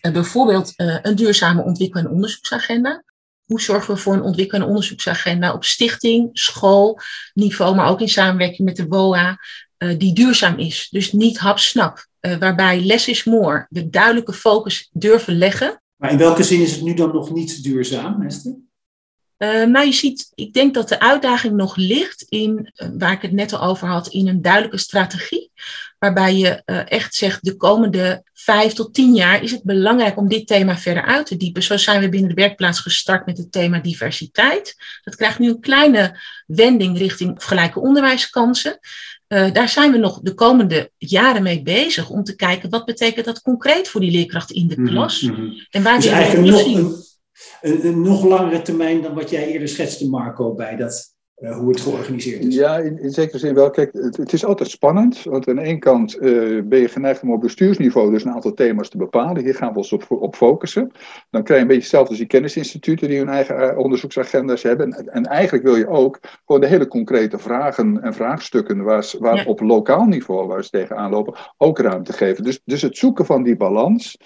bijvoorbeeld 0.00 0.72
een 0.76 1.16
duurzame 1.16 1.62
ontwikkel- 1.62 2.00
en 2.00 2.10
onderzoeksagenda. 2.10 3.04
Hoe 3.44 3.60
zorgen 3.60 3.94
we 3.94 4.00
voor 4.00 4.14
een 4.14 4.22
ontwikkel- 4.22 4.58
en 4.58 4.66
onderzoeksagenda 4.66 5.52
op 5.52 5.64
stichting, 5.64 6.28
schoolniveau, 6.32 7.74
maar 7.74 7.88
ook 7.88 8.00
in 8.00 8.08
samenwerking 8.08 8.68
met 8.68 8.76
de 8.76 8.86
WOA, 8.86 9.38
uh, 9.78 9.98
die 9.98 10.14
duurzaam 10.14 10.58
is. 10.58 10.88
Dus 10.90 11.12
niet 11.12 11.38
hapsnap, 11.38 12.06
uh, 12.20 12.36
waarbij 12.36 12.80
less 12.80 13.08
is 13.08 13.24
more, 13.24 13.66
de 13.68 13.88
duidelijke 13.90 14.32
focus 14.32 14.88
durven 14.92 15.38
leggen. 15.38 15.82
Maar 15.96 16.10
in 16.10 16.18
welke 16.18 16.42
zin 16.42 16.60
is 16.60 16.72
het 16.72 16.82
nu 16.82 16.94
dan 16.94 17.12
nog 17.12 17.32
niet 17.32 17.62
duurzaam, 17.62 18.22
Esther? 18.22 18.54
Uh, 19.38 19.64
nou, 19.64 19.86
je 19.86 19.92
ziet, 19.92 20.32
ik 20.34 20.52
denk 20.52 20.74
dat 20.74 20.88
de 20.88 21.00
uitdaging 21.00 21.54
nog 21.54 21.76
ligt 21.76 22.22
in, 22.28 22.72
waar 22.98 23.12
ik 23.12 23.22
het 23.22 23.32
net 23.32 23.52
al 23.52 23.68
over 23.68 23.88
had, 23.88 24.08
in 24.08 24.28
een 24.28 24.42
duidelijke 24.42 24.78
strategie. 24.78 25.50
Waarbij 25.98 26.36
je 26.36 26.62
echt 26.84 27.14
zegt, 27.14 27.44
de 27.44 27.56
komende 27.56 28.24
vijf 28.32 28.72
tot 28.72 28.94
tien 28.94 29.14
jaar 29.14 29.42
is 29.42 29.50
het 29.50 29.62
belangrijk 29.62 30.16
om 30.16 30.28
dit 30.28 30.46
thema 30.46 30.78
verder 30.78 31.04
uit 31.04 31.26
te 31.26 31.36
diepen. 31.36 31.62
Zo 31.62 31.76
zijn 31.76 32.00
we 32.00 32.08
binnen 32.08 32.28
de 32.28 32.34
werkplaats 32.42 32.80
gestart 32.80 33.26
met 33.26 33.38
het 33.38 33.52
thema 33.52 33.78
diversiteit. 33.78 34.74
Dat 35.02 35.16
krijgt 35.16 35.38
nu 35.38 35.48
een 35.48 35.60
kleine 35.60 36.20
wending 36.46 36.98
richting 36.98 37.44
gelijke 37.44 37.80
onderwijskansen. 37.80 38.78
Uh, 39.28 39.52
daar 39.52 39.68
zijn 39.68 39.92
we 39.92 39.98
nog 39.98 40.20
de 40.22 40.34
komende 40.34 40.90
jaren 40.96 41.42
mee 41.42 41.62
bezig 41.62 42.10
om 42.10 42.24
te 42.24 42.36
kijken 42.36 42.70
wat 42.70 42.84
betekent 42.84 43.26
dat 43.26 43.42
concreet 43.42 43.88
voor 43.88 44.00
die 44.00 44.10
leerkracht 44.10 44.50
in 44.50 44.68
de 44.68 44.80
mhm, 44.80 44.90
klas. 44.90 45.20
Mm 45.20 45.34
-hmm. 45.34 45.66
En 45.70 45.82
waar 45.82 46.00
dus 46.00 46.06
eigenlijk 46.06 46.50
nog 46.50 46.66
een, 46.66 46.94
een, 47.60 47.86
een, 47.86 48.02
nog 48.02 48.24
langere 48.24 48.62
termijn 48.62 49.02
dan 49.02 49.14
wat 49.14 49.30
jij 49.30 49.46
eerder 49.46 49.68
schetste, 49.68 50.08
Marco, 50.08 50.54
bij 50.54 50.76
dat 50.76 51.15
uh, 51.36 51.56
hoe 51.56 51.68
het 51.68 51.80
georganiseerd 51.80 52.44
is. 52.44 52.54
Ja, 52.54 52.78
in, 52.78 52.98
in 52.98 53.10
zekere 53.10 53.38
zin 53.38 53.54
wel. 53.54 53.70
Kijk, 53.70 53.92
het, 53.92 54.16
het, 54.16 54.32
is 54.32 54.44
altijd 54.44 54.70
spannend. 54.70 55.22
Want 55.22 55.48
aan 55.48 55.56
de 55.56 55.62
ene 55.62 55.78
kant 55.78 56.16
uh, 56.16 56.62
ben 56.62 56.78
je 56.78 56.88
geneigd 56.88 57.22
om 57.22 57.32
op 57.32 57.40
bestuursniveau 57.40 58.10
dus 58.10 58.24
een 58.24 58.32
aantal 58.32 58.54
thema's 58.54 58.88
te 58.88 58.96
bepalen. 58.96 59.42
Hier 59.42 59.54
gaan 59.54 59.72
we 59.72 59.78
ons 59.78 59.92
op, 59.92 60.06
op 60.08 60.36
focussen. 60.36 60.92
Dan 61.30 61.42
krijg 61.42 61.48
je 61.48 61.54
een 61.54 61.66
beetje 61.66 61.82
hetzelfde 61.82 62.08
als 62.08 62.18
die 62.18 62.26
kennisinstituten 62.26 63.08
die 63.08 63.18
hun 63.18 63.28
eigen 63.28 63.60
uh, 63.60 63.78
onderzoeksagenda's 63.78 64.62
hebben. 64.62 64.92
En, 64.92 65.08
en, 65.12 65.24
eigenlijk 65.24 65.64
wil 65.64 65.76
je 65.76 65.88
ook 65.88 66.20
gewoon 66.46 66.60
de 66.60 66.66
hele 66.66 66.88
concrete 66.88 67.38
vragen 67.38 68.02
en 68.02 68.14
vraagstukken 68.14 68.82
waar, 68.82 69.12
waar 69.18 69.36
ja. 69.36 69.44
op 69.44 69.60
lokaal 69.60 70.04
niveau 70.04 70.46
waar 70.46 70.64
ze 70.64 70.70
tegenaan 70.70 71.10
lopen, 71.10 71.34
ook 71.56 71.78
ruimte 71.78 72.12
geven. 72.12 72.44
Dus, 72.44 72.60
dus 72.64 72.82
het 72.82 72.96
zoeken 72.96 73.26
van 73.26 73.42
die 73.42 73.56
balans. 73.56 74.18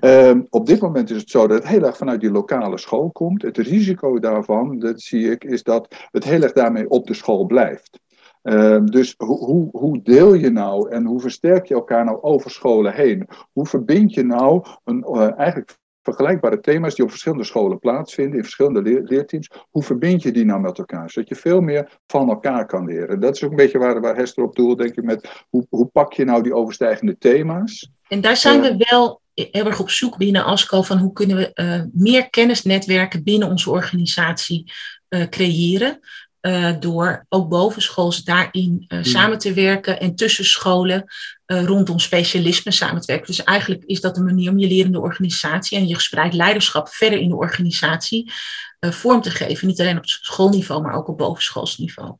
Ja. 0.00 0.28
Um, 0.28 0.46
op 0.50 0.66
dit 0.66 0.80
moment 0.80 1.10
is 1.10 1.16
het 1.16 1.30
zo 1.30 1.46
dat 1.46 1.58
het 1.58 1.68
heel 1.68 1.84
erg 1.84 1.96
vanuit 1.96 2.20
die 2.20 2.30
lokale 2.30 2.78
school 2.78 3.10
komt. 3.10 3.42
Het 3.42 3.56
risico 3.56 4.18
daarvan, 4.18 4.78
dat 4.78 5.00
zie 5.00 5.30
ik, 5.30 5.44
is 5.44 5.62
dat 5.62 5.94
het 6.10 6.24
heel 6.24 6.42
erg 6.42 6.49
daarmee 6.52 6.90
op 6.90 7.06
de 7.06 7.14
school 7.14 7.46
blijft. 7.46 8.00
Uh, 8.42 8.84
dus 8.84 9.14
hoe, 9.16 9.44
hoe, 9.44 9.68
hoe, 9.72 10.02
deel 10.02 10.34
je 10.34 10.50
nou 10.50 10.90
en 10.90 11.04
hoe 11.04 11.20
versterk 11.20 11.66
je 11.66 11.74
elkaar 11.74 12.04
nou 12.04 12.22
over 12.22 12.50
scholen 12.50 12.94
heen? 12.94 13.28
Hoe 13.52 13.66
verbind 13.66 14.14
je 14.14 14.24
nou 14.24 14.66
een, 14.84 15.06
uh, 15.08 15.38
eigenlijk 15.38 15.78
vergelijkbare 16.02 16.60
thema's 16.60 16.94
die 16.94 17.04
op 17.04 17.10
verschillende 17.10 17.44
scholen 17.44 17.78
plaatsvinden, 17.78 18.36
in 18.36 18.42
verschillende 18.42 18.82
leer 18.82 19.02
leerteams, 19.04 19.50
hoe 19.70 19.82
verbind 19.82 20.22
je 20.22 20.32
die 20.32 20.44
nou 20.44 20.60
met 20.60 20.78
elkaar? 20.78 21.10
Zodat 21.10 21.28
je 21.28 21.34
veel 21.34 21.60
meer 21.60 21.98
van 22.06 22.28
elkaar 22.28 22.66
kan 22.66 22.86
leren. 22.86 23.20
Dat 23.20 23.36
is 23.36 23.44
ook 23.44 23.50
een 23.50 23.56
beetje 23.56 23.78
waar, 23.78 24.00
waar 24.00 24.16
Hester 24.16 24.44
op 24.44 24.56
doelt, 24.56 24.78
denk 24.78 24.96
ik, 24.96 25.04
met 25.04 25.44
hoe, 25.48 25.66
hoe 25.68 25.86
pak 25.86 26.12
je 26.12 26.24
nou 26.24 26.42
die 26.42 26.54
overstijgende 26.54 27.18
thema's? 27.18 27.90
En 28.08 28.20
daar 28.20 28.36
zijn 28.36 28.60
we 28.60 28.84
wel 28.90 29.20
heel 29.34 29.66
erg 29.66 29.80
op 29.80 29.90
zoek 29.90 30.16
binnen 30.16 30.44
ASCO 30.44 30.82
van 30.82 30.98
hoe 30.98 31.12
kunnen 31.12 31.36
we 31.36 31.50
uh, 31.54 31.82
meer 31.92 32.30
kennisnetwerken 32.30 33.24
binnen 33.24 33.48
onze 33.48 33.70
organisatie 33.70 34.72
uh, 35.08 35.28
creëren. 35.28 35.98
Uh, 36.40 36.72
door 36.80 37.26
ook 37.28 37.48
bovenschools 37.48 38.24
daarin 38.24 38.84
uh, 38.88 38.98
samen 39.02 39.38
te 39.38 39.52
werken 39.52 40.00
en 40.00 40.14
tussen 40.14 40.44
scholen 40.44 41.04
uh, 41.46 41.64
rondom 41.64 41.98
specialisme 41.98 42.72
samen 42.72 43.00
te 43.00 43.06
werken. 43.06 43.26
Dus 43.26 43.44
eigenlijk 43.44 43.84
is 43.84 44.00
dat 44.00 44.16
een 44.16 44.24
manier 44.24 44.50
om 44.50 44.58
je 44.58 44.66
lerende 44.66 45.00
organisatie 45.00 45.78
en 45.78 45.86
je 45.86 45.94
gespreid 45.94 46.34
leiderschap 46.34 46.88
verder 46.88 47.18
in 47.18 47.28
de 47.28 47.36
organisatie 47.36 48.32
vorm 48.80 49.20
te 49.20 49.30
geven. 49.30 49.66
Niet 49.66 49.80
alleen 49.80 49.98
op 49.98 50.06
schoolniveau, 50.06 50.82
maar 50.82 50.94
ook 50.94 51.08
op 51.08 51.18
bovenschoolsniveau. 51.18 52.16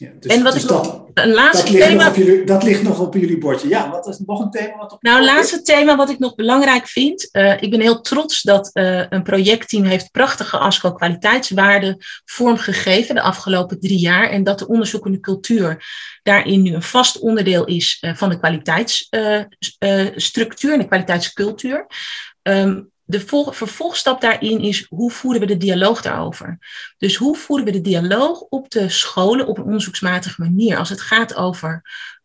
Ja, 0.00 0.10
dus, 0.20 0.34
en 0.34 0.42
wat 0.42 0.52
dus 0.52 0.62
ik 0.62 0.68
dat, 0.68 1.02
een 1.14 1.32
laatste 1.32 1.64
dat 1.64 1.72
ligt 1.72 1.86
thema. 1.86 2.02
Nog 2.02 2.10
op 2.10 2.16
jullie, 2.16 2.44
dat 2.44 2.62
ligt 2.62 2.82
nog 2.82 3.00
op 3.00 3.14
jullie 3.14 3.38
bordje. 3.38 3.68
Ja, 3.68 3.90
wat 3.90 4.06
is 4.06 4.18
nog 4.26 4.40
een 4.40 4.50
thema? 4.50 4.76
Wat 4.76 4.92
op 4.92 5.02
nou, 5.02 5.24
laatste 5.24 5.56
is? 5.56 5.62
thema 5.62 5.96
wat 5.96 6.10
ik 6.10 6.18
nog 6.18 6.34
belangrijk 6.34 6.86
vind. 6.86 7.28
Uh, 7.32 7.62
ik 7.62 7.70
ben 7.70 7.80
heel 7.80 8.00
trots 8.00 8.42
dat 8.42 8.70
uh, 8.72 9.02
een 9.08 9.22
projectteam 9.22 9.84
heeft 9.84 10.10
prachtige 10.10 10.58
ASCO 10.58 10.92
kwaliteitswaarden 10.92 11.96
vormgegeven 12.24 13.14
de 13.14 13.20
afgelopen 13.20 13.80
drie 13.80 13.98
jaar. 13.98 14.30
En 14.30 14.44
dat 14.44 14.58
de 14.58 14.68
onderzoekende 14.68 15.20
cultuur 15.20 15.84
daarin 16.22 16.62
nu 16.62 16.74
een 16.74 16.82
vast 16.82 17.18
onderdeel 17.18 17.64
is 17.64 17.98
uh, 18.00 18.14
van 18.14 18.28
de 18.28 18.38
kwaliteitsstructuur 18.38 20.72
en 20.72 20.78
de 20.78 20.86
kwaliteitscultuur. 20.86 21.86
Um, 22.42 22.90
de 23.10 23.20
vervolgstap 23.50 24.20
daarin 24.20 24.60
is 24.60 24.86
hoe 24.88 25.10
voeren 25.10 25.40
we 25.40 25.46
de 25.46 25.56
dialoog 25.56 26.02
daarover? 26.02 26.58
Dus 26.98 27.16
hoe 27.16 27.36
voeren 27.36 27.66
we 27.66 27.72
de 27.72 27.80
dialoog 27.80 28.40
op 28.40 28.70
de 28.70 28.88
scholen 28.88 29.46
op 29.46 29.58
een 29.58 29.64
onderzoeksmatige 29.64 30.42
manier 30.42 30.76
als 30.76 30.88
het 30.88 31.00
gaat 31.00 31.34
over 31.34 31.82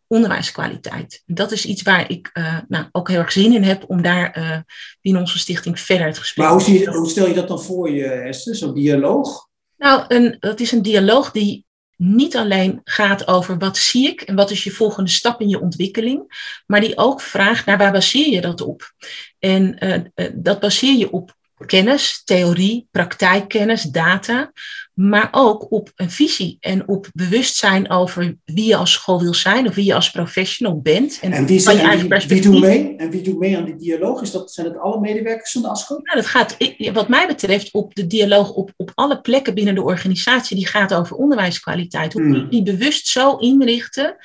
onderwijskwaliteit? 0.08 1.24
Dat 1.26 1.52
is 1.52 1.66
iets 1.66 1.82
waar 1.82 2.12
ik 2.12 2.30
uh, 2.34 2.58
nou, 2.68 2.86
ook 2.92 3.10
heel 3.10 3.20
erg 3.20 3.32
zin 3.32 3.54
in 3.54 3.64
heb 3.64 3.84
om 3.88 4.02
daar 4.02 4.38
uh, 4.38 4.58
binnen 5.02 5.22
onze 5.22 5.40
stichting 5.40 5.80
verder 5.80 6.08
het 6.08 6.18
gesprek 6.18 6.46
Maar 6.46 6.54
hoe, 6.54 6.64
zie 6.64 6.80
je, 6.80 6.92
hoe 6.92 7.10
stel 7.10 7.28
je 7.28 7.34
dat 7.34 7.48
dan 7.48 7.62
voor 7.62 7.90
je, 7.90 8.06
Esther, 8.06 8.56
zo'n 8.56 8.74
dialoog? 8.74 9.48
Nou, 9.78 10.06
een, 10.08 10.38
dat 10.40 10.60
is 10.60 10.72
een 10.72 10.82
dialoog 10.82 11.32
die 11.32 11.65
niet 11.96 12.36
alleen 12.36 12.82
gaat 12.84 13.28
over 13.28 13.58
wat 13.58 13.78
zie 13.78 14.08
ik 14.08 14.22
en 14.22 14.36
wat 14.36 14.52
is 14.52 14.64
je 14.64 14.72
volgende 14.72 15.10
stap 15.10 15.42
in 15.42 15.50
je 15.50 15.60
ontwikkeling, 15.60 16.52
maar 16.66 16.82
die 16.82 16.98
ook 16.98 17.22
vraagt 17.22 17.66
naar 17.66 17.78
waar 17.78 17.92
baseer 17.92 18.30
je 18.30 18.42
dat 18.42 18.62
op. 18.62 18.94
En 19.40 19.86
uh, 19.86 19.94
uh, 20.16 20.32
dat 20.34 20.60
baseer 20.60 20.98
je 20.98 21.12
op 21.12 21.36
kennis, 21.66 22.22
theorie, 22.24 22.88
praktijkkennis, 22.92 23.84
data, 23.84 24.52
maar 24.96 25.28
ook 25.32 25.72
op 25.72 25.92
een 25.96 26.12
visie 26.12 26.58
en 26.60 26.88
op 26.88 27.08
bewustzijn 27.14 27.90
over 27.90 28.36
wie 28.46 28.66
je 28.66 28.76
als 28.76 28.92
school 28.92 29.22
wil 29.22 29.34
zijn 29.34 29.68
of 29.68 29.76
wie 29.76 29.86
je 29.86 29.94
als 29.94 30.12
professional 30.12 30.80
bent. 30.82 31.20
En, 31.22 31.32
en 31.32 31.46
wie, 31.46 31.60
zijn, 31.60 31.78
je 31.78 31.84
eigen 31.84 32.10
wie, 32.10 32.28
wie 32.28 32.42
doet 32.42 32.60
mee? 32.60 32.96
En 32.96 33.10
wie 33.10 33.22
doet 33.22 33.40
mee 33.40 33.58
aan 33.58 33.66
die 33.66 33.76
dialoog? 33.76 34.22
Is 34.22 34.32
dat, 34.32 34.52
zijn 34.52 34.68
het 34.68 34.78
alle 34.78 35.00
medewerkers 35.00 35.52
van 35.52 35.62
de 35.62 35.68
ASCO? 35.68 36.00
Nou, 36.04 36.18
dat 36.18 36.26
gaat, 36.26 36.58
wat 36.94 37.08
mij 37.08 37.28
betreft, 37.28 37.74
op 37.74 37.96
de 37.96 38.08
dialoog 38.08 38.52
op, 38.52 38.72
op 38.76 38.92
alle 38.94 39.22
plekken 39.22 39.54
binnen 39.54 39.76
de 39.76 39.84
organisatie 39.84 40.56
die 40.56 40.68
gaat 40.68 40.94
over 40.94 41.16
onderwijskwaliteit. 41.16 42.14
Hoe 42.14 42.22
hmm. 42.22 42.50
die 42.50 42.64
bewust 42.64 43.08
zo 43.08 43.36
inrichten 43.36 44.16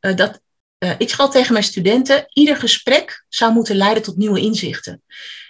uh, 0.00 0.16
dat 0.16 0.40
uh, 0.78 0.90
ik 0.98 1.08
schal 1.08 1.30
tegen 1.30 1.52
mijn 1.52 1.64
studenten, 1.64 2.24
ieder 2.32 2.56
gesprek 2.56 3.24
zou 3.28 3.52
moeten 3.52 3.76
leiden 3.76 4.02
tot 4.02 4.16
nieuwe 4.16 4.40
inzichten. 4.40 5.02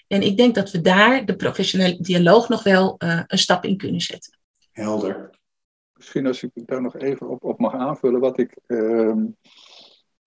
En 0.06 0.22
ik 0.22 0.36
denk 0.36 0.54
dat 0.54 0.70
we 0.70 0.80
daar 0.80 1.24
de 1.24 1.36
professionele 1.36 1.96
dialoog 2.00 2.48
nog 2.48 2.62
wel 2.62 2.94
uh, 2.98 3.20
een 3.26 3.38
stap 3.38 3.64
in 3.64 3.76
kunnen 3.76 4.00
zetten. 4.00 4.40
Helder. 4.82 5.30
Misschien 5.96 6.26
als 6.26 6.42
ik 6.42 6.50
daar 6.54 6.82
nog 6.82 6.96
even 6.96 7.28
op, 7.28 7.44
op 7.44 7.58
mag 7.58 7.74
aanvullen, 7.74 8.20
wat 8.20 8.38
ik 8.38 8.56
uh, 8.66 9.14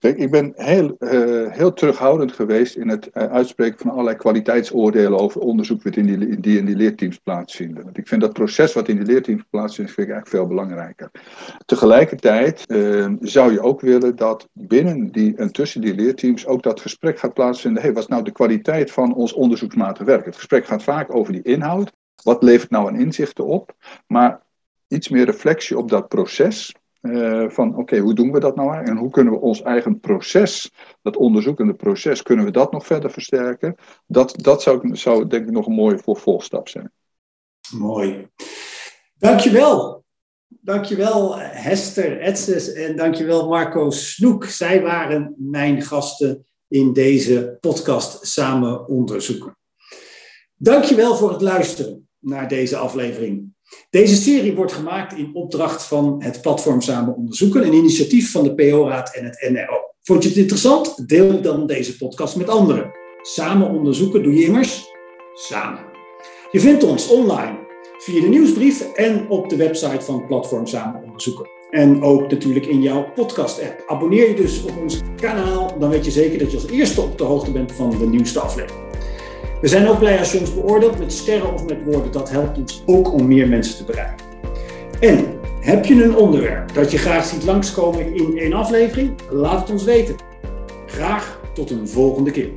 Kijk, 0.06 0.18
ik 0.18 0.32
ben 0.32 0.54
heel, 0.56 0.96
uh, 1.00 1.52
heel 1.52 1.74
terughoudend 1.74 2.32
geweest 2.32 2.76
in 2.76 2.90
het 2.90 3.10
uh, 3.14 3.24
uitspreken 3.24 3.80
van 3.80 3.92
allerlei 3.92 4.16
kwaliteitsoordelen 4.16 5.20
over 5.20 5.42
onderzoek 5.42 5.84
wat 5.84 5.96
in 5.96 6.06
die, 6.06 6.40
die 6.40 6.58
in 6.58 6.66
die 6.66 6.76
leerteams 6.76 7.18
plaatsvinden. 7.18 7.84
Want 7.84 7.98
ik 7.98 8.08
vind 8.08 8.22
dat 8.22 8.34
proces 8.34 8.74
wat 8.74 8.88
in 8.88 8.96
die 8.96 9.06
leerteams 9.06 9.44
plaatsvindt, 9.50 9.98
eigenlijk 9.98 10.28
veel 10.28 10.48
belangrijker. 10.48 11.12
Tegelijkertijd 11.66 12.64
uh, 12.68 13.14
zou 13.20 13.52
je 13.52 13.62
ook 13.62 13.82
willen 13.82 14.16
dat 14.16 14.48
binnen 14.54 15.12
die 15.12 15.36
en 15.36 15.52
tussen 15.52 15.82
die 15.82 15.96
leerteams 15.96 16.46
ook 16.46 16.64
dat 16.64 16.82
gesprek 16.82 17.20
gaat 17.20 17.34
plaatsvinden. 17.34 17.82
Hey, 17.82 17.94
wat 17.94 18.04
is 18.04 18.10
nou 18.10 18.24
de 18.24 18.32
kwaliteit 18.32 18.92
van 18.92 19.16
ons 19.16 19.34
onderzoeksmatig 19.34 20.06
werk? 20.06 20.26
Het 20.26 20.36
gesprek 20.36 20.66
gaat 20.66 20.84
vaak 20.84 21.16
over 21.16 21.34
die 21.34 21.44
inhoud. 21.44 21.92
Wat 22.24 22.44
levert 22.44 22.70
nou 22.70 22.88
een 22.88 23.00
inzichten 23.00 23.46
op? 23.46 23.76
Maar 24.08 24.45
iets 24.96 25.10
meer 25.10 25.26
reflectie 25.26 25.78
op 25.78 25.90
dat 25.90 26.08
proces. 26.08 26.76
Uh, 27.02 27.50
van 27.50 27.78
oké, 27.78 27.98
hoe 27.98 28.14
doen 28.14 28.32
we 28.32 28.40
dat 28.40 28.56
nou 28.56 28.86
en 28.86 28.98
hoe 28.98 29.10
kunnen 29.10 29.34
we 29.34 29.40
ons 29.40 29.62
eigen 29.62 30.00
proces, 30.00 30.72
dat 31.02 31.18
onderzoekende 31.18 31.74
proces, 31.74 32.22
kunnen 32.22 32.46
we 32.46 32.52
dat 32.52 32.72
nog 32.72 32.86
verder 32.86 33.12
versterken? 33.12 33.76
Dat, 34.08 34.34
dat 34.38 34.62
zou, 34.62 34.96
zou 34.96 35.28
denk 35.28 35.46
ik 35.46 35.52
nog 35.52 35.68
een 35.68 35.74
mooie 35.74 36.00
vervolgstap 36.00 36.68
zijn. 36.68 36.92
Mooi. 37.78 38.28
Dankjewel. 39.18 40.04
Dankjewel 40.48 41.38
Hester 41.40 42.22
Etzes 42.22 42.74
en 42.74 42.96
dankjewel 42.96 43.48
Marco 43.48 43.90
Snoek. 43.90 44.46
Zij 44.46 44.82
waren 44.82 45.34
mijn 45.38 45.82
gasten 45.82 46.46
in 46.68 46.94
deze 46.94 47.58
podcast 47.60 48.28
Samen 48.28 48.88
Onderzoeken. 48.88 49.58
Dankjewel 50.56 51.16
voor 51.16 51.32
het 51.32 51.42
luisteren 51.42 52.08
naar 52.20 52.48
deze 52.48 52.78
aflevering. 52.78 53.55
Deze 53.90 54.16
serie 54.16 54.56
wordt 54.56 54.74
gemaakt 54.74 55.18
in 55.18 55.30
opdracht 55.34 55.84
van 55.84 56.16
het 56.20 56.42
platform 56.42 56.82
Samen 56.82 57.16
Onderzoeken, 57.16 57.66
een 57.66 57.74
initiatief 57.74 58.32
van 58.32 58.44
de 58.44 58.56
PO-raad 58.56 59.16
en 59.16 59.26
het 59.26 59.50
NRO. 59.50 59.80
Vond 60.02 60.24
je 60.24 60.30
het 60.30 60.38
interessant? 60.38 61.08
Deel 61.08 61.42
dan 61.42 61.68
deze 61.68 61.98
podcast 61.98 62.36
met 62.36 62.50
anderen. 62.50 62.92
Samen 63.22 63.70
onderzoeken 63.70 64.24
doe 64.24 64.34
je 64.34 64.46
immers 64.46 64.94
samen. 65.34 65.80
Je 66.52 66.60
vindt 66.60 66.84
ons 66.84 67.08
online 67.08 67.58
via 67.98 68.22
de 68.22 68.28
nieuwsbrief 68.28 68.94
en 68.94 69.30
op 69.30 69.50
de 69.50 69.56
website 69.56 70.02
van 70.02 70.26
platform 70.28 70.68
Samen 70.68 71.04
Onderzoeken. 71.04 71.50
En 71.70 72.04
ook 72.04 72.32
natuurlijk 72.32 72.66
in 72.66 72.82
jouw 72.82 73.12
podcast-app. 73.14 73.84
Abonneer 73.88 74.30
je 74.30 74.36
dus 74.36 74.64
op 74.64 74.78
ons 74.82 75.02
kanaal, 75.16 75.80
dan 75.80 75.90
weet 75.90 76.06
je 76.06 76.12
zeker 76.12 76.40
dat 76.40 76.52
je 76.52 76.58
als 76.58 76.68
eerste 76.68 77.02
op 77.02 77.18
de 77.18 77.24
hoogte 77.24 77.52
bent 77.52 77.72
van 77.72 77.90
de 77.90 78.08
nieuwste 78.08 78.40
aflevering. 78.40 78.85
We 79.62 79.68
zijn 79.68 79.88
ook 79.88 80.00
blij 80.00 80.20
als 80.20 80.32
je 80.32 80.40
ons 80.40 80.54
beoordeelt 80.54 81.00
met 81.00 81.14
sterren 81.14 81.54
of 81.54 81.66
met 81.66 81.84
woorden. 81.84 82.12
Dat 82.12 82.30
helpt 82.30 82.58
ons 82.58 82.84
ook 82.86 83.14
om 83.14 83.28
meer 83.28 83.48
mensen 83.48 83.78
te 83.78 83.84
bereiken. 83.84 84.26
En 85.00 85.26
heb 85.60 85.86
je 85.86 86.04
een 86.04 86.16
onderwerp 86.16 86.74
dat 86.74 86.92
je 86.92 86.98
graag 86.98 87.26
ziet 87.26 87.44
langskomen 87.44 88.16
in 88.16 88.38
een 88.38 88.54
aflevering? 88.54 89.14
Laat 89.30 89.60
het 89.60 89.70
ons 89.70 89.84
weten. 89.84 90.16
Graag 90.86 91.40
tot 91.54 91.72
een 91.72 91.88
volgende 91.88 92.32
keer. 92.32 92.50